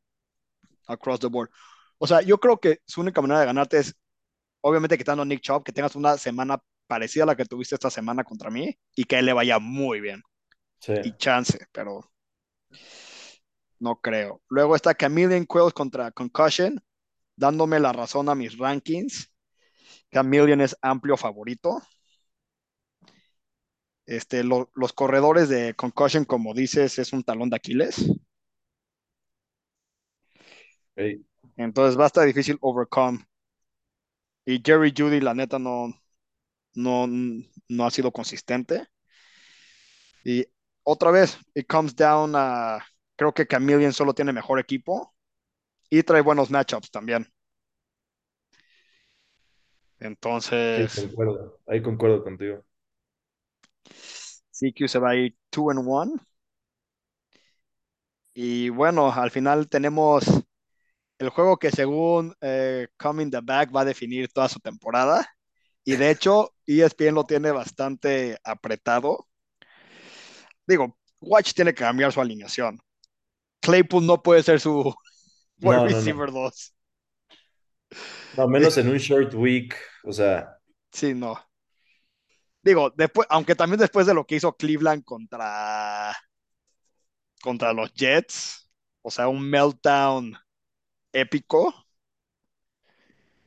across 0.87 1.19
the 1.19 1.27
board. 1.27 1.49
O 1.97 2.07
sea, 2.07 2.21
yo 2.21 2.39
creo 2.39 2.59
que 2.59 2.79
su 2.85 3.01
única 3.01 3.21
manera 3.21 3.39
de 3.41 3.45
ganarte 3.47 3.79
es, 3.79 3.95
obviamente, 4.61 4.97
quitando 4.97 5.23
a 5.23 5.25
Nick 5.25 5.41
Chubb, 5.41 5.63
que 5.63 5.71
tengas 5.73 5.95
una 5.95 6.17
semana 6.17 6.59
parecida 6.89 7.23
a 7.23 7.27
la 7.27 7.35
que 7.35 7.45
tuviste 7.45 7.75
esta 7.75 7.91
semana 7.91 8.23
contra 8.23 8.49
mí 8.49 8.77
y 8.95 9.03
que 9.05 9.15
a 9.15 9.19
él 9.19 9.27
le 9.27 9.33
vaya 9.33 9.59
muy 9.59 10.01
bien. 10.01 10.23
Sí. 10.79 10.93
Y 11.03 11.15
chance, 11.17 11.59
pero 11.71 12.11
no 13.79 14.01
creo. 14.01 14.41
Luego 14.49 14.75
está 14.75 14.95
Chameleon 14.95 15.45
Quills 15.45 15.73
contra 15.73 16.11
Concussion. 16.11 16.81
dándome 17.35 17.79
la 17.79 17.93
razón 17.93 18.29
a 18.29 18.35
mis 18.35 18.57
rankings. 18.57 19.31
Chameleon 20.11 20.61
es 20.61 20.75
amplio 20.81 21.17
favorito. 21.17 21.81
Este, 24.05 24.43
lo, 24.43 24.71
los 24.73 24.91
corredores 24.93 25.49
de 25.49 25.75
concussion, 25.75 26.25
como 26.25 26.53
dices, 26.53 26.97
es 26.99 27.13
un 27.13 27.23
talón 27.23 27.49
de 27.49 27.57
Aquiles. 27.57 28.11
Entonces 31.57 31.97
va 31.97 32.05
a 32.05 32.07
estar 32.07 32.25
difícil 32.25 32.57
overcome. 32.61 33.25
Y 34.45 34.61
Jerry 34.65 34.93
Judy, 34.95 35.21
la 35.21 35.33
neta, 35.33 35.59
no, 35.59 35.93
no, 36.73 37.07
no 37.07 37.85
ha 37.85 37.91
sido 37.91 38.11
consistente. 38.11 38.87
Y 40.23 40.45
otra 40.83 41.11
vez, 41.11 41.37
it 41.53 41.67
comes 41.67 41.95
down 41.95 42.33
a. 42.35 42.79
Creo 43.15 43.33
que 43.33 43.45
Chameleon 43.45 43.93
solo 43.93 44.13
tiene 44.13 44.31
mejor 44.31 44.59
equipo 44.59 45.13
y 45.89 46.03
trae 46.03 46.21
buenos 46.21 46.49
matchups 46.49 46.91
también. 46.91 47.25
Sí, 49.99 50.05
Entonces, 50.05 50.93
concuerdo. 50.95 51.59
Ahí 51.67 51.81
concuerdo 51.81 52.23
contigo. 52.23 52.63
CQ 54.51 54.87
se 54.87 54.99
va 54.99 55.11
a 55.11 55.15
ir 55.15 55.37
2 55.51 55.71
and 55.71 55.85
1. 55.85 56.13
Y 58.33 58.69
bueno, 58.69 59.11
al 59.11 59.31
final 59.31 59.67
tenemos 59.67 60.23
el 61.17 61.29
juego 61.29 61.57
que 61.57 61.71
según 61.71 62.33
eh, 62.41 62.87
Coming 62.97 63.29
the 63.29 63.41
Back 63.41 63.75
va 63.75 63.81
a 63.81 63.85
definir 63.85 64.31
toda 64.31 64.47
su 64.47 64.59
temporada. 64.59 65.27
Y 65.89 65.95
de 65.97 66.11
hecho, 66.11 66.53
ESPN 66.67 67.15
lo 67.15 67.25
tiene 67.25 67.51
bastante 67.51 68.37
apretado. 68.43 69.27
Digo, 70.67 70.97
Watch 71.21 71.53
tiene 71.53 71.73
que 71.73 71.83
cambiar 71.83 72.11
su 72.13 72.21
alineación. 72.21 72.79
Claypool 73.61 74.05
no 74.05 74.21
puede 74.23 74.43
ser 74.43 74.59
su 74.59 74.93
wide 75.61 75.79
No, 75.79 75.87
no, 75.87 76.01
receiver 76.01 76.31
no. 76.31 76.31
2. 76.31 76.75
No, 78.37 78.47
menos 78.47 78.77
en 78.77 78.89
un 78.89 78.97
short 78.97 79.33
week. 79.35 79.75
O 80.03 80.11
sea, 80.13 80.59
Sí, 80.91 81.13
no. 81.15 81.35
Digo, 82.61 82.89
después, 82.95 83.27
aunque 83.29 83.55
también 83.55 83.79
después 83.79 84.05
de 84.07 84.13
lo 84.13 84.25
que 84.25 84.35
hizo 84.35 84.55
Cleveland 84.55 85.03
contra, 85.03 86.13
contra 87.41 87.73
los 87.73 87.93
Jets, 87.93 88.69
o 89.01 89.11
sea, 89.11 89.27
un 89.27 89.41
meltdown 89.49 90.35
épico. 91.13 91.67
O 91.69 91.75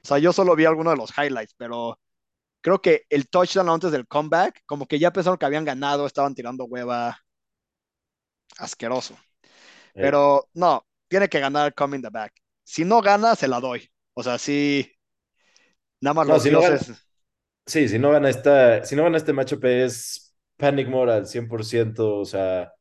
sea, 0.02 0.18
yo 0.18 0.32
solo 0.32 0.56
vi 0.56 0.64
algunos 0.64 0.92
de 0.94 0.96
los 0.98 1.12
highlights, 1.16 1.54
pero 1.56 1.98
creo 2.62 2.80
que 2.82 3.04
el 3.10 3.28
touchdown 3.28 3.68
antes 3.70 3.92
del 3.92 4.08
comeback, 4.08 4.62
como 4.66 4.86
que 4.88 4.98
ya 5.00 5.12
pensaron 5.12 5.38
que 5.38 5.46
habían 5.46 5.66
ganado, 5.66 6.06
estaban 6.06 6.34
tirando 6.36 6.64
hueva 6.66 7.18
asqueroso. 8.58 9.16
eh, 9.94 10.12
Pero 10.12 10.48
no, 10.54 10.86
tiene 11.08 11.28
que 11.28 11.40
ganar 11.40 11.74
coming 11.74 12.02
the 12.02 12.10
back. 12.10 12.34
Si 12.64 12.84
no 12.84 13.00
gana, 13.02 13.36
se 13.36 13.48
la 13.48 13.60
doy. 13.60 13.88
O 14.14 14.22
sea, 14.24 14.38
sí, 14.38 14.90
nada 16.00 16.14
más 16.14 16.26
no, 16.26 16.38
los 16.38 16.40
si 16.40 16.50
no 16.50 16.62
gana, 16.62 16.78
dioses 16.80 17.06
sí, 17.66 17.88
si 17.88 17.98
no 17.98 18.10
gana 18.12 18.30
esta, 18.30 18.84
si 18.86 18.96
no 18.96 19.04
gana 19.04 19.18
este 19.18 19.32
matchup 19.32 19.64
es 19.66 20.36
panic 20.58 20.88
mode 20.88 21.12
al 21.14 21.26
100%, 21.28 22.18
o 22.18 22.24
sea, 22.24 22.72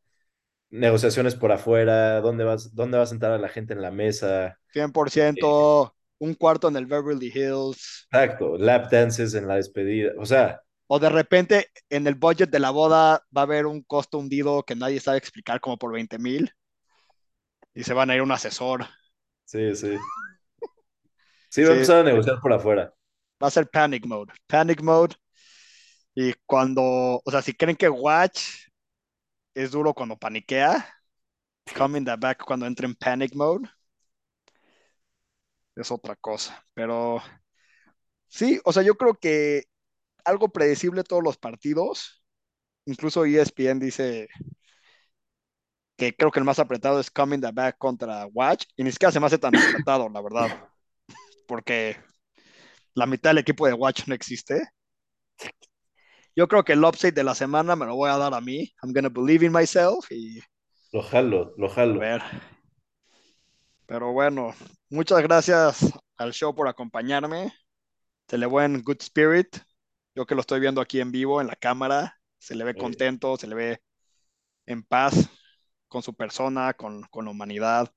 negociaciones 0.70 1.36
por 1.36 1.52
afuera, 1.52 2.22
dónde 2.22 2.46
vas, 2.46 2.76
dónde 2.76 2.98
va 3.00 3.06
a 3.06 3.08
sentar 3.08 3.32
a 3.34 3.38
la 3.40 3.50
gente 3.50 3.74
en 3.74 3.82
la 3.82 3.92
mesa. 3.92 4.60
Eh, 5.36 5.54
100%, 5.54 5.96
un 6.22 6.36
cuarto 6.36 6.70
en 6.70 6.78
el 6.78 6.86
Beverly 6.86 7.32
Hills, 7.36 8.10
exacto, 8.12 8.58
lap 8.58 8.90
dances 8.92 9.34
en 9.34 9.48
la 9.48 9.56
despedida, 9.56 10.12
o 10.18 10.26
sea, 10.26 10.62
o 10.88 11.00
de 11.00 11.10
repente 11.10 11.68
en 11.90 12.06
el 12.06 12.16
budget 12.16 12.50
de 12.52 12.60
la 12.60 12.70
boda 12.70 13.26
va 13.36 13.42
a 13.42 13.46
haber 13.46 13.66
un 13.66 13.82
costo 13.82 14.20
hundido 14.20 14.64
que 14.64 14.76
nadie 14.76 15.00
sabe 15.00 15.18
explicar 15.18 15.60
como 15.60 15.78
por 15.78 15.92
20 15.94 16.20
mil 16.20 16.52
y 17.74 17.84
se 17.84 17.94
van 17.94 18.10
a 18.10 18.16
ir 18.16 18.22
un 18.22 18.32
asesor. 18.32 18.86
sí, 19.46 19.76
sí. 19.76 19.98
Sí, 21.50 21.64
va 21.64 21.72
a 21.72 21.74
empezar 21.74 22.00
a 22.00 22.04
negociar 22.04 22.40
por 22.42 22.54
afuera. 22.54 22.94
va 23.44 23.48
a 23.48 23.52
ser 23.56 23.64
panic 23.78 24.06
mode. 24.06 24.32
Panic 24.48 24.82
mode. 24.82 25.16
Y 26.16 26.34
cuando, 26.46 26.84
o 27.24 27.32
sea, 27.32 27.42
si 27.42 27.54
creen 27.54 27.76
que 27.78 27.90
Watch 27.90 28.42
es 29.54 29.72
duro 29.72 29.94
cuando 29.94 30.18
paniquea, 30.18 30.88
coming 31.78 32.06
the 32.06 32.16
back 32.18 32.44
cuando 32.46 32.66
entra 32.66 32.86
en 32.88 32.96
panic 32.96 33.36
mode 33.36 33.70
es 35.76 35.92
otra 35.92 36.16
cosa. 36.16 36.66
Pero 36.74 37.22
sí, 38.28 38.60
o 38.66 38.74
sea, 38.74 38.84
yo 38.84 38.96
creo 38.96 39.16
que 39.16 39.64
algo 40.26 40.50
predecible 40.50 41.04
todos 41.06 41.24
los 41.24 41.38
partidos. 41.38 42.24
Incluso 42.86 43.26
ESPN 43.26 43.80
dice 43.80 44.30
que 45.98 46.16
creo 46.16 46.32
que 46.32 46.40
el 46.40 46.46
más 46.46 46.60
apretado 46.60 47.00
es 47.00 47.12
coming 47.12 47.40
the 47.42 47.52
back 47.52 47.78
contra 47.78 48.26
Watch. 48.28 48.66
Y 48.78 48.84
ni 48.84 48.92
siquiera 48.92 49.12
se 49.12 49.20
me 49.20 49.26
hace 49.28 49.38
tan 49.38 49.56
apretado, 49.58 50.10
la 50.10 50.22
verdad. 50.22 50.52
Porque 51.48 51.98
la 52.96 53.06
mitad 53.08 53.32
del 53.32 53.40
equipo 53.40 53.68
de 53.68 53.74
Watch 53.74 54.08
no 54.08 54.16
existe. 54.16 54.62
Yo 56.36 56.48
creo 56.48 56.64
que 56.66 56.74
el 56.74 56.84
upside 56.84 57.14
de 57.14 57.24
la 57.24 57.36
semana 57.36 57.76
me 57.78 57.86
lo 57.86 57.96
voy 57.96 58.10
a 58.10 58.18
dar 58.18 58.34
a 58.34 58.42
mí. 58.42 58.72
I'm 58.84 58.94
gonna 58.94 59.10
believe 59.10 59.46
in 59.46 59.52
myself 59.54 60.12
y 60.12 60.42
Lo 60.94 61.02
jalo, 61.02 61.54
lo 61.58 61.68
a 61.90 61.98
jalo. 61.98 62.00
ver. 62.00 62.22
Pero 63.92 64.14
bueno, 64.14 64.54
muchas 64.90 65.22
gracias 65.22 65.92
al 66.16 66.32
show 66.32 66.56
por 66.56 66.70
acompañarme. 66.70 67.52
Se 68.30 68.38
le 68.38 68.48
ve 68.48 68.66
en 68.66 68.84
good 68.84 69.02
spirit. 69.02 69.58
Yo 70.16 70.26
que 70.26 70.36
lo 70.36 70.42
estoy 70.42 70.60
viendo 70.62 70.82
aquí 70.82 71.02
en 71.02 71.12
vivo 71.12 71.42
en 71.42 71.48
la 71.48 71.58
cámara, 71.58 72.18
se 72.40 72.56
le 72.56 72.64
ve 72.64 72.78
contento, 72.78 73.38
se 73.38 73.48
le 73.48 73.56
ve 73.56 73.82
en 74.68 74.84
paz 74.84 75.30
con 75.90 76.04
su 76.04 76.16
persona, 76.16 76.74
con, 76.74 77.04
con 77.12 77.26
la 77.26 77.32
humanidad. 77.32 77.94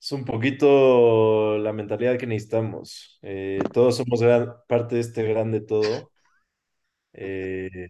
Es 0.00 0.12
un 0.12 0.24
poquito 0.24 1.58
la 1.58 1.72
mentalidad 1.74 2.18
que 2.18 2.26
necesitamos. 2.26 3.18
Eh, 3.22 3.58
todos 3.72 3.96
somos 3.98 4.22
gran- 4.22 4.54
parte 4.66 4.94
de 4.94 5.00
este 5.02 5.22
grande 5.24 5.60
todo. 5.60 6.10
Eh, 7.12 7.88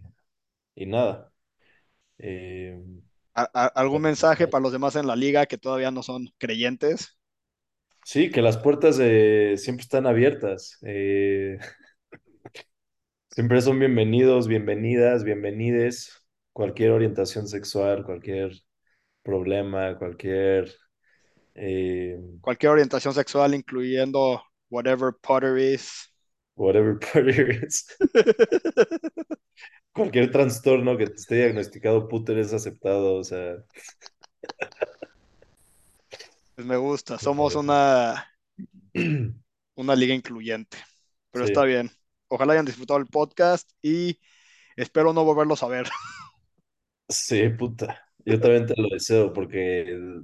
y 0.75 0.85
nada. 0.85 1.33
Eh, 2.19 2.81
¿A- 3.35 3.49
a- 3.53 3.65
¿Algún 3.67 4.01
mensaje 4.03 4.47
para 4.47 4.61
los 4.61 4.71
demás 4.71 4.95
en 4.95 5.07
la 5.07 5.15
liga 5.17 5.45
que 5.45 5.57
todavía 5.57 5.91
no 5.91 6.01
son 6.03 6.27
creyentes? 6.37 7.17
sí, 8.03 8.31
que 8.31 8.41
las 8.41 8.57
puertas 8.57 8.97
eh, 9.01 9.55
siempre 9.57 9.83
están 9.83 10.05
abiertas. 10.07 10.77
Eh, 10.83 11.57
siempre 13.29 13.61
son 13.61 13.79
bienvenidos, 13.79 14.47
bienvenidas, 14.47 15.23
bienvenides. 15.23 16.23
Cualquier 16.53 16.91
orientación 16.91 17.47
sexual, 17.47 18.03
cualquier 18.05 18.51
problema, 19.23 19.97
cualquier... 19.99 20.73
eh, 21.55 22.19
Cualquier 22.41 22.71
orientación 22.73 23.13
sexual, 23.15 23.53
incluyendo 23.55 24.43
whatever 24.69 25.11
Potter 25.21 25.57
is. 25.57 26.11
whatever 26.55 26.97
it 27.15 27.63
is. 27.63 27.85
Cualquier 29.93 30.31
trastorno 30.31 30.97
que 30.97 31.07
te 31.07 31.15
esté 31.15 31.35
diagnosticado, 31.35 32.07
puto, 32.07 32.31
eres 32.31 32.53
aceptado. 32.53 33.15
O 33.15 33.23
sea, 33.23 33.57
Pues 36.55 36.67
me 36.67 36.77
gusta. 36.77 37.17
Somos 37.17 37.55
una, 37.55 38.27
una 39.75 39.95
liga 39.95 40.13
incluyente. 40.13 40.77
Pero 41.31 41.45
está 41.45 41.63
bien. 41.63 41.89
Ojalá 42.27 42.53
hayan 42.53 42.65
disfrutado 42.65 42.99
el 42.99 43.07
podcast 43.07 43.69
y 43.81 44.19
espero 44.75 45.13
no 45.13 45.23
volverlos 45.23 45.63
a 45.63 45.67
ver. 45.67 45.87
sí, 47.09 47.49
puta. 47.49 48.01
Yo 48.25 48.39
también 48.39 48.65
te 48.65 48.79
lo 48.79 48.89
deseo 48.89 49.33
porque 49.33 50.21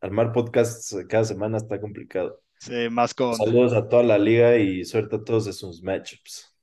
armar 0.00 0.32
podcasts 0.32 0.96
cada 1.08 1.24
semana 1.24 1.58
está 1.58 1.80
complicado. 1.80 2.40
Sí, 2.58 2.88
más 2.90 3.14
con 3.14 3.34
Saludos 3.36 3.74
a 3.74 3.88
toda 3.88 4.02
la 4.02 4.18
liga 4.18 4.56
y 4.56 4.84
suerte 4.84 5.16
a 5.16 5.24
todos 5.24 5.44
de 5.44 5.52
sus 5.52 5.82
matchups. 5.82 6.55